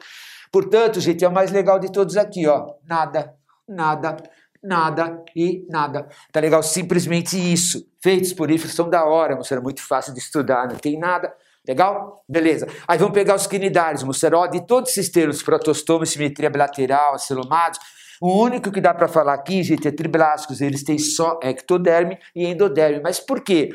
Portanto, 0.52 1.00
gente, 1.00 1.24
é 1.24 1.28
o 1.28 1.32
mais 1.32 1.52
legal 1.52 1.80
de 1.80 1.92
todos 1.92 2.18
aqui, 2.18 2.46
ó. 2.46 2.74
Nada, 2.86 3.34
nada, 3.68 4.18
nada 4.63 5.24
e 5.36 5.65
nada. 5.69 6.08
Tá 6.32 6.39
legal? 6.39 6.62
Simplesmente 6.63 7.38
isso. 7.38 7.88
Feitos 8.02 8.34
por 8.34 8.50
isso 8.50 8.67
são 8.69 8.89
da 8.89 9.06
hora, 9.06 9.36
moçada, 9.36 9.62
é 9.62 9.63
muito 9.63 9.82
fácil 9.82 10.13
de 10.13 10.19
estudar, 10.19 10.67
não 10.67 10.76
tem 10.76 10.97
nada. 10.97 11.34
Legal? 11.67 12.24
Beleza. 12.28 12.67
Aí 12.88 12.97
vamos 12.97 13.13
pegar 13.13 13.36
os 13.36 13.45
quinidários, 13.45 14.04
moçada, 14.04 14.47
de 14.47 14.65
todos 14.65 14.91
esses 14.91 15.10
termos, 15.10 15.43
protostoma, 15.43 16.06
simetria 16.06 16.50
bilateral, 16.50 17.13
acelomados, 17.13 17.80
o 18.21 18.39
único 18.39 18.71
que 18.71 18.80
dá 18.80 18.93
para 18.93 19.08
falar 19.08 19.34
aqui, 19.34 19.63
gente, 19.63 19.88
é 19.88 19.91
triblásticos, 19.91 20.62
eles 20.62 20.84
têm 20.84 21.00
só 21.00 21.39
ectoderme 21.41 22.19
e 22.36 22.45
endoderme. 22.45 23.02
Mas 23.02 23.19
por 23.19 23.41
quê? 23.41 23.69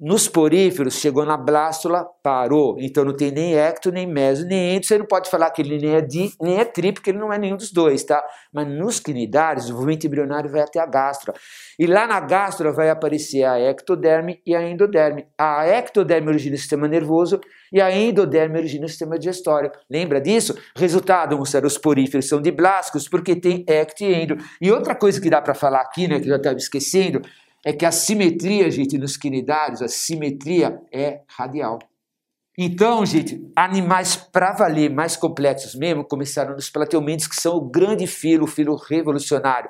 Nos 0.00 0.26
poríferos, 0.26 0.94
chegou 0.94 1.24
na 1.24 1.36
blástula, 1.36 2.04
parou. 2.20 2.76
Então 2.80 3.04
não 3.04 3.16
tem 3.16 3.30
nem 3.30 3.54
ecto, 3.54 3.92
nem 3.92 4.08
meso, 4.08 4.44
nem 4.44 4.74
endo. 4.74 4.84
Você 4.84 4.98
não 4.98 5.06
pode 5.06 5.30
falar 5.30 5.50
que 5.52 5.62
ele 5.62 5.78
nem 5.78 5.94
é 5.94 6.00
di, 6.00 6.32
nem 6.42 6.58
é 6.58 6.64
tri, 6.64 6.92
porque 6.92 7.10
ele 7.10 7.18
não 7.18 7.32
é 7.32 7.38
nenhum 7.38 7.56
dos 7.56 7.70
dois, 7.72 8.02
tá? 8.02 8.20
Mas 8.52 8.66
nos 8.66 8.98
quinidários, 8.98 9.70
o 9.70 9.74
movimento 9.74 10.04
embrionário 10.04 10.50
vai 10.50 10.62
até 10.62 10.80
a 10.80 10.86
gastro. 10.86 11.32
E 11.78 11.86
lá 11.86 12.08
na 12.08 12.18
gastro 12.18 12.74
vai 12.74 12.90
aparecer 12.90 13.44
a 13.44 13.60
ectoderme 13.60 14.42
e 14.44 14.52
a 14.56 14.68
endoderme. 14.68 15.28
A 15.38 15.64
ectoderme 15.68 16.28
origina 16.28 16.56
o 16.56 16.58
sistema 16.58 16.88
nervoso 16.88 17.40
e 17.72 17.80
a 17.80 17.96
endoderme 17.96 18.58
origina 18.58 18.86
o 18.86 18.88
sistema 18.88 19.16
digestório. 19.16 19.70
Lembra 19.88 20.20
disso? 20.20 20.58
Resultado, 20.76 21.38
moçada, 21.38 21.68
os 21.68 21.78
poríferos 21.78 22.28
são 22.28 22.42
diblásticos 22.42 23.08
porque 23.08 23.36
tem 23.36 23.64
ecto 23.68 24.02
e 24.02 24.12
endo. 24.12 24.36
E 24.60 24.72
outra 24.72 24.96
coisa 24.96 25.20
que 25.20 25.30
dá 25.30 25.40
para 25.40 25.54
falar 25.54 25.82
aqui, 25.82 26.08
né, 26.08 26.18
que 26.18 26.26
eu 26.26 26.30
já 26.30 26.36
estava 26.36 26.56
esquecendo, 26.56 27.22
é 27.64 27.72
que 27.72 27.86
a 27.86 27.90
simetria, 27.90 28.70
gente, 28.70 28.98
nos 28.98 29.16
quinidários, 29.16 29.80
a 29.80 29.88
simetria 29.88 30.80
é 30.92 31.22
radial. 31.26 31.78
Então, 32.56 33.04
gente, 33.04 33.50
animais 33.56 34.14
para 34.14 34.52
valer 34.52 34.88
mais 34.88 35.16
complexos 35.16 35.74
mesmo 35.74 36.04
começaram 36.04 36.54
nos 36.54 36.70
plateumintes, 36.70 37.26
que 37.26 37.34
são 37.34 37.56
o 37.56 37.68
grande 37.68 38.06
filo, 38.06 38.44
o 38.44 38.48
filo 38.48 38.76
revolucionário. 38.76 39.68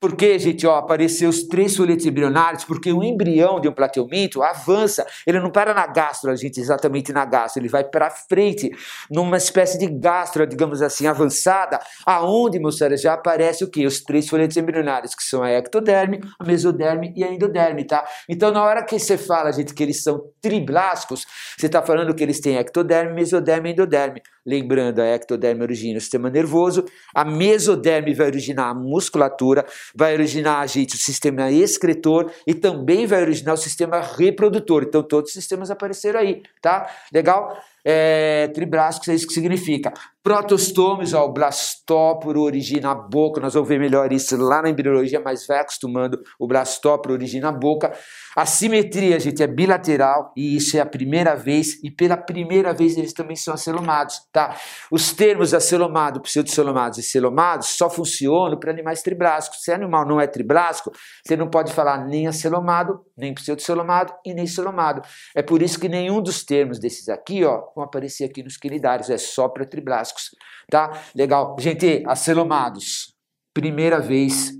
Porque, 0.00 0.38
gente, 0.38 0.66
ó, 0.66 0.76
apareceu 0.76 1.28
os 1.28 1.42
três 1.42 1.76
folhetos 1.76 2.06
embrionários, 2.06 2.64
porque 2.64 2.90
o 2.90 3.04
embrião 3.04 3.60
de 3.60 3.68
um 3.68 3.72
plateuminto 3.72 4.42
avança, 4.42 5.06
ele 5.26 5.38
não 5.38 5.50
para 5.50 5.74
na 5.74 5.86
gastro, 5.86 6.34
gente, 6.34 6.58
exatamente 6.58 7.12
na 7.12 7.26
gastro, 7.26 7.60
ele 7.60 7.68
vai 7.68 7.84
para 7.84 8.08
frente, 8.08 8.70
numa 9.10 9.36
espécie 9.36 9.78
de 9.78 9.86
gastro, 9.86 10.46
digamos 10.46 10.80
assim, 10.80 11.06
avançada, 11.06 11.78
aonde, 12.06 12.58
moçada, 12.58 12.96
já 12.96 13.12
aparece 13.12 13.62
o 13.62 13.70
quê? 13.70 13.84
Os 13.84 14.00
três 14.00 14.26
folhetos 14.26 14.56
embrionários, 14.56 15.14
que 15.14 15.22
são 15.22 15.42
a 15.42 15.50
ectoderme, 15.50 16.20
a 16.38 16.44
mesoderme 16.44 17.12
e 17.14 17.22
a 17.22 17.30
endoderme, 17.30 17.84
tá? 17.84 18.02
Então, 18.26 18.50
na 18.50 18.64
hora 18.64 18.82
que 18.82 18.98
você 18.98 19.18
fala, 19.18 19.52
gente, 19.52 19.74
que 19.74 19.82
eles 19.82 20.02
são 20.02 20.30
triblásticos, 20.40 21.26
você 21.58 21.66
está 21.66 21.82
falando 21.82 22.14
que 22.14 22.22
eles 22.22 22.40
têm 22.40 22.56
ectoderme, 22.56 23.12
mesoderme 23.12 23.68
e 23.68 23.72
endoderme. 23.72 24.22
Lembrando, 24.46 25.00
a 25.00 25.06
ectoderme 25.06 25.62
origina 25.62 25.98
o 25.98 26.00
sistema 26.00 26.30
nervoso, 26.30 26.86
a 27.14 27.22
mesoderme 27.24 28.14
vai 28.14 28.28
originar 28.28 28.70
a 28.70 28.74
musculatura, 28.74 29.66
vai 29.94 30.12
originar, 30.12 30.66
gente, 30.68 30.94
o 30.94 30.98
sistema 30.98 31.50
excretor 31.50 32.30
e 32.46 32.54
também 32.54 33.06
vai 33.06 33.22
originar 33.22 33.54
o 33.54 33.56
sistema 33.56 34.00
reprodutor. 34.00 34.84
Então, 34.84 35.02
todos 35.02 35.30
os 35.30 35.34
sistemas 35.34 35.70
apareceram 35.70 36.20
aí, 36.20 36.42
tá? 36.60 36.88
Legal? 37.12 37.56
É, 37.84 38.48
tribrásico, 38.48 39.10
é 39.10 39.14
isso 39.14 39.26
que 39.26 39.32
significa. 39.32 39.92
Protostomes, 40.22 41.14
ó, 41.14 41.24
o 41.24 41.32
blastóporo 41.32 42.42
origina 42.42 42.90
a 42.90 42.94
boca, 42.94 43.40
nós 43.40 43.54
vamos 43.54 43.68
ver 43.68 43.80
melhor 43.80 44.12
isso 44.12 44.36
lá 44.36 44.60
na 44.60 44.68
embriologia, 44.68 45.18
mas 45.18 45.46
vai 45.46 45.60
acostumando, 45.60 46.20
o 46.38 46.46
blastóporo 46.46 47.14
origina 47.14 47.48
a 47.48 47.52
boca. 47.52 47.90
A 48.36 48.44
simetria, 48.44 49.18
gente, 49.18 49.42
é 49.42 49.46
bilateral 49.46 50.30
e 50.36 50.56
isso 50.56 50.76
é 50.76 50.80
a 50.80 50.86
primeira 50.86 51.34
vez, 51.34 51.82
e 51.82 51.90
pela 51.90 52.18
primeira 52.18 52.74
vez 52.74 52.98
eles 52.98 53.14
também 53.14 53.34
são 53.34 53.54
acelomados, 53.54 54.20
tá? 54.30 54.54
Os 54.90 55.12
termos 55.12 55.54
acelomado, 55.54 56.20
pseudocelomados 56.20 56.98
e 56.98 57.02
celomados 57.02 57.68
só 57.68 57.88
funcionam 57.88 58.58
para 58.58 58.70
animais 58.70 59.02
triblásicos. 59.02 59.62
Se 59.62 59.72
animal 59.72 60.06
não 60.06 60.20
é 60.20 60.26
triblásico, 60.26 60.92
você 61.24 61.34
não 61.34 61.48
pode 61.48 61.72
falar 61.72 62.06
nem 62.06 62.26
acelomado, 62.26 63.00
nem 63.16 63.32
pseudocelomado 63.32 64.12
e 64.24 64.34
nem 64.34 64.46
celomado. 64.46 65.00
É 65.34 65.42
por 65.42 65.62
isso 65.62 65.80
que 65.80 65.88
nenhum 65.88 66.20
dos 66.20 66.44
termos 66.44 66.78
desses 66.78 67.08
aqui, 67.08 67.42
ó, 67.44 67.69
vão 67.74 67.84
aparecer 67.84 68.24
aqui 68.24 68.42
nos 68.42 68.56
quinidários, 68.56 69.10
é 69.10 69.18
só 69.18 69.48
para 69.48 69.64
triblásticos, 69.64 70.30
tá? 70.70 70.90
Legal. 71.14 71.56
Gente, 71.58 72.02
acelomados, 72.06 73.14
primeira 73.52 74.00
vez. 74.00 74.52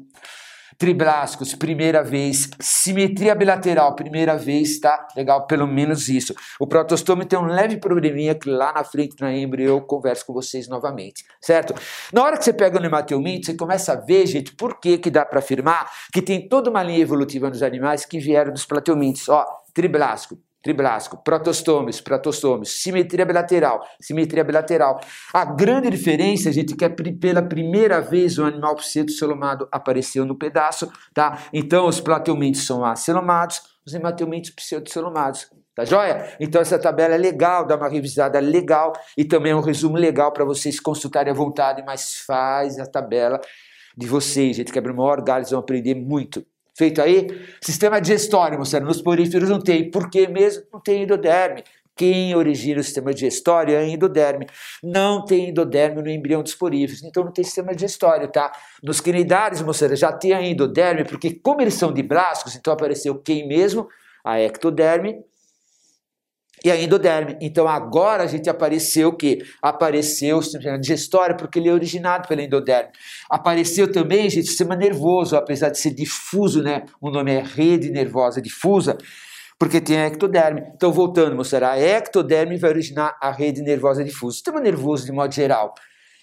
Triblásticos, 0.78 1.54
primeira 1.54 2.02
vez. 2.02 2.48
Simetria 2.58 3.34
bilateral, 3.34 3.94
primeira 3.94 4.34
vez, 4.38 4.80
tá? 4.80 5.06
Legal, 5.14 5.46
pelo 5.46 5.66
menos 5.66 6.08
isso. 6.08 6.34
O 6.58 6.66
protostome 6.66 7.26
tem 7.26 7.38
um 7.38 7.44
leve 7.44 7.76
probleminha 7.76 8.34
que 8.34 8.48
lá 8.48 8.72
na 8.72 8.82
frente 8.82 9.14
na 9.20 9.30
embrio 9.30 9.68
eu 9.68 9.80
converso 9.82 10.24
com 10.24 10.32
vocês 10.32 10.68
novamente, 10.68 11.22
certo? 11.38 11.74
Na 12.14 12.22
hora 12.22 12.38
que 12.38 12.44
você 12.46 12.52
pega 12.54 12.78
o 12.78 12.80
nemateuminto, 12.80 13.44
você 13.44 13.54
começa 13.54 13.92
a 13.92 13.96
ver, 13.96 14.24
gente, 14.24 14.56
por 14.56 14.80
que 14.80 14.96
que 14.96 15.10
dá 15.10 15.22
para 15.22 15.40
afirmar 15.40 15.90
que 16.14 16.22
tem 16.22 16.48
toda 16.48 16.70
uma 16.70 16.82
linha 16.82 17.00
evolutiva 17.00 17.50
nos 17.50 17.62
animais 17.62 18.06
que 18.06 18.18
vieram 18.18 18.50
dos 18.50 18.64
plateumintos. 18.64 19.28
Ó, 19.28 19.44
triblástico, 19.74 20.38
triblástico, 20.62 21.16
protostomes, 21.22 22.00
protostomes, 22.00 22.82
simetria 22.82 23.24
bilateral, 23.24 23.82
simetria 24.00 24.44
bilateral. 24.44 25.00
A 25.32 25.44
grande 25.44 25.90
diferença, 25.90 26.52
gente, 26.52 26.74
é 26.74 26.76
que 26.76 26.84
é 26.84 26.88
pela 26.88 27.42
primeira 27.42 28.00
vez 28.00 28.38
o 28.38 28.44
animal 28.44 28.76
pseudocelomado 28.76 29.68
apareceu 29.72 30.24
no 30.24 30.36
pedaço, 30.36 30.90
tá? 31.14 31.44
Então 31.52 31.86
os 31.86 32.00
plateumintos 32.00 32.66
são 32.66 32.84
acelomados, 32.84 33.62
os 33.86 33.94
hemateumintos 33.94 34.50
pseudocelomados. 34.50 35.48
Tá 35.74 35.84
joia? 35.84 36.36
Então 36.40 36.60
essa 36.60 36.78
tabela 36.78 37.14
é 37.14 37.18
legal, 37.18 37.64
dá 37.64 37.76
uma 37.76 37.88
revisada 37.88 38.40
legal 38.40 38.92
e 39.16 39.24
também 39.24 39.52
é 39.52 39.56
um 39.56 39.60
resumo 39.60 39.96
legal 39.96 40.32
para 40.32 40.44
vocês 40.44 40.80
consultarem 40.80 41.32
à 41.32 41.34
vontade, 41.34 41.82
mas 41.86 42.16
faz 42.26 42.78
a 42.78 42.86
tabela 42.86 43.40
de 43.96 44.06
vocês, 44.06 44.56
gente, 44.56 44.72
que 44.72 44.78
é 44.78 44.82
o 44.82 44.96
maior 44.96 45.22
galho, 45.22 45.46
vão 45.46 45.60
aprender 45.60 45.94
muito 45.94 46.44
feito 46.80 47.02
aí. 47.02 47.26
Sistema 47.60 48.00
digestório, 48.00 48.58
mostrando 48.58 48.86
nos 48.86 49.02
poríferos 49.02 49.50
não 49.50 49.60
tem. 49.60 49.90
Por 49.90 50.08
que 50.08 50.26
mesmo? 50.26 50.64
Não 50.72 50.80
tem 50.80 51.02
endoderme. 51.02 51.62
Quem 51.94 52.34
origina 52.34 52.80
o 52.80 52.82
sistema 52.82 53.12
digestório 53.12 53.74
é 53.74 53.78
a 53.78 53.86
endoderme. 53.86 54.46
Não 54.82 55.22
tem 55.22 55.50
endoderme 55.50 56.00
no 56.00 56.08
embrião 56.08 56.42
dos 56.42 56.54
poríferos, 56.54 57.04
então 57.04 57.22
não 57.22 57.32
tem 57.32 57.44
sistema 57.44 57.74
digestório, 57.74 58.26
tá? 58.28 58.50
Nos 58.82 59.02
quinidários, 59.02 59.60
moçada, 59.60 59.94
já 59.94 60.10
tem 60.10 60.32
a 60.32 60.40
endoderme, 60.40 61.04
porque 61.04 61.34
como 61.34 61.60
eles 61.60 61.74
são 61.74 61.92
diblásticos, 61.92 62.56
então 62.56 62.72
apareceu 62.72 63.18
quem 63.18 63.46
mesmo? 63.46 63.86
A 64.24 64.40
ectoderme 64.40 65.22
e 66.64 66.70
a 66.70 66.80
endoderme. 66.80 67.36
Então 67.40 67.66
agora 67.66 68.24
a 68.24 68.26
gente 68.26 68.48
apareceu 68.48 69.08
o 69.08 69.16
quê? 69.16 69.38
Apareceu 69.62 70.38
o 70.38 70.42
sistema 70.42 70.78
digestório, 70.78 71.36
porque 71.36 71.58
ele 71.58 71.68
é 71.68 71.72
originado 71.72 72.28
pela 72.28 72.42
endoderme. 72.42 72.90
Apareceu 73.30 73.90
também, 73.90 74.28
gente, 74.28 74.44
o 74.44 74.48
sistema 74.48 74.76
nervoso, 74.76 75.36
apesar 75.36 75.70
de 75.70 75.78
ser 75.78 75.94
difuso, 75.94 76.62
né? 76.62 76.84
O 77.00 77.10
nome 77.10 77.32
é 77.32 77.42
rede 77.42 77.90
nervosa 77.90 78.40
difusa, 78.40 78.96
porque 79.58 79.80
tem 79.80 79.98
a 79.98 80.06
ectoderme. 80.06 80.62
Então, 80.74 80.92
voltando, 80.92 81.36
mostrar, 81.36 81.72
a 81.72 81.78
ectoderme 81.78 82.56
vai 82.56 82.70
originar 82.70 83.16
a 83.20 83.30
rede 83.30 83.62
nervosa 83.62 84.04
difusa, 84.04 84.28
o 84.28 84.32
sistema 84.32 84.60
nervoso 84.60 85.04
de 85.04 85.12
modo 85.12 85.34
geral. 85.34 85.74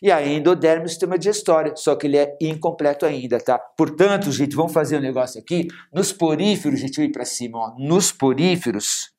E 0.02 0.12
a 0.12 0.24
endoderme, 0.24 0.86
o 0.86 0.90
sistema 0.90 1.18
digestório, 1.18 1.74
só 1.76 1.96
que 1.96 2.06
ele 2.06 2.18
é 2.18 2.36
incompleto 2.40 3.04
ainda, 3.04 3.40
tá? 3.40 3.58
Portanto, 3.58 4.32
gente, 4.32 4.56
vamos 4.56 4.72
fazer 4.72 4.98
um 4.98 5.02
negócio 5.02 5.42
aqui. 5.42 5.68
Nos 5.92 6.12
poríferos, 6.12 6.80
gente, 6.80 7.00
eu 7.00 7.06
ir 7.06 7.12
para 7.12 7.26
cima, 7.26 7.58
ó. 7.58 7.76
Nos 7.80 8.12
poríferos, 8.12 9.12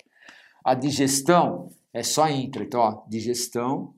a 0.64 0.74
digestão 0.74 1.70
é 1.92 2.02
só 2.02 2.28
intra. 2.28 2.62
Então, 2.62 2.80
ó, 2.80 3.04
digestão 3.08 3.94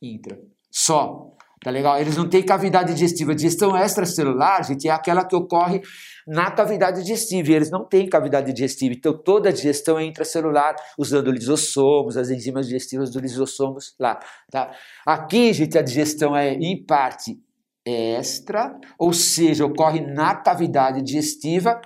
intra. 0.00 0.38
Só. 0.70 1.34
Tá 1.62 1.72
legal? 1.72 1.98
Eles 2.00 2.16
não 2.16 2.28
têm 2.28 2.42
cavidade 2.42 2.94
digestiva. 2.94 3.34
Digestão 3.34 3.76
extracelular, 3.76 4.62
gente, 4.64 4.86
é 4.86 4.92
aquela 4.92 5.24
que 5.24 5.34
ocorre 5.34 5.82
na 6.26 6.50
cavidade 6.50 7.00
digestiva. 7.02 7.50
E 7.50 7.54
eles 7.54 7.70
não 7.70 7.84
têm 7.84 8.08
cavidade 8.08 8.52
digestiva. 8.52 8.94
Então, 8.94 9.12
toda 9.12 9.48
a 9.48 9.52
digestão 9.52 9.98
é 9.98 10.04
intracelular, 10.04 10.76
usando 10.96 11.32
lisossomos, 11.32 12.16
as 12.16 12.30
enzimas 12.30 12.66
digestivas 12.66 13.10
dos 13.10 13.20
lisossomos 13.20 13.94
lá. 13.98 14.20
Tá? 14.50 14.72
Aqui, 15.04 15.52
gente, 15.52 15.76
a 15.76 15.82
digestão 15.82 16.36
é, 16.36 16.54
em 16.54 16.84
parte, 16.84 17.36
extra, 17.84 18.78
ou 18.98 19.12
seja, 19.12 19.64
ocorre 19.64 20.00
na 20.00 20.36
cavidade 20.36 21.02
digestiva 21.02 21.80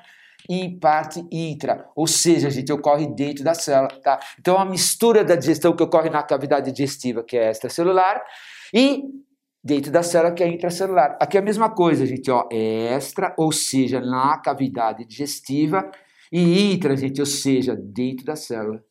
em 0.48 0.78
parte 0.78 1.24
intra, 1.30 1.88
ou 1.94 2.06
seja, 2.06 2.50
gente 2.50 2.72
ocorre 2.72 3.06
dentro 3.06 3.44
da 3.44 3.54
célula, 3.54 3.88
tá? 4.02 4.18
Então 4.38 4.58
a 4.58 4.64
mistura 4.64 5.24
da 5.24 5.36
digestão 5.36 5.74
que 5.74 5.82
ocorre 5.82 6.10
na 6.10 6.22
cavidade 6.22 6.70
digestiva, 6.72 7.22
que 7.22 7.36
é 7.36 7.50
extracelular, 7.50 8.22
e 8.72 9.02
dentro 9.62 9.92
da 9.92 10.02
célula 10.02 10.34
que 10.34 10.42
é 10.42 10.48
intracelular. 10.48 11.16
Aqui 11.20 11.36
é 11.36 11.40
a 11.40 11.44
mesma 11.44 11.70
coisa, 11.70 12.04
gente, 12.06 12.30
ó, 12.30 12.48
é 12.50 12.94
extra, 12.94 13.34
ou 13.38 13.52
seja, 13.52 14.00
na 14.00 14.38
cavidade 14.38 15.04
digestiva, 15.04 15.90
e 16.30 16.72
intra, 16.72 16.96
gente, 16.96 17.20
ou 17.20 17.26
seja, 17.26 17.76
dentro 17.76 18.24
da 18.24 18.36
célula. 18.36 18.82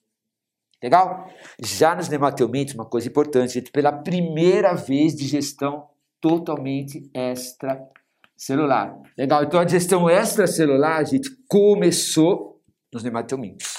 Legal? 0.81 1.27
Já 1.59 1.95
nos 1.95 2.09
nemateumintos, 2.09 2.73
uma 2.73 2.85
coisa 2.85 3.07
importante, 3.07 3.53
gente, 3.53 3.71
pela 3.71 3.91
primeira 3.91 4.73
vez 4.73 5.15
digestão 5.15 5.87
totalmente 6.19 7.09
extracelular 7.13 8.00
celular. 8.41 8.97
Legal, 9.15 9.43
então 9.43 9.59
a 9.59 9.63
digestão 9.63 10.09
extracelular, 10.09 11.05
gente, 11.05 11.29
começou 11.47 12.59
nos 12.91 13.03
nemateumintos. 13.03 13.75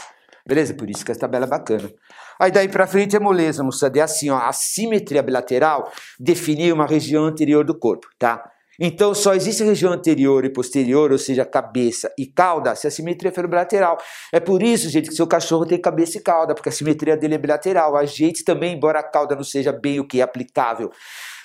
Beleza? 0.47 0.73
Por 0.73 0.89
isso 0.89 1.05
que 1.05 1.11
essa 1.11 1.21
tabela 1.21 1.47
é 1.47 1.49
bacana. 1.49 1.91
Aí 2.41 2.51
daí 2.51 2.69
para 2.69 2.87
frente 2.87 3.17
é 3.17 3.21
moleza, 3.21 3.63
moçada. 3.65 3.99
É 3.99 4.03
assim, 4.03 4.31
ó, 4.31 4.39
a 4.39 4.53
simetria 4.53 5.23
bilateral 5.23 5.91
define 6.19 6.73
uma 6.73 6.87
região 6.87 7.25
anterior 7.25 7.65
do 7.65 7.77
corpo, 7.77 8.09
tá? 8.19 8.43
Então 8.81 9.15
só 9.15 9.35
existe 9.35 9.63
região 9.65 9.93
anterior 9.93 10.45
e 10.45 10.53
posterior, 10.53 11.13
ou 11.13 11.19
seja, 11.19 11.45
cabeça 11.45 12.13
e 12.19 12.27
cauda, 12.27 12.75
se 12.75 12.87
a 12.87 12.91
simetria 12.91 13.31
for 13.33 13.47
bilateral. 13.47 13.99
É 14.33 14.41
por 14.41 14.63
isso, 14.63 14.89
gente, 14.89 15.09
que 15.09 15.15
seu 15.15 15.27
cachorro 15.27 15.67
tem 15.67 15.81
cabeça 15.81 16.19
e 16.19 16.21
cauda, 16.21 16.55
porque 16.55 16.69
a 16.69 16.73
simetria 16.73 17.17
dele 17.17 17.35
é 17.35 17.39
bilateral. 17.39 17.97
A 17.97 18.05
gente 18.05 18.45
também, 18.45 18.75
embora 18.75 19.01
a 19.01 19.03
cauda 19.03 19.37
não 19.37 19.45
seja 19.45 19.73
bem 19.73 20.01
o 20.01 20.07
que 20.07 20.21
é 20.21 20.23
aplicável 20.23 20.91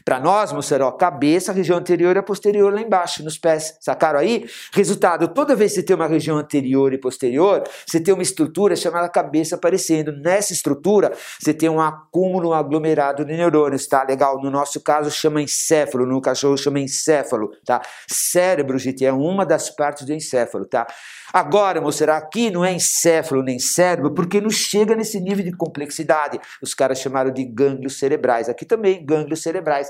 para 0.07 0.21
nós, 0.21 0.53
moçada, 0.53 0.89
cabeça, 0.93 1.51
região 1.51 1.77
anterior 1.77 2.15
e 2.15 2.21
posterior 2.21 2.73
lá 2.73 2.79
embaixo, 2.79 3.21
nos 3.25 3.37
pés. 3.37 3.77
Sacaram 3.81 4.17
aí? 4.17 4.45
Resultado, 4.71 5.27
toda 5.27 5.53
vez 5.53 5.73
que 5.73 5.81
você 5.81 5.83
tem 5.83 5.97
uma 5.97 6.07
região 6.07 6.37
anterior 6.37 6.93
e 6.93 6.97
posterior, 6.97 7.61
você 7.85 7.99
tem 7.99 8.13
uma 8.13 8.23
estrutura 8.23 8.73
chamada 8.77 9.09
cabeça 9.09 9.55
aparecendo. 9.55 10.13
Nessa 10.13 10.53
estrutura, 10.53 11.11
você 11.37 11.53
tem 11.53 11.67
um 11.67 11.81
acúmulo, 11.81 12.53
aglomerado 12.53 13.25
de 13.25 13.35
neurônios, 13.35 13.85
tá? 13.85 14.01
Legal? 14.07 14.41
No 14.41 14.49
nosso 14.49 14.79
caso, 14.79 15.11
chama 15.11 15.41
encéfalo, 15.41 16.05
no 16.05 16.21
cachorro 16.21 16.55
chama 16.55 16.79
encéfalo, 16.79 17.51
tá? 17.65 17.81
Cérebro, 18.09 18.79
gente, 18.79 19.05
é 19.05 19.11
uma 19.11 19.45
das 19.45 19.69
partes 19.69 20.05
do 20.05 20.13
encéfalo, 20.13 20.63
tá? 20.63 20.87
Agora, 21.34 21.82
moçada, 21.82 22.15
aqui 22.15 22.49
não 22.49 22.63
é 22.63 22.73
encéfalo 22.73 23.43
nem 23.43 23.59
cérebro, 23.59 24.13
porque 24.13 24.39
não 24.39 24.49
chega 24.49 24.95
nesse 24.95 25.19
nível 25.19 25.43
de 25.43 25.51
complexidade. 25.51 26.39
Os 26.61 26.73
caras 26.73 26.99
chamaram 26.99 27.32
de 27.32 27.43
gânglios 27.43 27.99
cerebrais. 27.99 28.47
Aqui 28.47 28.65
também, 28.65 29.05
gânglios 29.05 29.41
cerebrais. 29.41 29.89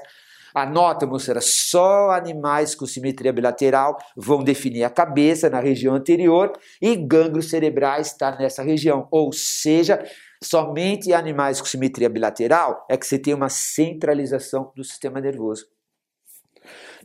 Anota, 0.56 1.06
moçada, 1.06 1.40
só 1.42 2.10
animais 2.10 2.74
com 2.74 2.88
simetria 2.88 3.32
bilateral 3.32 3.96
vão 4.16 4.44
definir 4.44 4.84
a 4.84 4.90
cabeça 4.90 5.50
na 5.50 5.60
região 5.60 5.94
anterior 5.94 6.52
e 6.82 6.96
gânglios 6.96 7.50
cerebrais 7.50 8.08
está 8.08 8.36
nessa 8.36 8.64
região. 8.64 9.08
Ou 9.12 9.32
seja, 9.32 10.04
somente 10.44 11.14
animais 11.14 11.60
com 11.62 11.68
simetria 11.68 12.10
bilateral 12.10 12.86
é 12.90 12.98
que 12.98 13.06
você 13.06 13.20
tem 13.20 13.36
uma 13.36 13.50
centralização 13.50 14.72
do 14.76 14.84
sistema 14.84 15.22
nervoso. 15.22 15.77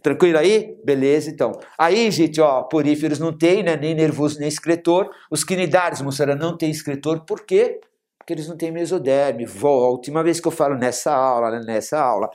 Tranquilo 0.03 0.39
aí? 0.39 0.77
Beleza, 0.85 1.31
então. 1.31 1.53
Aí, 1.79 2.11
gente, 2.11 2.41
ó, 2.41 2.63
poríferos 2.63 3.19
não 3.21 3.37
tem, 3.37 3.63
né? 3.63 3.77
Nem 3.77 3.95
nervoso, 3.95 4.39
nem 4.39 4.49
excretor. 4.49 5.09
Os 5.31 5.45
quinidários, 5.45 6.03
moçada, 6.03 6.35
não 6.35 6.57
tem 6.57 6.71
excretor. 6.71 7.25
Por 7.25 7.47
quê? 7.47 7.81
Porque 8.19 8.33
eles 8.33 8.49
não 8.49 8.57
têm 8.57 8.73
mesoderme. 8.73 9.47
Volta, 9.47 9.87
a 9.87 9.91
última 9.91 10.23
vez 10.25 10.41
que 10.41 10.49
eu 10.49 10.53
falo 10.53 10.77
nessa 10.77 11.13
aula, 11.15 11.51
né? 11.51 11.63
nessa 11.65 12.01
aula. 12.01 12.29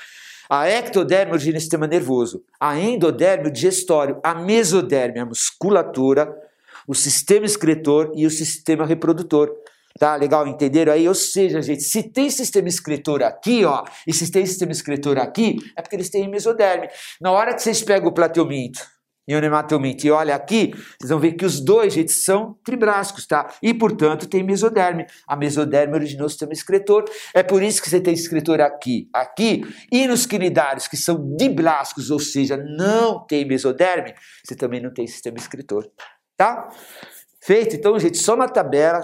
A 0.50 0.70
ectoderme 0.70 1.34
origina 1.34 1.58
o 1.58 1.62
sistema 1.62 1.88
nervoso. 1.88 2.42
A 2.58 2.80
endoderme, 2.80 3.50
o 3.50 3.52
digestório. 3.52 4.20
A 4.24 4.34
mesoderme, 4.34 5.20
a 5.20 5.26
musculatura. 5.26 6.34
O 6.88 6.96
sistema 6.96 7.46
excretor 7.46 8.14
e 8.16 8.26
o 8.26 8.30
sistema 8.30 8.86
reprodutor. 8.86 9.52
Tá 9.98 10.16
legal? 10.16 10.48
Entenderam 10.48 10.94
aí? 10.94 11.08
Ou 11.08 11.16
seja, 11.16 11.62
gente, 11.62 11.82
se 11.82 12.04
tem 12.04 12.30
sistema 12.30 12.68
escritor 12.68 13.24
aqui, 13.24 13.66
ó, 13.66 13.84
e 14.06 14.14
se 14.14 14.32
tem 14.32 14.46
sistema 14.46 14.72
escritor 14.72 15.18
aqui, 15.18 15.58
é 15.76 15.82
porque 15.82 15.96
eles 15.96 16.10
têm 16.10 16.30
mesoderme. 16.30 16.88
Na 17.20 17.32
hora 17.32 17.54
que 17.54 17.62
vocês 17.62 17.82
pegam 17.82 18.10
o 18.10 18.14
plateuminto 18.14 18.80
e 19.28 19.36
o 19.36 19.42
nematelminto 19.42 20.08
e 20.08 20.12
olha 20.12 20.36
aqui, 20.36 20.72
vocês 20.98 21.10
vão 21.10 21.20
ver 21.20 21.34
que 21.34 21.46
os 21.46 21.60
dois, 21.60 21.94
gente, 21.94 22.12
são 22.14 22.58
tribrácicos, 22.64 23.28
tá? 23.28 23.54
E, 23.62 23.74
portanto, 23.74 24.28
tem 24.28 24.42
mesoderme. 24.42 25.06
A 25.28 25.36
mesoderme 25.36 25.96
originou 25.96 26.28
o 26.28 26.30
sistema 26.30 26.54
excretor. 26.54 27.04
É 27.34 27.44
por 27.44 27.62
isso 27.62 27.82
que 27.82 27.90
você 27.90 28.00
tem 28.00 28.14
excretor 28.14 28.62
aqui, 28.62 29.10
aqui. 29.12 29.64
E 29.92 30.08
nos 30.08 30.26
quinidários, 30.26 30.88
que 30.88 30.96
são 30.96 31.36
diblásticos, 31.36 32.10
ou 32.10 32.20
seja, 32.20 32.56
não 32.56 33.26
tem 33.26 33.46
mesoderme, 33.46 34.14
você 34.46 34.56
também 34.56 34.82
não 34.82 34.94
tem 34.94 35.06
sistema 35.06 35.38
excretor, 35.38 35.90
tá? 36.38 36.70
Feito? 37.42 37.76
Então, 37.76 38.00
gente, 38.00 38.18
só 38.18 38.34
uma 38.34 38.48
tabela 38.48 39.02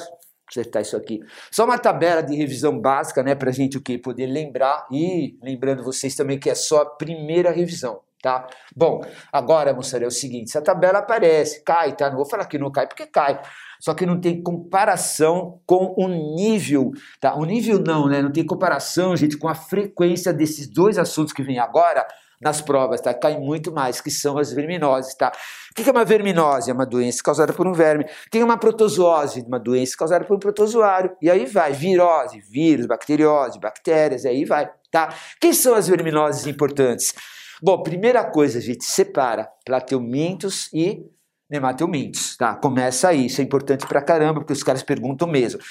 acertar 0.53 0.81
isso 0.81 0.95
aqui. 0.95 1.19
Só 1.51 1.65
uma 1.65 1.77
tabela 1.77 2.21
de 2.21 2.35
revisão 2.35 2.79
básica, 2.79 3.23
né, 3.23 3.35
pra 3.35 3.51
gente 3.51 3.77
o 3.77 3.81
que 3.81 3.97
poder 3.97 4.27
lembrar 4.27 4.87
e 4.91 5.37
lembrando 5.41 5.83
vocês 5.83 6.15
também 6.15 6.39
que 6.39 6.49
é 6.49 6.55
só 6.55 6.81
a 6.81 6.85
primeira 6.85 7.51
revisão, 7.51 8.01
tá? 8.21 8.47
Bom, 8.75 9.01
agora, 9.31 9.73
moçada, 9.73 10.05
é 10.05 10.07
o 10.07 10.11
seguinte, 10.11 10.51
se 10.51 10.57
a 10.57 10.61
tabela 10.61 10.99
aparece, 10.99 11.63
cai, 11.63 11.95
tá? 11.95 12.09
Não 12.09 12.17
vou 12.17 12.25
falar 12.25 12.45
que 12.45 12.57
não 12.57 12.71
cai 12.71 12.87
porque 12.87 13.07
cai. 13.07 13.41
Só 13.79 13.93
que 13.93 14.05
não 14.05 14.17
tem 14.17 14.41
comparação 14.41 15.59
com 15.65 15.93
o 15.97 16.07
nível, 16.07 16.91
tá? 17.19 17.35
O 17.35 17.43
nível 17.43 17.79
não, 17.79 18.07
né? 18.07 18.21
Não 18.21 18.31
tem 18.31 18.45
comparação, 18.45 19.13
gente, 19.17 19.37
com 19.37 19.49
a 19.49 19.55
frequência 19.55 20.31
desses 20.31 20.69
dois 20.69 20.97
assuntos 20.97 21.33
que 21.33 21.43
vem 21.43 21.59
agora 21.59 22.07
nas 22.41 22.61
provas, 22.61 23.01
tá? 23.01 23.13
Cai 23.13 23.37
muito 23.37 23.71
mais, 23.71 24.01
que 24.01 24.11
são 24.11 24.37
as 24.37 24.51
verminoses, 24.51 25.15
tá? 25.15 25.31
O 25.71 25.75
que 25.75 25.87
é 25.87 25.91
uma 25.91 26.05
verminose? 26.05 26.69
É 26.69 26.73
uma 26.73 26.85
doença 26.85 27.21
causada 27.23 27.53
por 27.53 27.67
um 27.67 27.73
verme. 27.73 28.05
Tem 28.29 28.43
uma 28.43 28.57
protozoose, 28.57 29.41
uma 29.47 29.59
doença 29.59 29.95
causada 29.97 30.25
por 30.25 30.35
um 30.35 30.39
protozoário. 30.39 31.15
E 31.21 31.29
aí 31.29 31.45
vai, 31.45 31.73
virose, 31.73 32.39
vírus, 32.41 32.85
bacteriose, 32.85 33.59
bactérias, 33.59 34.25
aí 34.25 34.45
vai, 34.45 34.69
tá? 34.91 35.13
Quem 35.39 35.53
são 35.53 35.75
as 35.75 35.87
verminoses 35.87 36.45
importantes? 36.45 37.13
Bom, 37.61 37.81
primeira 37.81 38.23
coisa, 38.25 38.59
gente, 38.59 38.83
separa 38.83 39.47
plateumintos 39.65 40.69
e 40.73 41.05
nemateumintos, 41.49 42.35
tá? 42.35 42.55
Começa 42.55 43.09
aí, 43.09 43.27
isso 43.27 43.39
é 43.39 43.43
importante 43.43 43.85
pra 43.87 44.01
caramba, 44.01 44.39
porque 44.41 44.53
os 44.53 44.63
caras 44.63 44.83
perguntam 44.83 45.27
mesmo. 45.27 45.61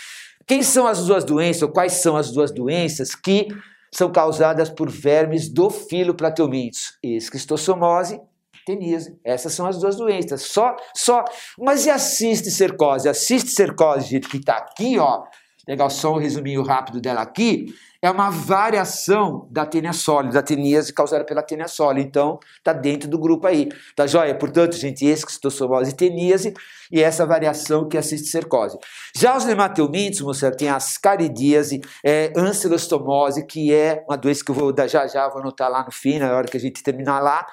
Quem 0.47 0.63
são 0.63 0.87
as 0.87 1.07
duas 1.07 1.25
doenças, 1.25 1.63
ou 1.63 1.69
quais 1.69 1.95
são 1.95 2.17
as 2.17 2.31
duas 2.31 2.51
doenças 2.51 3.15
que 3.15 3.49
são 3.93 4.11
causadas 4.11 4.71
por 4.71 4.91
vermes 4.91 5.49
do 5.49 5.69
filo 5.71 6.15
plateumintos, 6.15 6.99
esquistossomose 7.03 8.21
teníase. 8.65 9.19
Essas 9.25 9.53
são 9.53 9.67
as 9.67 9.79
duas 9.79 9.97
doenças. 9.97 10.43
Só, 10.43 10.77
só. 10.95 11.25
Mas 11.59 11.87
e 11.87 11.91
a 11.91 11.99
cisticercose? 11.99 13.09
A 13.09 13.15
cisticercose, 13.15 14.09
gente, 14.09 14.29
que 14.29 14.39
está 14.39 14.57
aqui, 14.57 14.99
ó. 14.99 15.25
Legal, 15.67 15.91
só 15.91 16.15
um 16.15 16.19
resuminho 16.19 16.63
rápido 16.63 17.01
dela 17.01 17.23
aqui. 17.23 17.67
É 18.05 18.11
uma 18.11 18.31
variação 18.31 19.47
da 19.49 19.65
tênia 19.65 19.93
sólida, 19.93 20.35
da 20.35 20.43
teníase 20.43 20.93
causada 20.93 21.25
pela 21.25 21.41
tênia 21.41 21.69
sólida. 21.69 22.05
Então, 22.05 22.41
tá 22.65 22.73
dentro 22.73 23.09
do 23.09 23.17
grupo 23.17 23.47
aí. 23.47 23.69
Tá 23.95 24.09
joia? 24.09 24.35
Portanto, 24.35 24.75
gente, 24.75 25.07
esquistossomose 25.07 25.93
e 25.93 25.95
teníase 25.95 26.53
e 26.91 27.01
essa 27.01 27.25
variação 27.25 27.89
que 27.89 27.97
é 27.97 28.01
a 28.01 28.03
cisticercose. 28.03 28.77
Já 29.17 29.37
os 29.37 29.45
nemateumintos, 29.45 30.21
moçada, 30.21 30.57
tem 30.57 30.69
ascaridíase, 30.69 31.81
é, 32.05 32.33
ancilostomose, 32.37 33.47
que 33.47 33.73
é 33.73 34.05
uma 34.09 34.19
doença 34.19 34.45
que 34.45 34.51
eu 34.51 34.55
vou 34.57 34.73
dar 34.73 34.89
já 34.89 35.07
já, 35.07 35.29
vou 35.29 35.41
anotar 35.41 35.71
lá 35.71 35.85
no 35.85 35.93
fim, 35.93 36.19
na 36.19 36.37
hora 36.37 36.49
que 36.49 36.57
a 36.57 36.61
gente 36.61 36.83
terminar 36.83 37.21
lá. 37.21 37.47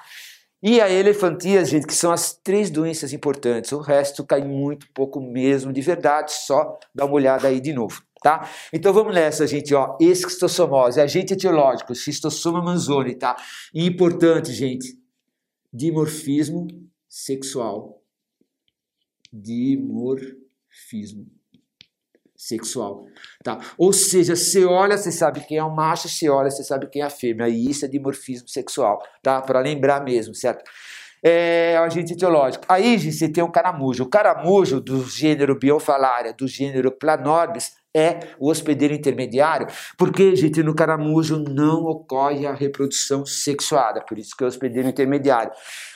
E 0.62 0.78
a 0.78 0.90
elefantia, 0.90 1.64
gente, 1.64 1.86
que 1.86 1.94
são 1.94 2.12
as 2.12 2.34
três 2.34 2.70
doenças 2.70 3.12
importantes. 3.14 3.72
O 3.72 3.80
resto 3.80 4.26
cai 4.26 4.42
muito 4.42 4.86
pouco 4.92 5.20
mesmo 5.20 5.72
de 5.72 5.80
verdade, 5.80 6.32
só 6.32 6.78
dá 6.94 7.06
uma 7.06 7.14
olhada 7.14 7.48
aí 7.48 7.60
de 7.60 7.72
novo, 7.72 8.02
tá? 8.22 8.48
Então 8.72 8.92
vamos 8.92 9.14
nessa, 9.14 9.46
gente, 9.46 9.74
ó. 9.74 9.96
Esquistossomose, 10.00 11.00
agente 11.00 11.34
etiológico, 11.34 11.94
xistossoma 11.94 12.62
manzoni, 12.62 13.14
tá? 13.14 13.36
E 13.74 13.86
importante, 13.86 14.52
gente, 14.52 14.98
dimorfismo 15.72 16.66
sexual. 17.08 18.02
Dimorfismo 19.32 21.26
sexual, 22.36 23.06
tá? 23.44 23.58
Ou 23.76 23.92
seja, 23.92 24.34
você 24.34 24.64
olha, 24.64 24.96
você 24.96 25.12
sabe 25.12 25.40
quem 25.40 25.58
é 25.58 25.62
o 25.62 25.74
macho, 25.74 26.08
você 26.08 26.28
olha, 26.30 26.50
você 26.50 26.64
sabe 26.64 26.88
quem 26.88 27.02
é 27.02 27.04
a 27.04 27.10
fêmea, 27.10 27.48
e 27.48 27.68
isso 27.68 27.84
é 27.84 27.88
dimorfismo 27.88 28.48
sexual, 28.48 29.02
tá? 29.22 29.42
Para 29.42 29.60
lembrar 29.60 30.02
mesmo, 30.02 30.34
certo? 30.34 30.64
É 31.22 31.78
o 31.78 31.84
agente 31.84 32.14
etiológico. 32.14 32.64
Aí 32.66 32.96
você 32.98 33.28
tem 33.28 33.44
o 33.44 33.52
caramujo. 33.52 34.04
O 34.04 34.08
caramujo 34.08 34.80
do 34.80 35.04
gênero 35.06 35.58
Biofalaria, 35.58 36.32
do 36.32 36.48
gênero 36.48 36.90
Planorbis, 36.90 37.74
é 37.96 38.20
o 38.38 38.48
hospedeiro 38.48 38.94
intermediário, 38.94 39.66
porque, 39.98 40.36
gente, 40.36 40.62
no 40.62 40.74
caramujo 40.74 41.38
não 41.38 41.84
ocorre 41.84 42.46
a 42.46 42.54
reprodução 42.54 43.26
sexuada, 43.26 44.00
por 44.00 44.18
isso 44.18 44.36
que 44.36 44.44
é 44.44 44.46
o 44.46 44.48
hospedeiro 44.48 44.88
intermediário. 44.88 45.52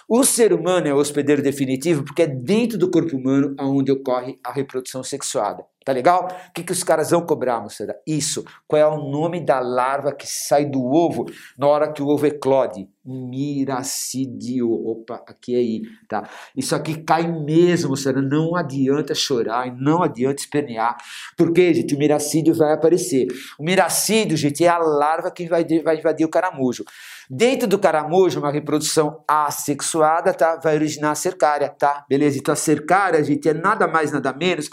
O 0.08 0.24
ser 0.24 0.52
humano 0.52 0.86
é 0.86 0.92
o 0.92 0.98
hospedeiro 0.98 1.42
definitivo 1.42 2.04
porque 2.04 2.22
é 2.22 2.26
dentro 2.26 2.76
do 2.76 2.90
corpo 2.90 3.16
humano 3.16 3.54
onde 3.58 3.90
ocorre 3.90 4.38
a 4.44 4.52
reprodução 4.52 5.02
sexuada. 5.02 5.64
Tá 5.84 5.92
legal? 5.92 6.28
O 6.48 6.52
que, 6.54 6.62
que 6.62 6.72
os 6.72 6.82
caras 6.82 7.10
vão 7.10 7.26
cobrar, 7.26 7.60
moçada? 7.60 7.94
Isso. 8.06 8.42
Qual 8.66 8.80
é 8.80 8.86
o 8.86 9.10
nome 9.10 9.44
da 9.44 9.60
larva 9.60 10.14
que 10.14 10.26
sai 10.26 10.64
do 10.64 10.82
ovo 10.82 11.26
na 11.58 11.66
hora 11.66 11.92
que 11.92 12.02
o 12.02 12.08
ovo 12.08 12.26
eclode? 12.26 12.88
Miracídio. 13.04 14.72
Opa, 14.72 15.22
aqui 15.28 15.54
é 15.54 15.58
aí, 15.58 15.82
tá? 16.08 16.26
Isso 16.56 16.74
aqui 16.74 17.02
cai 17.02 17.30
mesmo, 17.30 17.90
moçada. 17.90 18.22
Não 18.22 18.56
adianta 18.56 19.14
chorar 19.14 19.68
e 19.68 19.72
não 19.72 20.02
adianta 20.02 20.40
espernear. 20.40 20.96
Porque, 21.36 21.74
gente, 21.74 21.94
o 21.94 21.98
miracídio 21.98 22.54
vai 22.54 22.72
aparecer. 22.72 23.26
O 23.58 23.62
miracídio, 23.62 24.38
gente, 24.38 24.64
é 24.64 24.68
a 24.68 24.78
larva 24.78 25.30
que 25.30 25.46
vai, 25.46 25.66
vai 25.82 25.98
invadir 25.98 26.24
o 26.24 26.30
caramujo. 26.30 26.82
Dentro 27.28 27.66
do 27.66 27.78
caramujo, 27.78 28.38
uma 28.38 28.50
reprodução 28.50 29.22
assexuada, 29.26 30.34
tá? 30.34 30.56
Vai 30.62 30.74
originar 30.74 31.12
a 31.12 31.14
cercária, 31.14 31.68
tá? 31.68 32.04
Beleza? 32.08 32.38
Então 32.38 32.52
a 32.52 32.56
cercária, 32.56 33.22
gente, 33.24 33.48
é 33.48 33.54
nada 33.54 33.88
mais, 33.88 34.12
nada 34.12 34.32
menos 34.32 34.68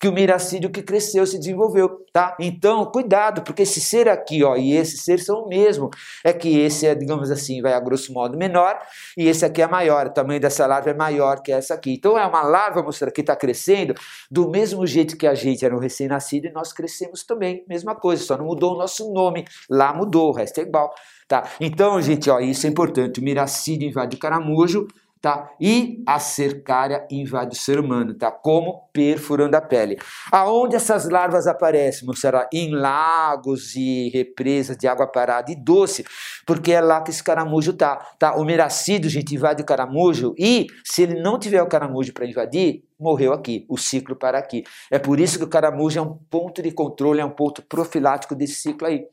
que 0.00 0.06
o 0.06 0.12
miracídio 0.12 0.70
que 0.70 0.82
cresceu, 0.82 1.26
se 1.26 1.38
desenvolveu, 1.38 2.04
tá? 2.12 2.36
Então, 2.38 2.86
cuidado, 2.86 3.42
porque 3.42 3.62
esse 3.62 3.80
ser 3.80 4.08
aqui, 4.08 4.44
ó, 4.44 4.56
e 4.56 4.72
esse 4.72 4.96
ser 4.98 5.18
são 5.18 5.44
o 5.44 5.48
mesmo. 5.48 5.90
É 6.24 6.32
que 6.32 6.58
esse 6.58 6.86
é, 6.86 6.94
digamos 6.94 7.30
assim, 7.30 7.60
vai 7.60 7.72
a 7.72 7.80
grosso 7.80 8.12
modo 8.12 8.38
menor, 8.38 8.78
e 9.16 9.26
esse 9.26 9.44
aqui 9.44 9.60
é 9.60 9.66
maior. 9.66 10.06
O 10.06 10.10
tamanho 10.10 10.40
dessa 10.40 10.66
larva 10.66 10.90
é 10.90 10.94
maior 10.94 11.42
que 11.42 11.50
essa 11.50 11.74
aqui. 11.74 11.94
Então, 11.94 12.16
é 12.16 12.24
uma 12.24 12.42
larva, 12.42 12.82
mostrando 12.82 13.12
que 13.12 13.20
está 13.20 13.34
crescendo 13.34 13.94
do 14.30 14.48
mesmo 14.48 14.86
jeito 14.86 15.16
que 15.16 15.26
a 15.26 15.34
gente 15.34 15.64
era 15.64 15.74
um 15.74 15.80
recém-nascido 15.80 16.46
e 16.46 16.52
nós 16.52 16.72
crescemos 16.72 17.24
também. 17.24 17.64
Mesma 17.68 17.94
coisa, 17.94 18.22
só 18.22 18.36
não 18.36 18.44
mudou 18.44 18.74
o 18.74 18.78
nosso 18.78 19.12
nome. 19.12 19.44
Lá 19.68 19.92
mudou, 19.92 20.30
o 20.30 20.32
resto 20.32 20.58
é 20.58 20.62
igual. 20.62 20.94
Tá? 21.26 21.46
Então, 21.60 22.00
gente, 22.00 22.30
ó, 22.30 22.40
isso 22.40 22.66
é 22.66 22.70
importante. 22.70 23.20
O 23.20 23.22
miracídio 23.22 23.88
invade 23.88 24.16
caramujo, 24.16 24.86
tá? 25.20 25.50
E 25.60 26.02
a 26.06 26.18
cercária 26.18 27.06
invade 27.10 27.56
o 27.56 27.60
ser 27.60 27.78
humano, 27.78 28.14
tá? 28.14 28.30
Como 28.30 28.88
perfurando 28.92 29.56
a 29.56 29.60
pele. 29.60 29.98
Aonde 30.30 30.76
essas 30.76 31.08
larvas 31.08 31.46
aparecem? 31.46 32.08
Será 32.14 32.48
em 32.52 32.70
lagos 32.74 33.74
e 33.76 34.10
represas 34.10 34.76
de 34.76 34.86
água 34.88 35.06
parada 35.06 35.50
e 35.52 35.56
doce, 35.56 36.04
porque 36.46 36.72
é 36.72 36.80
lá 36.80 37.00
que 37.00 37.10
esse 37.10 37.22
caramujo 37.22 37.72
tá, 37.72 37.96
tá? 38.18 38.36
O 38.36 38.44
miracídio, 38.44 39.10
gente, 39.10 39.34
invade 39.34 39.62
o 39.62 39.66
caramujo 39.66 40.34
e 40.38 40.66
se 40.84 41.02
ele 41.02 41.20
não 41.20 41.38
tiver 41.38 41.62
o 41.62 41.68
caramujo 41.68 42.12
para 42.12 42.26
invadir, 42.26 42.82
morreu 42.98 43.32
aqui, 43.32 43.64
o 43.68 43.76
ciclo 43.76 44.16
para 44.16 44.38
aqui. 44.38 44.64
É 44.90 44.98
por 44.98 45.20
isso 45.20 45.38
que 45.38 45.44
o 45.44 45.48
caramujo 45.48 45.98
é 45.98 46.02
um 46.02 46.18
ponto 46.30 46.60
de 46.62 46.72
controle, 46.72 47.20
é 47.20 47.24
um 47.24 47.30
ponto 47.30 47.62
profilático 47.62 48.34
desse 48.34 48.54
ciclo 48.54 48.86
aí. 48.86 49.04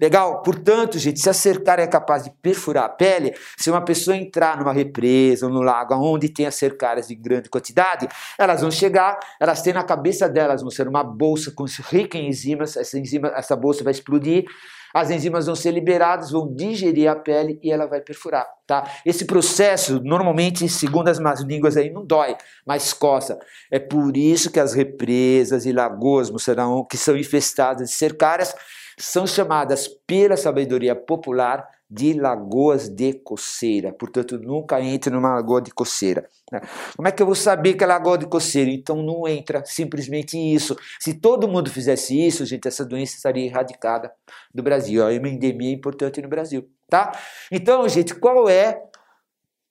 Legal? 0.00 0.42
Portanto, 0.42 0.98
gente, 0.98 1.20
se 1.20 1.28
a 1.28 1.34
cercária 1.34 1.82
é 1.82 1.86
capaz 1.86 2.24
de 2.24 2.30
perfurar 2.30 2.84
a 2.84 2.88
pele, 2.88 3.34
se 3.58 3.70
uma 3.70 3.84
pessoa 3.84 4.16
entrar 4.16 4.58
numa 4.58 4.72
represa 4.72 5.46
ou 5.46 5.52
no 5.52 5.60
lago 5.60 5.94
onde 5.94 6.28
tem 6.28 6.46
as 6.46 6.54
cercárias 6.54 7.08
de 7.08 7.14
grande 7.14 7.50
quantidade, 7.50 8.08
elas 8.38 8.62
vão 8.62 8.70
chegar, 8.70 9.18
elas 9.38 9.60
têm 9.60 9.74
na 9.74 9.82
cabeça 9.82 10.28
delas, 10.28 10.62
ser 10.74 10.88
uma 10.88 11.04
bolsa 11.04 11.50
com 11.50 11.66
rica 11.90 12.16
em 12.16 12.28
enzimas, 12.28 12.76
essa, 12.76 12.98
enzima, 12.98 13.28
essa 13.36 13.54
bolsa 13.54 13.84
vai 13.84 13.92
explodir, 13.92 14.44
as 14.94 15.10
enzimas 15.10 15.46
vão 15.46 15.54
ser 15.54 15.72
liberadas, 15.72 16.30
vão 16.30 16.52
digerir 16.52 17.08
a 17.08 17.14
pele 17.14 17.58
e 17.62 17.70
ela 17.70 17.86
vai 17.86 18.00
perfurar, 18.00 18.46
tá? 18.66 18.84
Esse 19.04 19.24
processo, 19.24 20.00
normalmente, 20.02 20.68
segundo 20.68 21.08
as 21.08 21.18
más 21.18 21.40
línguas 21.40 21.76
aí, 21.76 21.90
não 21.90 22.04
dói, 22.04 22.36
mas 22.66 22.92
coça. 22.92 23.38
É 23.70 23.78
por 23.78 24.16
isso 24.16 24.50
que 24.50 24.58
as 24.58 24.74
represas 24.74 25.64
e 25.66 25.72
lagoas, 25.72 26.30
serão, 26.42 26.84
que 26.84 26.96
são 26.96 27.16
infestadas 27.16 27.90
de 27.90 27.94
cercárias, 27.94 28.54
são 29.00 29.26
chamadas 29.26 29.88
pela 30.06 30.36
sabedoria 30.36 30.94
popular 30.94 31.66
de 31.90 32.12
lagoas 32.12 32.88
de 32.88 33.14
coceira. 33.14 33.92
Portanto, 33.92 34.38
nunca 34.38 34.80
entre 34.80 35.12
numa 35.12 35.34
lagoa 35.34 35.60
de 35.60 35.72
coceira. 35.72 36.28
Né? 36.52 36.60
Como 36.94 37.08
é 37.08 37.10
que 37.10 37.20
eu 37.20 37.26
vou 37.26 37.34
saber 37.34 37.74
que 37.74 37.82
é 37.82 37.86
lagoa 37.86 38.16
de 38.16 38.26
coceira? 38.26 38.70
Então 38.70 39.02
não 39.02 39.26
entra, 39.26 39.64
simplesmente 39.66 40.38
isso. 40.38 40.76
Se 41.00 41.14
todo 41.14 41.48
mundo 41.48 41.68
fizesse 41.68 42.16
isso, 42.16 42.46
gente, 42.46 42.68
essa 42.68 42.84
doença 42.84 43.16
estaria 43.16 43.44
erradicada 43.44 44.12
do 44.54 44.62
Brasil. 44.62 45.06
É 45.08 45.18
uma 45.18 45.28
endemia 45.28 45.72
importante 45.72 46.22
no 46.22 46.28
Brasil, 46.28 46.68
tá? 46.88 47.10
Então, 47.50 47.88
gente, 47.88 48.14
qual 48.14 48.48
é 48.48 48.80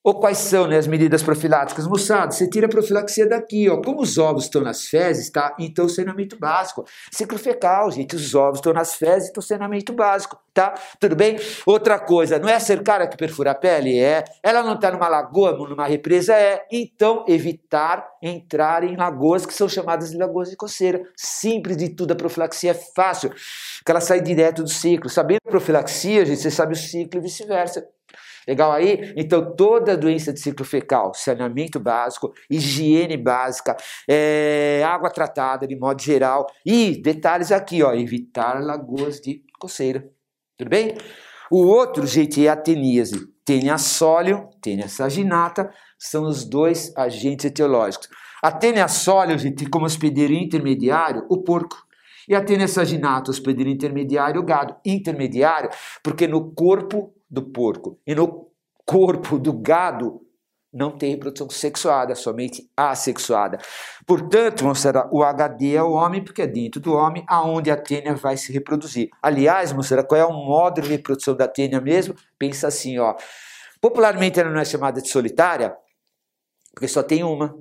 ou 0.09 0.19
quais 0.19 0.39
são 0.39 0.65
né, 0.65 0.75
as 0.75 0.87
medidas 0.87 1.21
profiláticas? 1.21 1.85
Moçada, 1.85 2.31
você 2.31 2.49
tira 2.49 2.65
a 2.65 2.69
profilaxia 2.69 3.29
daqui, 3.29 3.69
ó. 3.69 3.79
Como 3.79 4.01
os 4.01 4.17
ovos 4.17 4.45
estão 4.45 4.63
nas 4.63 4.87
fezes, 4.87 5.29
tá? 5.29 5.55
Então, 5.59 5.87
saneamento 5.87 6.35
básico. 6.35 6.83
Ciclo 7.11 7.37
fecal, 7.37 7.91
gente, 7.91 8.15
os 8.15 8.33
ovos 8.33 8.57
estão 8.57 8.73
nas 8.73 8.95
fezes, 8.95 9.29
então 9.29 9.39
saneamento 9.39 9.93
básico, 9.93 10.35
tá? 10.51 10.73
Tudo 10.99 11.15
bem? 11.15 11.37
Outra 11.63 11.99
coisa, 11.99 12.39
não 12.39 12.49
é 12.49 12.55
a 12.55 12.59
cercara 12.59 13.07
que 13.07 13.15
perfura 13.15 13.51
a 13.51 13.55
pele? 13.55 13.99
É. 13.99 14.23
Ela 14.41 14.63
não 14.63 14.73
está 14.73 14.89
numa 14.89 15.07
lagoa, 15.07 15.51
numa 15.51 15.85
represa? 15.85 16.33
É. 16.33 16.65
Então, 16.71 17.23
evitar 17.27 18.03
entrar 18.19 18.83
em 18.83 18.95
lagoas 18.95 19.45
que 19.45 19.53
são 19.53 19.69
chamadas 19.69 20.09
de 20.09 20.17
lagoas 20.17 20.49
de 20.49 20.55
coceira. 20.55 21.03
Simples 21.15 21.77
de 21.77 21.89
tudo, 21.89 22.13
a 22.13 22.15
profilaxia 22.15 22.71
é 22.71 22.73
fácil, 22.73 23.29
que 23.29 23.91
ela 23.91 24.01
sai 24.01 24.21
direto 24.21 24.63
do 24.63 24.69
ciclo. 24.69 25.07
Sabendo 25.07 25.41
a 25.45 25.51
profilaxia, 25.51 26.25
gente, 26.25 26.41
você 26.41 26.49
sabe 26.49 26.73
o 26.73 26.75
ciclo 26.75 27.19
e 27.19 27.23
vice-versa. 27.23 27.87
Legal 28.47 28.71
aí? 28.71 29.13
Então, 29.15 29.55
toda 29.55 29.95
doença 29.95 30.33
de 30.33 30.39
ciclo 30.39 30.65
fecal, 30.65 31.13
saneamento 31.13 31.79
básico, 31.79 32.33
higiene 32.49 33.15
básica, 33.15 33.77
é, 34.07 34.83
água 34.85 35.09
tratada 35.09 35.67
de 35.67 35.75
modo 35.75 36.01
geral. 36.01 36.47
E 36.65 36.99
detalhes 37.01 37.51
aqui, 37.51 37.83
ó, 37.83 37.93
evitar 37.93 38.63
lagoas 38.63 39.19
de 39.19 39.43
coceira. 39.59 40.09
Tudo 40.57 40.69
bem? 40.69 40.95
O 41.51 41.65
outro 41.65 42.05
jeito 42.07 42.39
é 42.39 42.47
a 42.47 42.55
teníase. 42.55 43.27
Tênia 43.45 43.77
sólio, 43.77 44.49
tênia 44.61 44.87
saginata, 44.87 45.71
são 45.97 46.23
os 46.23 46.43
dois 46.43 46.93
agentes 46.95 47.45
etiológicos. 47.45 48.07
A 48.41 48.51
tênia 48.51 48.87
sólio, 48.87 49.37
gente, 49.37 49.69
como 49.69 49.85
hospedeiro 49.85 50.33
intermediário 50.33 51.25
o 51.29 51.43
porco. 51.43 51.77
E 52.27 52.35
a 52.35 52.43
tênia 52.43 52.67
saginata, 52.67 53.31
hospedeiro 53.31 53.69
intermediário, 53.69 54.39
o 54.39 54.43
gado. 54.43 54.75
Intermediário, 54.85 55.69
porque 56.03 56.27
no 56.27 56.53
corpo 56.53 57.13
do 57.29 57.43
porco 57.43 57.99
e 58.05 58.15
no 58.15 58.49
corpo 58.85 59.37
do 59.37 59.53
gado 59.53 60.21
não 60.71 60.95
tem 60.95 61.11
reprodução 61.11 61.49
sexuada, 61.49 62.13
somente 62.13 62.69
assexuada. 62.77 63.57
Portanto, 64.05 64.63
moçada, 64.63 65.09
o 65.11 65.23
HD 65.23 65.75
é 65.75 65.81
o 65.81 65.93
homem, 65.93 66.23
porque 66.23 66.43
é 66.43 66.47
dentro 66.47 66.79
do 66.79 66.93
homem 66.93 67.23
aonde 67.27 67.71
a 67.71 67.77
tênia 67.77 68.13
vai 68.13 68.37
se 68.37 68.53
reproduzir. 68.53 69.09
Aliás, 69.21 69.73
moçada, 69.73 70.03
qual 70.03 70.21
é 70.21 70.25
o 70.25 70.33
modo 70.33 70.81
de 70.81 70.89
reprodução 70.89 71.35
da 71.35 71.47
tênia 71.47 71.81
mesmo? 71.81 72.15
Pensa 72.37 72.67
assim, 72.67 72.99
ó. 72.99 73.15
Popularmente 73.81 74.39
ela 74.39 74.51
não 74.51 74.59
é 74.59 74.65
chamada 74.65 75.01
de 75.01 75.09
solitária, 75.09 75.75
porque 76.73 76.87
só 76.87 77.01
tem 77.01 77.23
uma. 77.23 77.57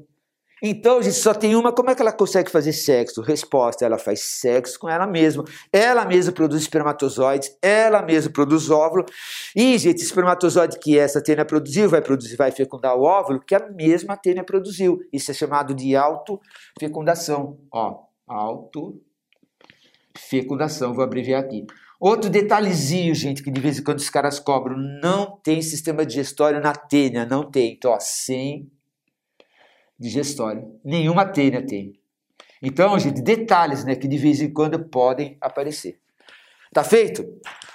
Então, 0.63 1.03
gente, 1.03 1.17
só 1.17 1.33
tem 1.33 1.55
uma, 1.55 1.73
como 1.73 1.91
é 1.91 1.95
que 1.95 2.03
ela 2.03 2.13
consegue 2.13 2.51
fazer 2.51 2.73
sexo? 2.73 3.23
Resposta, 3.23 3.85
ela 3.85 3.99
faz 3.99 4.21
sexo 4.21 4.79
com 4.79 4.89
ela 4.89 5.07
mesma. 5.07 5.45
Ela 5.73 6.05
mesma 6.05 6.33
produz 6.33 6.63
espermatozoides, 6.63 7.57
ela 7.63 8.03
mesma 8.03 8.33
produz 8.33 8.71
óvulo. 8.71 9.05
E, 9.55 9.79
gente, 9.79 10.03
espermatozoide 10.03 10.79
que 10.79 10.99
essa 10.99 11.23
tênia 11.23 11.45
produziu, 11.45 11.89
vai 11.89 12.03
produzir, 12.03 12.37
vai 12.37 12.51
fecundar 12.51 12.97
o 12.97 13.03
óvulo 13.03 13.41
que 13.41 13.55
a 13.55 13.71
mesma 13.71 14.17
tênia 14.17 14.45
produziu. 14.45 14.99
Isso 15.13 15.31
é 15.31 15.35
chamado 15.35 15.75
de 15.75 15.95
autofecundação. 15.95 17.59
Ó, 17.73 18.01
autofecundação, 18.27 20.93
vou 20.93 21.05
abreviar 21.05 21.43
aqui. 21.43 21.65
Outro 22.01 22.31
detalhezinho, 22.31 23.13
gente, 23.13 23.43
que 23.43 23.51
de 23.51 23.61
vez 23.61 23.79
em 23.79 23.83
quando 23.83 23.99
os 23.99 24.09
caras 24.09 24.39
cobram, 24.39 24.77
não 24.77 25.37
tem 25.43 25.61
sistema 25.61 26.07
digestório 26.07 26.61
na 26.61 26.73
tênia, 26.73 27.27
não 27.27 27.51
tem. 27.51 27.73
Então, 27.73 27.91
ó, 27.91 27.99
sem 27.99 28.71
digestório. 29.99 30.79
Nenhuma 30.85 31.25
tênia 31.25 31.65
tem. 31.65 31.93
Então, 32.63 32.99
gente, 32.99 33.23
detalhes 33.23 33.85
né, 33.85 33.95
que 33.95 34.09
de 34.09 34.19
vez 34.19 34.41
em 34.41 34.53
quando 34.53 34.79
podem 34.89 35.37
aparecer. 35.41 35.99
Tá 36.73 36.85
feito? 36.85 37.25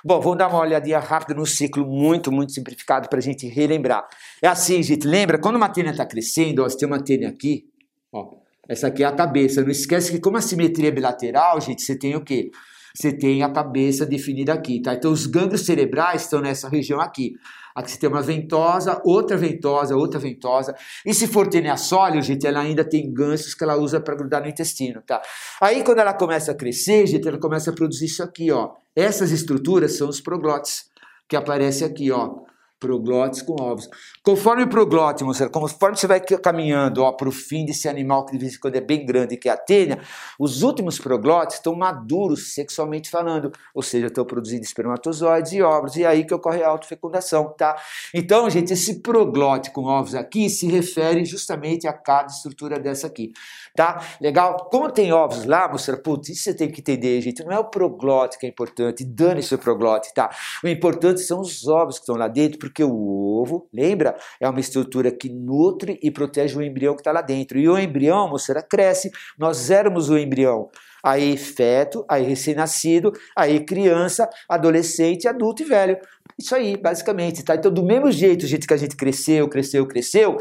Bom, 0.06 0.20
vamos 0.20 0.38
dar 0.38 0.48
uma 0.50 0.60
olhadinha 0.60 1.00
rápida 1.00 1.34
no 1.34 1.46
ciclo 1.46 1.86
muito, 1.86 2.32
muito 2.32 2.52
simplificado 2.52 3.10
para 3.10 3.18
a 3.20 3.22
gente 3.22 3.48
relembrar. 3.48 4.08
É 4.42 4.48
assim, 4.48 4.84
gente, 4.84 5.08
lembra? 5.08 5.40
Quando 5.40 5.56
uma 5.56 5.70
tênia 5.70 5.92
está 5.92 6.06
crescendo, 6.06 6.64
ó, 6.64 6.70
você 6.70 6.78
tem 6.78 6.88
uma 6.88 7.04
tênia 7.04 7.30
aqui, 7.30 7.66
ó, 8.12 8.36
essa 8.68 8.88
aqui 8.88 9.04
é 9.04 9.08
a 9.08 9.12
cabeça. 9.12 9.62
Não 9.64 9.72
esquece 9.72 10.12
que 10.12 10.20
como 10.20 10.38
a 10.38 10.42
simetria 10.42 10.90
é 10.90 10.92
bilateral, 10.92 11.60
gente, 11.60 11.82
você 11.82 11.98
tem 11.98 12.16
o 12.16 12.22
quê? 12.24 12.52
Você 12.96 13.12
tem 13.12 13.42
a 13.42 13.50
cabeça 13.50 14.06
definida 14.06 14.54
aqui, 14.54 14.82
tá? 14.82 14.94
Então 14.94 15.12
os 15.12 15.26
gânglios 15.26 15.66
cerebrais 15.66 16.24
estão 16.24 16.42
nessa 16.42 16.70
região 16.70 17.02
aqui. 17.02 17.34
Aqui 17.76 17.90
você 17.90 17.98
tem 17.98 18.08
uma 18.08 18.22
ventosa, 18.22 19.02
outra 19.04 19.36
ventosa, 19.36 19.96
outra 19.96 20.20
ventosa. 20.20 20.76
E 21.04 21.12
se 21.12 21.26
for 21.26 21.48
tênia 21.48 21.76
sólio, 21.76 22.22
gente, 22.22 22.46
ela 22.46 22.60
ainda 22.60 22.88
tem 22.88 23.12
ganchos 23.12 23.56
que 23.56 23.64
ela 23.64 23.76
usa 23.76 24.00
para 24.00 24.16
grudar 24.16 24.42
no 24.42 24.48
intestino, 24.48 25.02
tá? 25.02 25.20
Aí 25.60 25.84
quando 25.84 26.00
ela 26.00 26.14
começa 26.14 26.52
a 26.52 26.56
crescer, 26.56 27.08
gente, 27.08 27.28
ela 27.28 27.40
começa 27.40 27.72
a 27.72 27.74
produzir 27.74 28.06
isso 28.06 28.22
aqui, 28.22 28.52
ó. 28.52 28.74
Essas 28.96 29.32
estruturas 29.32 29.98
são 29.98 30.08
os 30.08 30.22
proglotes, 30.22 30.86
que 31.28 31.36
aparece 31.36 31.84
aqui, 31.84 32.12
ó 32.12 32.44
proglotes 32.84 33.42
com 33.42 33.56
ovos. 33.62 33.90
Conforme 34.22 34.64
o 34.64 34.68
proglótimo, 34.68 35.32
conforme 35.50 35.98
você 35.98 36.06
vai 36.06 36.20
caminhando 36.20 37.02
para 37.14 37.30
o 37.30 37.32
fim 37.32 37.66
desse 37.66 37.88
animal 37.88 38.26
que 38.26 38.34
de 38.34 38.38
vez 38.38 38.56
em 38.56 38.60
quando 38.60 38.76
é 38.76 38.82
bem 38.82 39.06
grande, 39.06 39.38
que 39.38 39.48
é 39.48 39.54
a 39.54 39.58
tênia, 39.58 40.00
os 40.38 40.64
últimos 40.64 41.00
proglotes 41.00 41.58
estão 41.58 41.74
maduros 41.76 42.54
sexualmente 42.54 43.10
falando, 43.10 43.52
ou 43.74 43.82
seja, 43.82 44.08
estão 44.08 44.26
produzindo 44.26 44.64
espermatozoides 44.64 45.54
e 45.54 45.62
ovos, 45.62 45.96
e 45.96 46.04
é 46.04 46.08
aí 46.08 46.26
que 46.26 46.34
ocorre 46.34 46.62
a 46.62 46.68
autofecundação, 46.68 47.54
tá? 47.58 47.76
Então, 48.14 48.50
gente, 48.50 48.74
esse 48.74 49.00
proglote 49.02 49.72
com 49.72 49.86
ovos 49.86 50.14
aqui 50.14 50.50
se 50.50 50.68
refere 50.68 51.24
justamente 51.24 51.88
a 51.88 51.94
cada 51.94 52.28
estrutura 52.28 52.80
dessa 52.80 53.08
aqui, 53.08 53.32
tá? 53.76 54.04
Legal? 54.20 54.68
Como 54.70 54.92
tem 54.92 55.14
ovos 55.14 55.46
lá, 55.46 55.70
moça, 55.70 55.96
putz, 55.96 56.30
isso 56.30 56.44
você 56.44 56.54
tem 56.54 56.70
que 56.70 56.82
entender, 56.82 57.22
gente, 57.22 57.44
não 57.46 57.52
é 57.54 57.60
o 57.60 57.66
proglote 57.66 58.38
que 58.38 58.46
é 58.46 58.50
importante, 58.50 59.06
dane-se 59.06 59.56
o 59.56 59.58
proglote, 59.58 60.14
tá? 60.14 60.30
O 60.64 60.68
importante 60.68 61.22
são 61.22 61.40
os 61.40 61.68
ovos 61.68 61.96
que 61.96 62.02
estão 62.02 62.16
lá 62.16 62.28
dentro, 62.28 62.58
porque 62.58 62.73
porque 62.74 62.84
o 62.84 63.40
ovo, 63.40 63.70
lembra, 63.72 64.18
é 64.40 64.50
uma 64.50 64.60
estrutura 64.60 65.12
que 65.12 65.30
nutre 65.30 66.00
e 66.02 66.10
protege 66.10 66.58
o 66.58 66.62
embrião 66.64 66.96
que 66.96 67.02
está 67.02 67.12
lá 67.12 67.22
dentro. 67.22 67.60
E 67.60 67.70
o 67.70 67.78
embrião, 67.78 68.28
moçada, 68.28 68.64
cresce. 68.64 69.12
Nós 69.38 69.70
éramos 69.70 70.10
o 70.10 70.18
embrião. 70.18 70.72
Aí 71.06 71.38
feto, 71.38 72.06
aí 72.10 72.24
recém-nascido, 72.24 73.12
aí 73.38 73.60
criança, 73.64 74.28
adolescente, 74.50 75.28
adulto 75.28 75.62
e 75.62 75.66
velho. 75.66 75.98
Isso 76.40 76.56
aí, 76.56 76.78
basicamente, 76.78 77.44
tá? 77.44 77.56
Então, 77.56 77.72
do 77.72 77.84
mesmo 77.84 78.10
jeito, 78.10 78.48
jeito 78.48 78.66
que 78.66 78.74
a 78.74 78.78
gente 78.78 78.96
cresceu, 78.96 79.48
cresceu, 79.50 79.86
cresceu, 79.86 80.38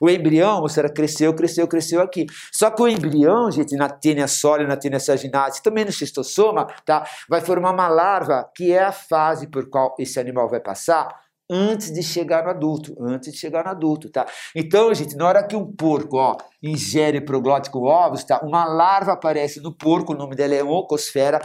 o 0.00 0.08
embrião, 0.08 0.62
moçada, 0.62 0.88
cresceu, 0.88 1.34
cresceu, 1.34 1.68
cresceu 1.68 2.00
aqui. 2.00 2.26
Só 2.50 2.70
que 2.70 2.82
o 2.82 2.88
embrião, 2.88 3.50
gente, 3.50 3.76
na 3.76 3.90
tênia 3.90 4.26
sólida, 4.26 4.68
na 4.68 4.76
tênia 4.76 4.98
saginate, 4.98 5.62
também 5.62 5.84
no 5.84 5.92
xistossoma, 5.92 6.66
tá? 6.84 7.06
Vai 7.28 7.42
formar 7.42 7.72
uma 7.72 7.86
larva, 7.86 8.50
que 8.56 8.72
é 8.72 8.82
a 8.82 8.92
fase 8.92 9.46
por 9.46 9.68
qual 9.68 9.94
esse 10.00 10.18
animal 10.18 10.48
vai 10.48 10.60
passar 10.60 11.25
antes 11.50 11.92
de 11.92 12.02
chegar 12.02 12.44
no 12.44 12.50
adulto, 12.50 12.96
antes 13.00 13.32
de 13.32 13.38
chegar 13.38 13.64
no 13.64 13.70
adulto, 13.70 14.10
tá? 14.10 14.26
Então, 14.54 14.92
gente, 14.94 15.16
na 15.16 15.26
hora 15.26 15.46
que 15.46 15.54
um 15.54 15.64
porco, 15.64 16.16
ó, 16.16 16.36
ingere 16.62 17.20
proglótico 17.20 17.84
ovos, 17.84 18.24
tá? 18.24 18.40
Uma 18.42 18.64
larva 18.64 19.12
aparece 19.12 19.60
no 19.60 19.72
porco, 19.72 20.12
o 20.12 20.16
nome 20.16 20.34
dela 20.34 20.54
é 20.54 20.64
oncosfera, 20.64 21.40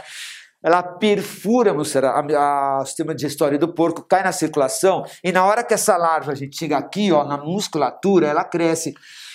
ela 0.64 0.82
perfura 0.82 1.74
o 1.74 1.84
sistema 1.84 3.14
digestório 3.14 3.58
do 3.58 3.74
porco, 3.74 4.02
cai 4.02 4.22
na 4.22 4.32
circulação, 4.32 5.04
e 5.22 5.32
na 5.32 5.44
hora 5.44 5.64
que 5.64 5.74
essa 5.74 5.96
larva, 5.96 6.32
a 6.32 6.34
gente 6.36 6.56
chega 6.56 6.76
aqui, 6.76 7.10
ó, 7.10 7.24
na 7.24 7.36
musculatura, 7.36 8.28
ela 8.28 8.44
cresce. 8.44 8.94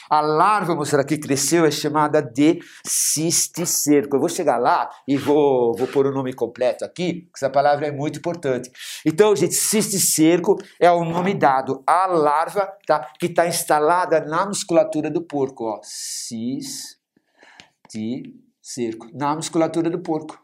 A 0.09 0.21
larva, 0.21 0.75
moçada, 0.75 1.03
que 1.03 1.17
cresceu 1.17 1.65
é 1.65 1.71
chamada 1.71 2.21
de 2.21 2.59
cisticerco. 2.85 4.15
Eu 4.15 4.19
vou 4.19 4.29
chegar 4.29 4.57
lá 4.57 4.89
e 5.07 5.17
vou, 5.17 5.75
vou 5.75 5.87
pôr 5.87 6.05
o 6.07 6.11
nome 6.11 6.33
completo 6.33 6.85
aqui, 6.85 7.21
porque 7.21 7.37
essa 7.37 7.49
palavra 7.49 7.87
é 7.87 7.91
muito 7.91 8.19
importante. 8.19 8.71
Então, 9.05 9.35
gente, 9.35 9.55
cisticerco 9.55 10.57
é 10.79 10.89
o 10.91 11.03
nome 11.03 11.33
dado 11.33 11.83
à 11.85 12.05
larva 12.07 12.71
tá, 12.85 13.11
que 13.19 13.25
está 13.27 13.47
instalada 13.47 14.21
na 14.21 14.45
musculatura 14.45 15.09
do 15.09 15.21
porco. 15.21 15.65
Ó. 15.65 15.79
Cisticerco, 15.83 17.17
na 19.13 19.35
musculatura 19.35 19.89
do 19.89 19.99
porco. 19.99 20.39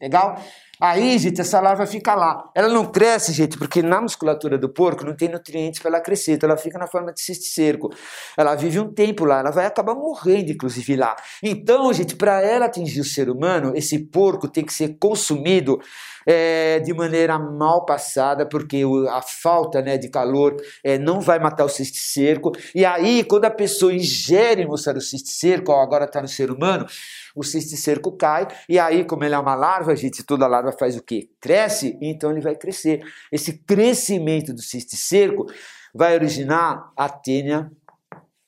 Legal? 0.00 0.36
Aí, 0.80 1.16
gente, 1.18 1.40
essa 1.40 1.60
larva 1.60 1.86
fica 1.86 2.14
lá. 2.14 2.50
Ela 2.54 2.68
não 2.68 2.86
cresce, 2.86 3.32
gente, 3.32 3.56
porque 3.56 3.82
na 3.82 4.00
musculatura 4.00 4.58
do 4.58 4.68
porco 4.68 5.04
não 5.04 5.14
tem 5.14 5.28
nutrientes 5.28 5.80
para 5.80 5.90
ela 5.90 6.00
crescer, 6.00 6.32
então 6.32 6.48
ela 6.48 6.58
fica 6.58 6.78
na 6.78 6.86
forma 6.86 7.12
de 7.12 7.20
cisticerco. 7.20 7.90
Ela 8.36 8.54
vive 8.54 8.80
um 8.80 8.92
tempo 8.92 9.24
lá, 9.24 9.40
ela 9.40 9.50
vai 9.50 9.66
acabar 9.66 9.94
morrendo, 9.94 10.50
inclusive, 10.50 10.96
lá. 10.96 11.14
Então, 11.42 11.92
gente, 11.92 12.16
para 12.16 12.42
ela 12.42 12.66
atingir 12.66 13.00
o 13.00 13.04
ser 13.04 13.30
humano, 13.30 13.72
esse 13.76 13.98
porco 13.98 14.48
tem 14.48 14.64
que 14.64 14.72
ser 14.72 14.96
consumido 14.98 15.78
é, 16.26 16.80
de 16.80 16.92
maneira 16.92 17.38
mal 17.38 17.84
passada, 17.84 18.46
porque 18.46 18.82
a 19.10 19.22
falta 19.22 19.80
né, 19.82 19.96
de 19.96 20.08
calor 20.08 20.56
é, 20.82 20.98
não 20.98 21.20
vai 21.20 21.38
matar 21.38 21.64
o 21.64 21.68
cisticerco. 21.68 22.52
E 22.74 22.84
aí, 22.84 23.24
quando 23.24 23.44
a 23.44 23.50
pessoa 23.50 23.92
ingere, 23.92 24.66
moçada, 24.66 24.98
o 24.98 25.02
cisticerco, 25.02 25.72
ó, 25.72 25.82
agora 25.82 26.04
está 26.04 26.20
no 26.20 26.28
ser 26.28 26.50
humano, 26.50 26.86
o 27.34 27.42
cisticerco 27.42 28.12
cai, 28.12 28.46
e 28.68 28.78
aí, 28.78 29.04
como 29.04 29.24
ele 29.24 29.34
é 29.34 29.38
uma 29.38 29.54
larva, 29.54 29.94
gente, 29.96 30.22
toda 30.22 30.46
larva 30.46 30.71
faz 30.72 30.96
o 30.96 31.02
quê? 31.02 31.28
Cresce, 31.40 31.98
então 32.00 32.30
ele 32.30 32.40
vai 32.40 32.54
crescer. 32.54 33.02
Esse 33.30 33.58
crescimento 33.58 34.52
do 34.52 34.62
cisticerco 34.62 35.46
vai 35.94 36.14
originar 36.14 36.92
a 36.96 37.08
tênia 37.08 37.70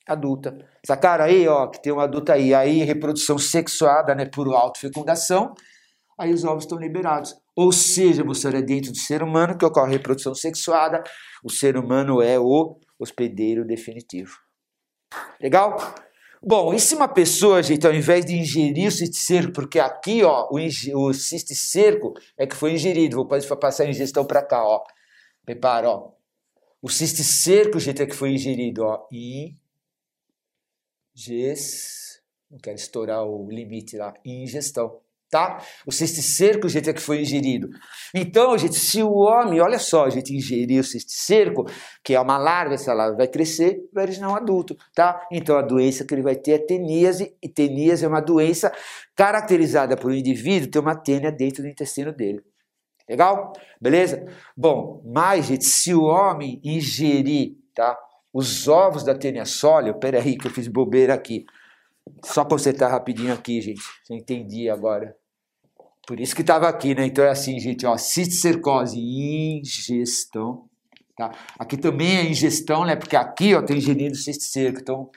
adulta. 0.06 0.56
Essa 0.82 0.96
cara 0.96 1.24
aí, 1.24 1.48
ó, 1.48 1.66
que 1.66 1.82
tem 1.82 1.92
uma 1.92 2.04
adulta 2.04 2.34
aí, 2.34 2.54
aí 2.54 2.82
reprodução 2.82 3.38
sexuada, 3.38 4.14
né, 4.14 4.26
por 4.26 4.48
autofecundação, 4.48 5.54
aí 6.18 6.32
os 6.32 6.44
ovos 6.44 6.64
estão 6.64 6.78
liberados. 6.78 7.34
Ou 7.56 7.72
seja, 7.72 8.24
moçada, 8.24 8.58
é 8.58 8.62
dentro 8.62 8.92
do 8.92 8.98
ser 8.98 9.22
humano 9.22 9.56
que 9.56 9.64
ocorre 9.64 9.92
reprodução 9.92 10.34
sexuada, 10.34 11.02
o 11.42 11.50
ser 11.50 11.76
humano 11.76 12.20
é 12.20 12.38
o 12.38 12.78
hospedeiro 12.98 13.64
definitivo. 13.64 14.36
Legal? 15.40 15.76
Bom, 16.46 16.74
e 16.74 16.78
se 16.78 16.94
uma 16.94 17.08
pessoa, 17.08 17.62
gente, 17.62 17.86
ao 17.86 17.94
invés 17.94 18.26
de 18.26 18.34
ingerir 18.34 18.88
o 18.88 18.92
cisticerco, 18.92 19.52
porque 19.52 19.78
aqui, 19.78 20.22
ó, 20.22 20.46
o, 20.50 20.58
o 21.08 21.14
cisticerco 21.14 22.12
é 22.36 22.46
que 22.46 22.54
foi 22.54 22.72
ingerido, 22.74 23.16
vou 23.16 23.26
passar 23.56 23.84
a 23.84 23.88
ingestão 23.88 24.26
para 24.26 24.42
cá, 24.42 24.62
ó. 24.62 24.84
Prepara, 25.42 25.88
ó. 25.88 26.12
O 26.82 26.90
cisticerco, 26.90 27.80
gente, 27.80 28.02
é 28.02 28.06
que 28.06 28.14
foi 28.14 28.32
ingerido, 28.32 28.84
ó. 28.84 29.06
Ingest... 31.16 32.22
Não 32.50 32.58
quero 32.58 32.76
estourar 32.76 33.24
o 33.24 33.50
limite 33.50 33.96
lá. 33.96 34.12
Ingestão 34.24 35.00
tá? 35.34 35.60
O 35.84 35.90
cisticerco, 35.90 36.68
gente, 36.68 36.88
é 36.88 36.92
que 36.92 37.00
foi 37.00 37.20
ingerido. 37.20 37.68
Então, 38.14 38.56
gente, 38.56 38.76
se 38.76 39.02
o 39.02 39.14
homem, 39.14 39.60
olha 39.60 39.80
só, 39.80 40.04
a 40.04 40.08
gente 40.08 40.32
ingerir 40.32 40.78
o 40.78 40.84
cisticerco, 40.84 41.66
que 42.04 42.14
é 42.14 42.20
uma 42.20 42.38
larva, 42.38 42.74
essa 42.74 42.92
larva 42.92 43.16
vai 43.16 43.26
crescer, 43.26 43.80
vai 43.92 44.04
originar 44.04 44.30
um 44.30 44.36
adulto, 44.36 44.76
tá? 44.94 45.26
Então, 45.32 45.58
a 45.58 45.62
doença 45.62 46.04
que 46.04 46.14
ele 46.14 46.22
vai 46.22 46.36
ter 46.36 46.52
é 46.52 46.58
teníase, 46.58 47.36
e 47.42 47.48
teníase 47.48 48.04
é 48.04 48.08
uma 48.08 48.20
doença 48.20 48.72
caracterizada 49.16 49.96
por 49.96 50.12
um 50.12 50.14
indivíduo 50.14 50.70
ter 50.70 50.78
uma 50.78 50.94
tênia 50.94 51.32
dentro 51.32 51.64
do 51.64 51.68
intestino 51.68 52.12
dele. 52.12 52.40
Legal? 53.08 53.52
Beleza? 53.80 54.24
Bom, 54.56 55.02
mas, 55.04 55.46
gente, 55.46 55.64
se 55.64 55.92
o 55.92 56.04
homem 56.04 56.60
ingerir, 56.62 57.56
tá? 57.74 57.98
Os 58.32 58.68
ovos 58.68 59.02
da 59.02 59.16
tênia 59.16 59.44
sólida, 59.44 59.98
peraí 59.98 60.38
que 60.38 60.46
eu 60.46 60.50
fiz 60.52 60.68
bobeira 60.68 61.12
aqui. 61.12 61.44
Só 62.24 62.44
consertar 62.44 62.88
rapidinho 62.88 63.34
aqui, 63.34 63.60
gente. 63.60 63.82
Você 64.04 64.14
entendi 64.14 64.70
agora. 64.70 65.16
Por 66.06 66.20
isso 66.20 66.34
que 66.34 66.42
estava 66.42 66.68
aqui, 66.68 66.94
né? 66.94 67.06
Então 67.06 67.24
é 67.24 67.30
assim, 67.30 67.58
gente, 67.58 67.86
ó, 67.86 67.96
cisticercose, 67.96 68.98
ingestão, 68.98 70.68
tá? 71.16 71.30
Aqui 71.58 71.76
também 71.76 72.16
é 72.16 72.24
ingestão, 72.24 72.84
né? 72.84 72.94
Porque 72.94 73.16
aqui, 73.16 73.54
ó, 73.54 73.62
tem 73.62 73.78
ingerido 73.78 74.14
cisticerco, 74.14 74.80
então 74.80 75.10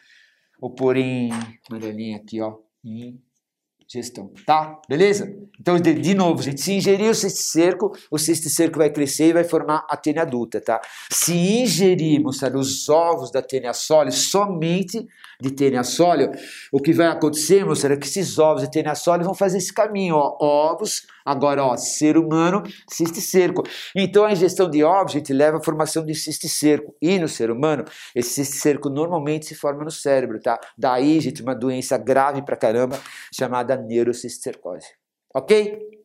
vou 0.59 0.71
pôr 0.71 0.95
em 0.95 1.29
amarelinha 1.69 2.17
aqui, 2.17 2.41
ó, 2.41 2.55
ingestão, 2.85 4.31
tá? 4.45 4.79
Beleza? 4.87 5.29
Então, 5.59 5.77
de, 5.77 5.93
de 5.93 6.13
novo, 6.13 6.41
gente, 6.41 6.61
se 6.61 6.71
ingerir 6.71 7.09
o 7.09 7.15
cisticerco, 7.15 7.91
o 8.09 8.17
cisticerco 8.17 8.77
vai 8.77 8.89
crescer 8.89 9.27
e 9.27 9.33
vai 9.33 9.43
formar 9.43 9.85
a 9.89 9.97
tênia 9.97 10.21
adulta, 10.21 10.61
tá? 10.61 10.79
Se 11.11 11.33
ingerirmos, 11.33 12.37
sabe, 12.37 12.57
os 12.57 12.87
ovos 12.87 13.29
da 13.29 13.41
tênia 13.41 13.73
sólida 13.73 14.15
somente 14.15 15.05
de 15.41 15.51
tênia 15.51 15.83
sólida, 15.83 16.37
o 16.71 16.79
que 16.79 16.93
vai 16.93 17.07
acontecer, 17.07 17.65
moçada, 17.65 17.93
é 17.93 17.97
que 17.97 18.07
esses 18.07 18.39
ovos 18.39 18.63
de 18.63 18.71
tênia 18.71 18.95
sólida 18.95 19.25
vão 19.25 19.35
fazer 19.35 19.57
esse 19.57 19.73
caminho, 19.73 20.15
ó, 20.15 20.37
ovos, 20.39 21.05
agora, 21.25 21.63
ó, 21.63 21.75
ser 21.77 22.17
humano, 22.17 22.63
cisticerco. 22.89 23.63
Então, 23.95 24.25
a 24.25 24.31
ingestão 24.31 24.69
de 24.69 24.83
ovos, 24.83 25.13
gente, 25.13 25.33
leva 25.33 25.57
à 25.57 25.63
formação 25.63 26.05
de 26.05 26.15
cisticerco. 26.15 26.95
E 27.01 27.19
no 27.19 27.27
ser 27.27 27.51
humano, 27.51 27.85
esse 28.15 28.29
cisticerco 28.29 28.89
normalmente 28.89 29.45
se 29.45 29.55
forma 29.55 29.83
no 29.83 29.91
cérebro, 29.91 30.39
tá? 30.39 30.59
Daí, 30.77 31.19
gente, 31.19 31.41
uma 31.41 31.55
doença 31.55 31.97
grave 31.97 32.41
pra 32.43 32.55
caramba, 32.55 32.99
chamada 33.33 33.75
neurocisticercose. 33.75 34.87
Ok? 35.35 35.96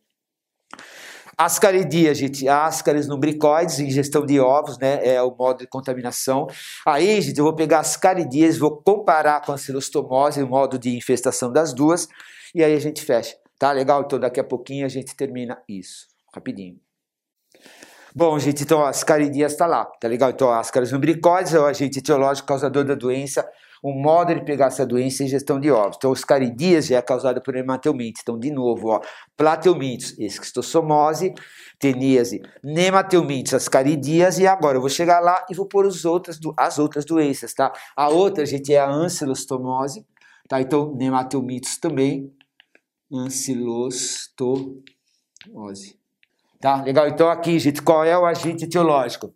Ascaridia, 1.44 2.14
gente, 2.14 2.48
ascaris 2.48 3.08
lumbricoides, 3.08 3.80
ingestão 3.80 4.24
de 4.24 4.38
ovos, 4.38 4.78
né, 4.78 5.04
é 5.04 5.20
o 5.20 5.34
modo 5.34 5.58
de 5.58 5.66
contaminação. 5.66 6.46
Aí, 6.86 7.20
gente, 7.20 7.36
eu 7.36 7.42
vou 7.42 7.52
pegar 7.52 7.80
ascaridias, 7.80 8.58
vou 8.58 8.80
comparar 8.80 9.40
com 9.40 9.50
a 9.50 9.58
celostomose, 9.58 10.40
o 10.40 10.46
modo 10.46 10.78
de 10.78 10.96
infestação 10.96 11.52
das 11.52 11.74
duas, 11.74 12.06
e 12.54 12.62
aí 12.62 12.72
a 12.72 12.78
gente 12.78 13.04
fecha. 13.04 13.36
Tá 13.58 13.72
legal? 13.72 14.02
Então 14.02 14.20
daqui 14.20 14.38
a 14.38 14.44
pouquinho 14.44 14.86
a 14.86 14.88
gente 14.88 15.16
termina 15.16 15.60
isso, 15.68 16.06
rapidinho. 16.32 16.78
Bom, 18.14 18.38
gente, 18.38 18.62
então 18.62 18.84
as 18.84 19.02
caridias 19.02 19.50
está 19.50 19.66
lá, 19.66 19.84
tá 19.84 20.06
legal? 20.06 20.30
Então, 20.30 20.48
ascaris 20.48 20.92
lumbricoides 20.92 21.54
é 21.54 21.58
o 21.58 21.66
agente 21.66 21.98
etiológico 21.98 22.46
causador 22.46 22.84
da 22.84 22.94
doença 22.94 23.44
o 23.82 23.92
modo 23.92 24.32
de 24.32 24.44
pegar 24.44 24.66
essa 24.66 24.86
doença 24.86 25.24
é 25.24 25.26
ingestão 25.26 25.58
de 25.58 25.68
ovos. 25.68 25.96
Então, 25.96 26.12
os 26.12 26.24
caridíase 26.24 26.90
já 26.90 26.98
é 26.98 27.02
causado 27.02 27.42
por 27.42 27.56
hematelmintes. 27.56 28.22
Então, 28.22 28.38
de 28.38 28.52
novo, 28.52 28.90
ó, 28.90 29.00
plateumintes, 29.36 30.16
esquistossomose, 30.20 31.34
teníase, 31.80 32.40
nematelmintes, 32.62 33.54
as 33.54 33.68
caridias, 33.68 34.38
e 34.38 34.46
agora 34.46 34.76
eu 34.76 34.80
vou 34.80 34.88
chegar 34.88 35.18
lá 35.18 35.44
e 35.50 35.54
vou 35.54 35.66
pôr 35.66 35.84
os 35.84 36.04
outras, 36.04 36.38
as 36.56 36.78
outras 36.78 37.04
doenças, 37.04 37.52
tá? 37.52 37.72
A 37.96 38.08
outra, 38.08 38.46
gente, 38.46 38.72
é 38.72 38.78
a 38.78 38.88
ancilostomose, 38.88 40.06
tá? 40.48 40.60
Então, 40.60 40.94
nematelmintes 40.94 41.76
também, 41.76 42.32
ancilostomose. 43.12 45.98
Tá? 46.60 46.80
Legal? 46.82 47.08
Então, 47.08 47.28
aqui, 47.28 47.58
gente, 47.58 47.82
qual 47.82 48.04
é 48.04 48.16
o 48.16 48.24
agente 48.24 48.66
etiológico? 48.66 49.34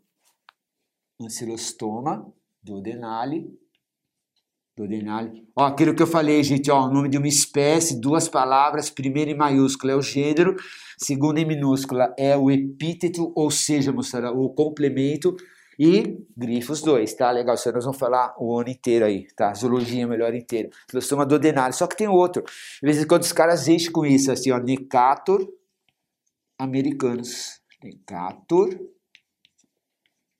Ancilostoma, 1.20 2.32
duodenale, 2.62 3.51
do 4.77 4.87
Denali. 4.87 5.43
Ó, 5.57 5.64
aquilo 5.64 5.95
que 5.95 6.03
eu 6.03 6.07
falei, 6.07 6.43
gente, 6.43 6.70
ó, 6.70 6.87
o 6.87 6.93
nome 6.93 7.09
de 7.09 7.16
uma 7.16 7.27
espécie, 7.27 7.99
duas 7.99 8.29
palavras, 8.29 8.91
primeiro 8.91 9.31
em 9.31 9.37
maiúscula 9.37 9.93
é 9.93 9.97
o 9.97 10.03
gênero, 10.03 10.55
segundo 10.99 11.39
em 11.39 11.47
minúscula 11.47 12.14
é 12.18 12.37
o 12.37 12.51
epíteto, 12.51 13.33
ou 13.35 13.51
seja, 13.51 13.91
moçada, 13.91 14.31
o 14.31 14.51
complemento, 14.51 15.35
e 15.79 16.24
grifos 16.37 16.81
dois, 16.81 17.12
tá? 17.14 17.31
Legal, 17.31 17.55
isso 17.55 17.70
nós 17.70 17.85
vamos 17.85 17.99
falar 17.99 18.35
o 18.39 18.59
ano 18.59 18.70
inteiro 18.70 19.05
aí, 19.05 19.27
tá? 19.37 19.53
Zoologia 19.53 20.07
melhor 20.07 20.35
inteiro. 20.35 20.70
Filostoma 20.89 21.27
do 21.27 21.39
Denali, 21.39 21.74
só 21.74 21.87
que 21.87 21.97
tem 21.97 22.09
outro. 22.09 22.43
De 22.43 22.81
vez 22.83 23.03
em 23.03 23.07
quando 23.07 23.22
os 23.22 23.33
caras 23.33 23.68
enchem 23.68 23.93
com 23.93 24.05
isso, 24.05 24.33
assim, 24.33 24.51
ó, 24.51 24.59
Necator 24.59 25.47
americanos. 26.59 27.61
Necator 27.83 28.70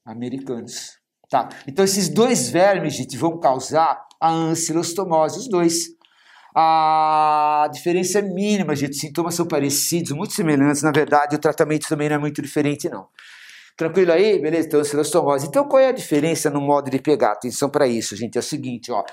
americanos. 0.05 0.99
Tá? 1.29 1.49
Então 1.67 1.85
esses 1.85 2.09
dois 2.09 2.49
vermes, 2.49 2.95
gente, 2.95 3.17
vão 3.17 3.39
causar 3.39 4.06
a 4.21 4.31
ancilostomose, 4.31 5.39
os 5.39 5.49
dois. 5.49 5.97
A 6.55 7.69
diferença 7.73 8.19
é 8.19 8.23
mínima, 8.23 8.75
gente. 8.75 8.93
Os 8.93 9.01
sintomas 9.01 9.35
são 9.35 9.47
parecidos, 9.47 10.13
muito 10.13 10.33
semelhantes. 10.33 10.83
Na 10.83 10.91
verdade, 10.91 11.37
o 11.37 11.39
tratamento 11.39 11.87
também 11.89 12.09
não 12.09 12.17
é 12.17 12.19
muito 12.19 12.41
diferente, 12.41 12.89
não. 12.89 13.09
Tranquilo 13.77 14.13
aí? 14.13 14.41
Beleza? 14.41 14.67
Então, 14.67 14.81
ancilostomose. 14.81 15.47
Então, 15.47 15.69
qual 15.69 15.83
é 15.83 15.89
a 15.89 15.93
diferença 15.93 16.49
no 16.49 16.63
modo 16.63 16.91
de 16.91 16.99
pegar? 16.99 17.33
Atenção 17.33 17.69
para 17.69 17.87
isso, 17.87 18.17
gente. 18.17 18.37
É 18.37 18.41
o 18.41 18.43
seguinte, 18.43 18.91
ó. 18.91 19.05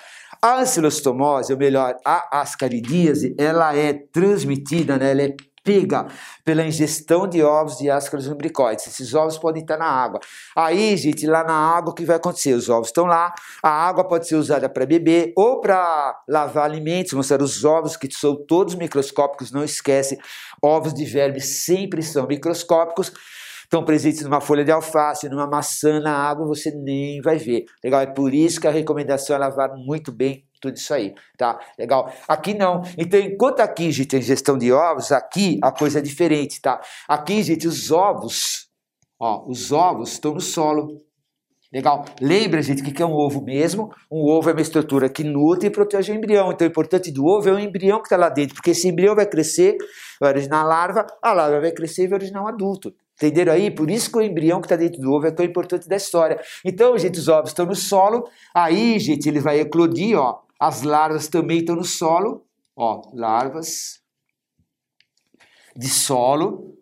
A 0.41 0.61
ancilostomose, 0.61 1.51
ou 1.51 1.59
melhor, 1.59 1.97
a 2.05 2.39
ascaridíase, 2.39 3.35
ela 3.37 3.75
é 3.75 3.91
transmitida, 3.91 4.97
né? 4.97 5.11
Ela 5.11 5.23
é 5.23 5.35
pega 5.63 6.07
pela 6.43 6.65
ingestão 6.65 7.27
de 7.27 7.41
ovos 7.41 7.77
de 7.77 7.89
ascaris 7.89 8.27
lumbricoides. 8.27 8.87
Esses 8.87 9.13
ovos 9.13 9.37
podem 9.37 9.61
estar 9.61 9.77
na 9.77 9.85
água. 9.85 10.19
Aí, 10.55 10.95
gente, 10.97 11.25
lá 11.25 11.43
na 11.43 11.53
água, 11.53 11.91
o 11.91 11.95
que 11.95 12.05
vai 12.05 12.17
acontecer? 12.17 12.53
Os 12.53 12.69
ovos 12.69 12.89
estão 12.89 13.05
lá, 13.05 13.33
a 13.63 13.69
água 13.69 14.03
pode 14.03 14.27
ser 14.27 14.35
usada 14.35 14.67
para 14.67 14.85
beber 14.85 15.31
ou 15.35 15.61
para 15.61 16.21
lavar 16.27 16.65
alimentos, 16.65 17.13
mostrar 17.13 17.41
os 17.41 17.63
ovos 17.63 17.95
que 17.95 18.11
são 18.11 18.35
todos 18.45 18.75
microscópicos, 18.75 19.51
não 19.51 19.63
esquece, 19.63 20.17
ovos 20.61 20.93
de 20.93 21.05
verme 21.05 21.39
sempre 21.39 22.03
são 22.03 22.27
microscópicos, 22.27 23.11
estão 23.63 23.83
presentes 23.83 24.21
numa 24.23 24.41
folha 24.41 24.63
de 24.63 24.71
alface, 24.71 25.29
numa 25.29 25.47
maçã, 25.47 25.99
na 25.99 26.15
água, 26.15 26.45
você 26.45 26.71
nem 26.71 27.21
vai 27.21 27.37
ver. 27.37 27.65
Legal? 27.83 28.01
É 28.01 28.07
por 28.07 28.33
isso 28.33 28.59
que 28.59 28.67
a 28.67 28.71
recomendação 28.71 29.35
é 29.35 29.39
lavar 29.39 29.73
muito 29.75 30.11
bem 30.11 30.45
tudo 30.63 30.77
isso 30.77 30.93
aí, 30.93 31.13
tá? 31.37 31.59
Legal. 31.77 32.09
Aqui 32.25 32.53
não. 32.53 32.83
Então, 32.97 33.19
enquanto 33.19 33.59
aqui, 33.59 33.91
gente, 33.91 34.07
tem 34.07 34.21
gestão 34.21 34.57
de 34.57 34.71
ovos, 34.71 35.11
aqui 35.11 35.59
a 35.61 35.73
coisa 35.73 35.99
é 35.99 36.01
diferente, 36.01 36.61
tá? 36.61 36.79
Aqui, 37.05 37.43
gente, 37.43 37.67
os 37.67 37.91
ovos, 37.91 38.69
ó, 39.19 39.43
os 39.45 39.73
ovos 39.73 40.13
estão 40.13 40.33
no 40.33 40.39
solo. 40.39 40.97
Legal. 41.71 42.05
Lembra, 42.21 42.61
gente, 42.61 42.81
o 42.81 42.85
que 42.85 43.01
é 43.01 43.05
um 43.05 43.13
ovo 43.13 43.43
mesmo? 43.43 43.91
Um 44.09 44.29
ovo 44.29 44.49
é 44.49 44.53
uma 44.53 44.61
estrutura 44.61 45.09
que 45.09 45.23
nutre 45.23 45.67
e 45.67 45.71
protege 45.71 46.13
o 46.13 46.15
embrião. 46.15 46.51
Então, 46.51 46.65
o 46.65 46.69
importante 46.69 47.11
do 47.11 47.25
ovo 47.25 47.49
é 47.49 47.51
o 47.51 47.59
embrião 47.59 47.97
que 47.97 48.05
está 48.05 48.15
lá 48.15 48.29
dentro, 48.29 48.55
porque 48.55 48.71
esse 48.71 48.87
embrião 48.87 49.15
vai 49.15 49.25
crescer, 49.25 49.75
vai 50.21 50.29
originar 50.29 50.61
a 50.61 50.63
larva, 50.63 51.07
a 51.21 51.33
larva 51.33 51.59
vai 51.59 51.71
crescer 51.71 52.03
e 52.03 52.07
vai 52.07 52.19
originar 52.19 52.43
um 52.43 52.47
adulto. 52.47 52.93
Entenderam 53.15 53.53
aí? 53.53 53.69
Por 53.69 53.89
isso 53.91 54.11
que 54.11 54.17
o 54.17 54.21
embrião 54.21 54.59
que 54.59 54.65
está 54.65 54.75
dentro 54.75 55.01
do 55.01 55.11
ovo 55.11 55.27
é 55.27 55.31
tão 55.31 55.45
importante 55.45 55.87
da 55.87 55.95
história. 55.95 56.39
Então, 56.65 56.97
gente, 56.97 57.19
os 57.19 57.27
ovos 57.27 57.51
estão 57.51 57.65
no 57.65 57.75
solo, 57.75 58.27
aí, 58.53 58.99
gente, 58.99 59.27
ele 59.27 59.39
vai 59.39 59.59
eclodir, 59.59 60.17
ó, 60.17 60.39
as 60.65 60.81
larvas 60.81 61.27
também 61.27 61.59
estão 61.59 61.75
no 61.75 61.83
solo, 61.83 62.47
ó, 62.73 63.11
larvas 63.13 63.99
de 65.75 65.89
solo. 65.89 66.77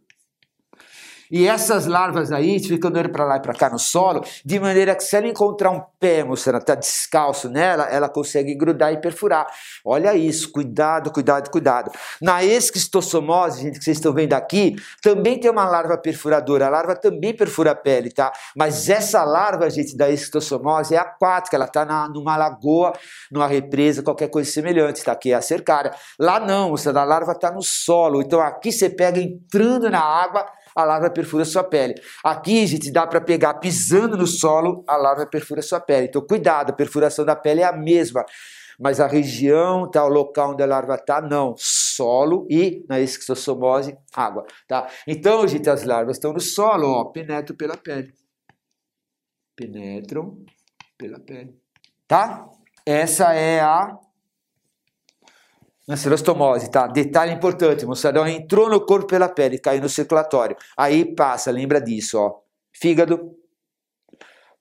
E 1.32 1.48
essas 1.48 1.86
larvas 1.86 2.32
aí 2.32 2.60
ficam 2.60 2.90
andando 2.90 3.10
para 3.10 3.24
lá 3.24 3.38
e 3.38 3.42
para 3.42 3.54
cá 3.54 3.70
no 3.70 3.80
solo, 3.80 4.22
de 4.44 4.60
maneira 4.60 4.94
que 4.96 5.04
se 5.04 5.16
ela 5.16 5.28
encontrar 5.28 5.72
um 5.72 5.82
pé, 6.00 6.24
moça, 6.24 6.50
ela 6.50 6.60
está 6.60 6.76
descalço 6.76 7.50
nela, 7.50 7.86
ela 7.86 8.10
consegue 8.10 8.54
grudar 8.54 8.92
e 8.92 9.00
perfurar. 9.00 9.48
Olha 9.86 10.14
isso, 10.14 10.52
cuidado, 10.52 11.12
cuidado, 11.12 11.50
cuidado. 11.50 11.92
Na 12.22 12.44
esquistossomose, 12.44 13.62
gente, 13.62 13.80
que 13.80 13.86
vocês 13.86 13.98
estão 13.98 14.14
vendo 14.14 14.34
aqui, 14.34 14.76
também 15.02 15.40
tem 15.40 15.50
uma 15.50 15.66
larva 15.66 15.98
perfuradora. 15.98 16.68
A 16.68 16.70
larva 16.70 16.96
também 16.96 17.36
perfura 17.36 17.72
a 17.72 17.76
pele, 17.76 18.12
tá? 18.12 18.32
Mas 18.56 18.90
essa 18.90 19.24
larva, 19.24 19.70
gente, 19.70 19.96
da 19.96 20.10
esquistossomose 20.10 20.96
é 20.96 20.98
aquática, 20.98 21.56
ela 21.56 21.66
está 21.66 21.86
numa 22.10 22.36
lagoa, 22.36 22.94
numa 23.32 23.48
represa, 23.48 24.04
qualquer 24.04 24.30
coisa 24.30 24.52
semelhante, 24.52 25.04
tá? 25.04 25.16
Que 25.16 25.32
é 25.32 25.36
a 25.36 25.42
cercária. 25.42 25.94
Lá 26.20 26.40
não, 26.40 26.72
moça, 26.72 26.92
a 26.92 27.04
larva 27.04 27.32
está 27.32 27.52
no 27.52 27.62
solo. 27.62 28.22
Então 28.22 28.42
aqui 28.42 28.72
você 28.72 28.90
pega 28.90 29.20
entrando 29.20 29.90
na 29.90 30.02
água, 30.02 30.46
a 30.76 30.84
larva 30.84 31.10
perfura 31.10 31.46
sua 31.46 31.64
pele. 31.64 31.96
Aqui, 32.24 32.66
gente, 32.68 32.92
dá 32.92 33.06
para 33.06 33.22
pegar 33.22 33.56
pisando 33.56 34.18
no 34.18 34.28
solo, 34.28 34.84
a 34.88 34.96
larva 34.96 35.26
perfura 35.26 35.62
sua 35.62 35.80
pele. 35.80 36.08
Então, 36.08 36.22
cuidado, 36.26 36.72
a 36.72 36.74
perfuração 36.74 37.26
da 37.26 37.36
pele 37.36 37.62
é 37.62 37.66
a 37.66 37.72
mesma. 37.72 38.26
Mas 38.80 39.00
a 39.00 39.06
região, 39.06 39.90
tá, 39.90 40.04
o 40.04 40.10
local 40.10 40.54
onde 40.54 40.64
a 40.64 40.66
larva 40.66 40.96
está, 40.96 41.22
não. 41.22 41.54
Solo 41.58 42.48
e, 42.50 42.84
na 42.90 43.00
esquistossomose, 43.00 43.96
água. 44.14 44.46
Tá? 44.68 44.90
Então, 45.08 45.48
gente, 45.48 45.70
as 45.70 45.84
larvas 45.84 46.18
estão 46.18 46.34
no 46.34 46.40
solo, 46.40 46.88
ó, 46.88 47.06
penetram 47.06 47.56
pela 47.56 47.78
pele. 47.78 48.14
Penetram 49.56 50.44
pela 50.98 51.20
pele. 51.20 51.56
Tá? 52.08 52.50
Essa 52.84 53.34
é 53.34 53.60
a 53.60 53.98
Ancelostomose, 55.90 56.70
tá? 56.70 56.88
Detalhe 56.88 57.34
importante, 57.34 57.86
moçada, 57.86 58.30
entrou 58.30 58.70
no 58.70 58.86
corpo 58.86 59.08
pela 59.08 59.28
pele, 59.28 59.58
caiu 59.58 59.82
no 59.82 59.90
circulatório. 59.90 60.56
Aí 60.78 61.16
passa, 61.16 61.52
lembra 61.52 61.82
disso, 61.82 62.20
ó. 62.20 62.40
Fígado, 62.72 63.36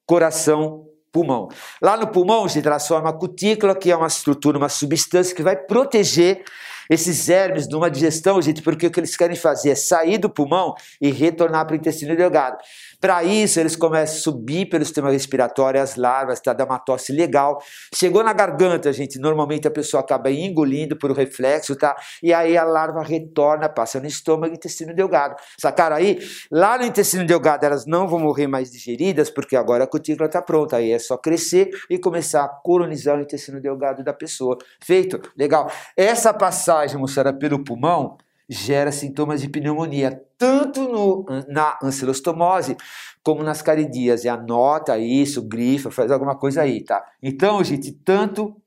coração, 0.06 0.86
pulmão. 1.12 1.48
Lá 1.80 1.96
no 1.96 2.08
pulmão, 2.08 2.48
gente, 2.48 2.66
ela 2.66 2.80
forma 2.80 3.10
a 3.10 3.12
cutícula, 3.12 3.76
que 3.76 3.90
é 3.90 3.96
uma 3.96 4.06
estrutura, 4.06 4.58
uma 4.58 4.68
substância 4.68 5.34
que 5.34 5.42
vai 5.42 5.56
proteger 5.56 6.42
esses 6.90 7.28
hermes 7.28 7.68
de 7.68 7.76
uma 7.76 7.88
digestão, 7.88 8.42
gente, 8.42 8.62
porque 8.62 8.88
o 8.88 8.90
que 8.90 8.98
eles 8.98 9.16
querem 9.16 9.36
fazer 9.36 9.70
é 9.70 9.74
sair 9.76 10.18
do 10.18 10.28
pulmão 10.28 10.74
e 11.00 11.12
retornar 11.12 11.64
para 11.64 11.74
o 11.74 11.76
intestino 11.76 12.16
delgado. 12.16 12.58
Para 13.00 13.24
isso, 13.24 13.58
eles 13.58 13.76
começam 13.76 14.16
a 14.16 14.20
subir 14.20 14.66
pelo 14.66 14.84
sistema 14.84 15.10
respiratório, 15.10 15.80
as 15.80 15.96
larvas, 15.96 16.38
tá? 16.38 16.52
dá 16.52 16.64
uma 16.64 16.78
tosse 16.78 17.12
legal. 17.12 17.58
Chegou 17.94 18.22
na 18.22 18.32
garganta, 18.32 18.92
gente, 18.92 19.18
normalmente 19.18 19.66
a 19.66 19.70
pessoa 19.70 20.02
acaba 20.02 20.30
engolindo 20.30 20.96
por 20.96 21.10
reflexo, 21.12 21.74
tá? 21.74 21.96
E 22.22 22.32
aí 22.32 22.58
a 22.58 22.64
larva 22.64 23.02
retorna, 23.02 23.68
passa 23.68 23.98
no 23.98 24.06
estômago 24.06 24.52
e 24.52 24.56
intestino 24.56 24.94
delgado. 24.94 25.36
Sacaram 25.58 25.96
aí? 25.96 26.18
Lá 26.50 26.76
no 26.76 26.84
intestino 26.84 27.24
delgado 27.24 27.64
elas 27.64 27.86
não 27.86 28.06
vão 28.06 28.20
morrer 28.20 28.46
mais 28.46 28.70
digeridas, 28.70 29.30
porque 29.30 29.56
agora 29.56 29.84
a 29.84 29.86
cutícula 29.86 30.26
está 30.26 30.42
pronta. 30.42 30.76
Aí 30.76 30.92
é 30.92 30.98
só 30.98 31.16
crescer 31.16 31.70
e 31.88 31.98
começar 31.98 32.44
a 32.44 32.48
colonizar 32.48 33.16
o 33.18 33.22
intestino 33.22 33.60
delgado 33.60 34.04
da 34.04 34.12
pessoa. 34.12 34.58
Feito? 34.82 35.20
Legal. 35.36 35.70
Essa 35.96 36.34
passagem, 36.34 36.98
moçada, 36.98 37.32
pelo 37.32 37.64
pulmão, 37.64 38.18
gera 38.52 38.90
sintomas 38.90 39.40
de 39.40 39.48
pneumonia, 39.48 40.26
tanto 40.36 40.82
no, 40.82 41.24
na 41.48 41.78
ancilostomose 41.80 42.76
como 43.22 43.44
nas 43.44 43.62
caridias. 43.62 44.24
E 44.24 44.28
anota 44.28 44.98
isso, 44.98 45.46
grifa, 45.46 45.90
faz 45.90 46.10
alguma 46.10 46.36
coisa 46.36 46.62
aí, 46.62 46.82
tá? 46.82 47.04
Então, 47.22 47.62
gente, 47.62 47.92
tanto 47.92 48.60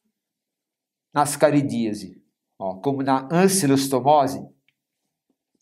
nas 1.13 1.35
caridíase, 1.35 2.23
ó, 2.57 2.75
como 2.75 3.03
na 3.03 3.27
ancilostomose, 3.29 4.41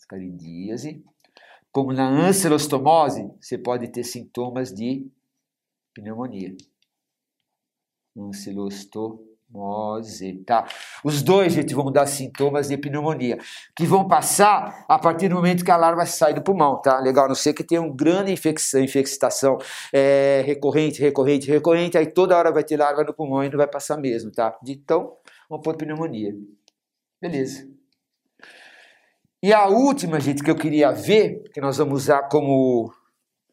caridíase, 0.07 1.03
como 1.72 1.93
na 1.93 2.07
ancilostomose, 2.07 3.32
você 3.39 3.57
pode 3.57 3.88
ter 3.88 4.03
sintomas 4.03 4.74
de 4.74 5.09
pneumonia. 5.93 6.55
Ancilostomose 8.15 9.30
Mose, 9.52 10.43
tá? 10.45 10.66
Os 11.04 11.22
dois, 11.22 11.54
gente, 11.54 11.74
vão 11.74 11.91
dar 11.91 12.08
sintomas 12.08 12.70
de 12.70 12.78
pneumonia, 12.78 13.38
que 13.76 13.86
vão 13.86 14.08
passar 14.08 14.86
a 14.88 14.97
partir 14.97 15.28
do 15.28 15.36
momento 15.36 15.66
que 15.66 15.72
a 15.72 15.76
larva 15.76 16.06
sai 16.06 16.34
do 16.34 16.41
pulmão, 16.41 16.82
tá? 16.82 16.99
Legal, 16.99 17.28
não 17.28 17.36
sei 17.36 17.54
que 17.54 17.64
tem 17.64 17.78
uma 17.78 17.93
grande 17.93 18.32
infecção, 18.32 18.82
infestação 18.82 19.58
é, 19.91 20.41
recorrente, 20.45 21.02
recorrente, 21.02 21.52
recorrente, 21.52 21.97
aí 21.97 22.08
toda 22.08 22.38
hora 22.38 22.52
vai 22.52 22.64
ter 22.64 22.78
larva 22.78 23.04
no 23.04 23.14
pulmão 23.14 23.43
e 23.43 23.49
não 23.49 23.58
vai 23.58 23.68
passar 23.68 23.97
mesmo, 23.97 24.32
tá? 24.32 24.58
Então, 24.66 25.18
vamos 25.49 25.64
pôr 25.64 25.76
pneumonia. 25.76 26.34
Beleza. 27.22 27.68
E 29.43 29.52
a 29.52 29.68
última, 29.68 30.20
gente, 30.20 30.43
que 30.43 30.52
eu 30.52 30.56
queria 30.56 30.91
ver, 30.91 31.43
que 31.54 31.60
nós 31.60 31.78
vamos 31.78 32.04
usar 32.04 32.30
como 32.30 32.93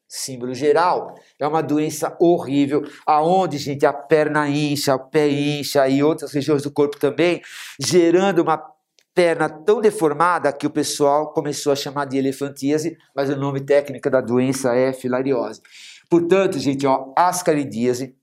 símbolo 0.09 0.55
geral, 0.55 1.15
é 1.39 1.47
uma 1.47 1.63
doença 1.63 2.17
horrível, 2.19 2.83
aonde, 3.07 3.59
gente, 3.59 3.85
a 3.85 3.93
perna 3.93 4.49
incha, 4.49 4.95
o 4.95 4.99
pé 4.99 5.29
incha 5.29 5.87
e 5.87 6.03
outras 6.03 6.33
regiões 6.33 6.63
do 6.63 6.71
corpo 6.71 6.99
também, 6.99 7.43
gerando 7.79 8.41
uma 8.41 8.59
perna 9.15 9.49
tão 9.49 9.81
deformada 9.81 10.53
que 10.53 10.67
o 10.67 10.71
pessoal 10.71 11.33
começou 11.33 11.73
a 11.73 11.77
chamar 11.77 12.07
de 12.07 12.17
elefantíase, 12.17 12.97
mas 13.15 13.29
o 13.29 13.37
nome 13.37 13.61
técnico 13.61 14.09
da 14.09 14.21
doença 14.21 14.75
é 14.75 14.93
filariose. 14.93 15.61
Portanto, 16.09 16.59
gente, 16.59 16.87
ó, 16.87 17.13
ascaridíase, 17.17 18.17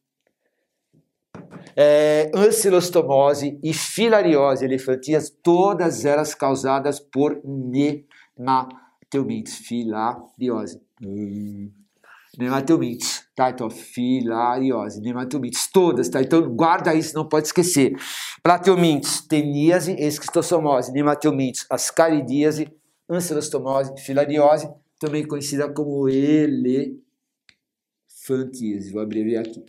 é, 1.76 2.32
ancilostomose 2.34 3.60
e 3.62 3.74
filariose 3.74 4.64
elefantíase, 4.64 5.34
todas 5.44 6.06
elas 6.06 6.34
causadas 6.34 7.00
por 7.00 7.42
nematelmintes, 7.44 9.58
filariose. 9.58 10.85
Hum. 11.02 11.72
Nematomites, 12.38 13.26
tá? 13.36 13.50
Então, 13.50 13.70
filariose, 13.70 15.00
nematomites, 15.02 15.70
todas, 15.72 16.10
tá? 16.10 16.22
Então, 16.22 16.54
guarda 16.54 16.94
isso, 16.94 17.16
não 17.16 17.28
pode 17.28 17.48
esquecer. 17.48 17.96
Plateumintes, 18.44 19.22
teníase, 19.22 19.94
esquistossomose, 19.94 20.92
nematomites, 20.92 21.66
ascaridíase, 21.70 22.68
ancilostomose, 23.10 23.94
filariose, 24.04 24.70
também 25.00 25.26
conhecida 25.26 25.72
como 25.72 26.10
elefantíase. 26.10 27.02
Vou 28.92 29.02
abreviar 29.02 29.46
aqui. 29.46 29.64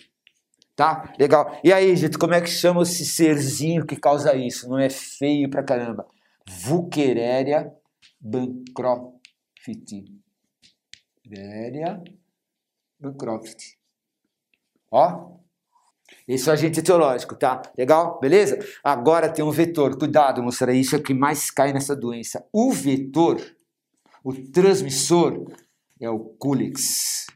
Tá? 0.75 1.15
Legal. 1.19 1.59
E 1.65 1.73
aí, 1.73 1.97
gente, 1.97 2.19
como 2.19 2.35
é 2.35 2.41
que 2.41 2.51
chama 2.51 2.83
esse 2.83 3.07
serzinho 3.07 3.87
que 3.87 3.97
causa 3.97 4.35
isso? 4.35 4.69
Não 4.69 4.79
é 4.79 4.91
feio 4.91 5.49
pra 5.49 5.63
caramba. 5.63 6.07
Vuqueréria 6.49 7.73
bancrofiti. 8.21 10.05
Velha 11.29 12.03
no 13.01 13.15
croft. 13.15 13.75
Ó, 14.91 15.37
esse 16.27 16.49
é 16.49 16.53
agente 16.53 16.81
etiológico, 16.81 17.35
tá? 17.35 17.63
Legal? 17.77 18.21
Beleza? 18.21 18.59
Agora 18.83 19.29
tem 19.29 19.45
um 19.45 19.51
vetor. 19.51 19.99
Cuidado, 19.99 20.43
moçada, 20.43 20.73
isso 20.73 20.95
é 20.95 20.99
o 20.99 21.03
que 21.03 21.13
mais 21.13 21.51
cai 21.51 21.73
nessa 21.73 21.97
doença. 21.97 22.47
O 22.53 22.73
vetor, 22.73 23.41
o 24.23 24.33
transmissor, 24.33 25.45
é 26.01 26.09
o 26.09 26.21
Culix 26.21 27.27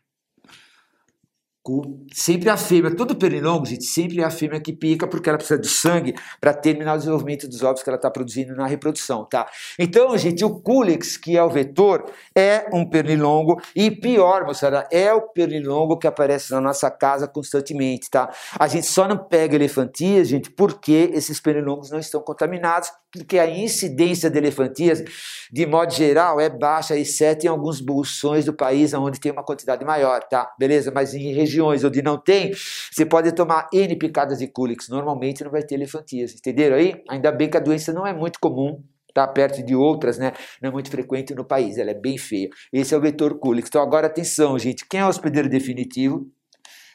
sempre 2.12 2.48
a 2.48 2.56
fêmea, 2.56 2.94
todo 2.94 3.14
pernilongo, 3.14 3.66
gente, 3.66 3.84
sempre 3.84 4.20
é 4.20 4.24
a 4.24 4.30
fêmea 4.30 4.60
que 4.60 4.72
pica 4.72 5.06
porque 5.06 5.28
ela 5.28 5.36
precisa 5.36 5.60
de 5.60 5.68
sangue 5.68 6.14
para 6.40 6.54
terminar 6.54 6.94
o 6.94 6.98
desenvolvimento 6.98 7.46
dos 7.46 7.62
ovos 7.62 7.82
que 7.82 7.90
ela 7.90 7.96
está 7.96 8.10
produzindo 8.10 8.54
na 8.54 8.66
reprodução, 8.66 9.24
tá? 9.26 9.46
Então, 9.78 10.16
gente, 10.16 10.44
o 10.44 10.58
Culex, 10.58 11.18
que 11.18 11.36
é 11.36 11.42
o 11.42 11.50
vetor, 11.50 12.10
é 12.34 12.66
um 12.72 12.88
pernilongo 12.88 13.60
e 13.76 13.90
pior, 13.90 14.44
moçada, 14.46 14.88
é 14.90 15.12
o 15.12 15.20
pernilongo 15.20 15.98
que 15.98 16.06
aparece 16.06 16.50
na 16.50 16.60
nossa 16.60 16.90
casa 16.90 17.28
constantemente, 17.28 18.08
tá? 18.10 18.30
A 18.58 18.66
gente 18.66 18.86
só 18.86 19.06
não 19.06 19.18
pega 19.18 19.54
elefantias, 19.54 20.28
gente, 20.28 20.50
porque 20.50 21.10
esses 21.12 21.40
pernilongos 21.40 21.90
não 21.90 21.98
estão 21.98 22.22
contaminados, 22.22 22.90
porque 23.12 23.38
a 23.38 23.50
incidência 23.50 24.30
de 24.30 24.38
elefantias, 24.38 25.02
de 25.50 25.66
modo 25.66 25.92
geral, 25.92 26.40
é 26.40 26.48
baixa, 26.48 26.96
exceto 26.96 27.44
em 27.44 27.48
alguns 27.48 27.80
bolsões 27.80 28.44
do 28.44 28.52
país 28.52 28.94
onde 28.94 29.18
tem 29.18 29.32
uma 29.32 29.44
quantidade 29.44 29.84
maior, 29.84 30.22
tá? 30.22 30.52
Beleza? 30.58 30.92
Mas 30.94 31.14
em 31.14 31.32
regiões 31.32 31.82
onde 31.82 32.02
não 32.02 32.16
tem, 32.16 32.52
você 32.90 33.04
pode 33.04 33.32
tomar 33.32 33.68
N 33.72 33.96
picadas 33.96 34.38
de 34.38 34.46
Culix. 34.46 34.88
Normalmente 34.88 35.42
não 35.42 35.50
vai 35.50 35.62
ter 35.62 35.74
elefantias, 35.74 36.34
entenderam 36.34 36.76
aí? 36.76 37.02
Ainda 37.08 37.32
bem 37.32 37.50
que 37.50 37.56
a 37.56 37.60
doença 37.60 37.92
não 37.92 38.06
é 38.06 38.12
muito 38.12 38.38
comum, 38.38 38.82
tá 39.12 39.26
perto 39.26 39.64
de 39.64 39.74
outras, 39.74 40.18
né? 40.18 40.32
Não 40.62 40.70
é 40.70 40.72
muito 40.72 40.90
frequente 40.90 41.34
no 41.34 41.44
país, 41.44 41.78
ela 41.78 41.90
é 41.90 41.94
bem 41.94 42.16
feia. 42.16 42.48
Esse 42.72 42.94
é 42.94 42.96
o 42.96 43.00
vetor 43.00 43.38
Culix. 43.38 43.68
Então 43.68 43.82
agora 43.82 44.06
atenção, 44.06 44.58
gente, 44.58 44.86
quem 44.88 45.00
é 45.00 45.04
o 45.04 45.08
hospedeiro 45.08 45.48
definitivo 45.48 46.30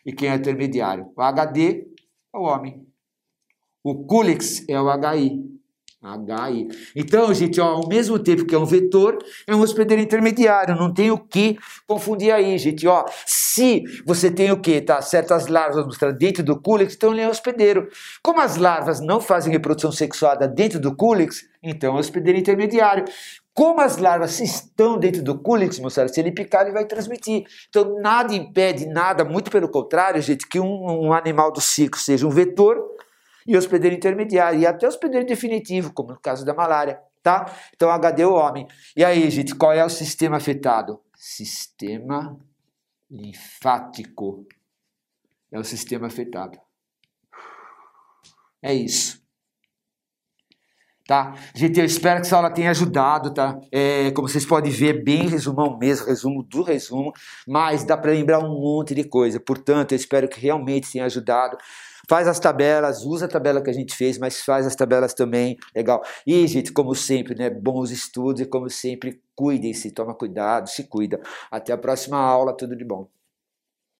e 0.05 0.13
quem 0.13 0.29
é 0.29 0.33
o 0.33 0.35
intermediário? 0.35 1.11
O 1.15 1.21
HD 1.21 1.85
é 2.33 2.37
o 2.37 2.43
homem. 2.43 2.85
O 3.83 4.05
Culix 4.05 4.63
é 4.67 4.79
o 4.79 4.87
HI. 4.89 5.54
HI. 6.13 6.67
Então, 6.95 7.33
gente, 7.33 7.59
ó, 7.59 7.65
ao 7.65 7.87
mesmo 7.87 8.19
tempo 8.19 8.45
que 8.45 8.53
é 8.53 8.57
um 8.57 8.65
vetor, 8.65 9.17
é 9.47 9.55
um 9.55 9.61
hospedeiro 9.61 10.01
intermediário. 10.01 10.75
Não 10.75 10.93
tem 10.93 11.09
o 11.11 11.17
que 11.17 11.57
confundir 11.87 12.31
aí, 12.31 12.57
gente. 12.57 12.87
Ó, 12.87 13.05
se 13.25 13.83
você 14.05 14.29
tem 14.29 14.51
o 14.51 14.59
que, 14.59 14.81
tá? 14.81 15.01
Certas 15.01 15.47
larvas 15.47 15.85
dentro 16.17 16.43
do 16.43 16.59
cúlix, 16.61 16.95
então 16.95 17.11
ele 17.11 17.21
é 17.21 17.29
hospedeiro. 17.29 17.87
Como 18.21 18.39
as 18.39 18.57
larvas 18.57 18.99
não 18.99 19.19
fazem 19.19 19.51
reprodução 19.51 19.91
sexuada 19.91 20.47
dentro 20.47 20.79
do 20.79 20.95
cúlix, 20.95 21.47
então 21.63 21.95
é 21.95 21.99
hospedeiro 21.99 22.37
intermediário. 22.37 23.05
Como 23.53 23.79
as 23.79 23.97
larvas 23.97 24.41
estão 24.41 24.97
dentro 24.97 25.23
do 25.23 25.39
cúlix, 25.39 25.79
moçada, 25.79 26.09
se 26.09 26.19
ele 26.19 26.31
picar, 26.31 26.63
ele 26.63 26.73
vai 26.73 26.85
transmitir. 26.85 27.45
Então, 27.69 28.01
nada 28.01 28.35
impede, 28.35 28.85
nada, 28.85 29.23
muito 29.23 29.49
pelo 29.49 29.69
contrário, 29.69 30.21
gente, 30.21 30.45
que 30.45 30.59
um, 30.59 31.05
um 31.05 31.13
animal 31.13 31.53
do 31.53 31.61
ciclo 31.61 31.97
seja 31.97 32.27
um 32.27 32.29
vetor 32.29 32.77
e 33.45 33.55
hospedeiro 33.55 33.95
intermediário, 33.95 34.59
e 34.59 34.65
até 34.65 34.87
hospedeiro 34.87 35.25
definitivo, 35.25 35.93
como 35.93 36.11
no 36.13 36.19
caso 36.19 36.45
da 36.45 36.53
malária, 36.53 36.99
tá? 37.21 37.51
Então, 37.75 37.89
HD 37.89 38.23
é 38.23 38.27
o 38.27 38.33
homem. 38.33 38.67
E 38.95 39.03
aí, 39.03 39.29
gente, 39.29 39.55
qual 39.55 39.71
é 39.73 39.85
o 39.85 39.89
sistema 39.89 40.37
afetado? 40.37 40.99
Sistema 41.15 42.37
linfático. 43.09 44.45
É 45.51 45.59
o 45.59 45.63
sistema 45.63 46.07
afetado. 46.07 46.59
É 48.61 48.73
isso. 48.73 49.23
Tá? 51.07 51.35
Gente, 51.53 51.79
eu 51.79 51.85
espero 51.85 52.19
que 52.19 52.25
essa 52.25 52.35
aula 52.35 52.49
tenha 52.49 52.71
ajudado, 52.71 53.31
tá? 53.31 53.59
É, 53.71 54.09
como 54.09 54.27
vocês 54.27 54.43
podem 54.43 54.71
ver, 54.71 55.03
bem 55.03 55.27
resumão 55.27 55.77
mesmo, 55.77 56.07
resumo 56.07 56.41
do 56.41 56.63
resumo, 56.63 57.13
mas 57.47 57.83
dá 57.83 57.95
para 57.95 58.11
lembrar 58.11 58.39
um 58.39 58.59
monte 58.59 58.95
de 58.95 59.03
coisa. 59.03 59.39
Portanto, 59.39 59.91
eu 59.91 59.95
espero 59.97 60.27
que 60.27 60.39
realmente 60.39 60.91
tenha 60.91 61.05
ajudado. 61.05 61.57
Faz 62.07 62.27
as 62.27 62.39
tabelas, 62.39 63.03
usa 63.03 63.25
a 63.25 63.29
tabela 63.29 63.61
que 63.61 63.69
a 63.69 63.73
gente 63.73 63.95
fez, 63.95 64.17
mas 64.17 64.41
faz 64.41 64.65
as 64.65 64.75
tabelas 64.75 65.13
também, 65.13 65.57
legal. 65.75 66.03
E, 66.25 66.47
gente, 66.47 66.71
como 66.71 66.93
sempre, 66.95 67.35
né, 67.35 67.49
bons 67.49 67.91
estudos 67.91 68.41
e 68.41 68.45
como 68.45 68.69
sempre, 68.69 69.21
cuidem-se, 69.35 69.91
toma 69.91 70.13
cuidado, 70.15 70.69
se 70.69 70.87
cuida. 70.87 71.19
Até 71.51 71.73
a 71.73 71.77
próxima 71.77 72.17
aula, 72.17 72.55
tudo 72.55 72.75
de 72.75 72.85
bom. 72.85 73.14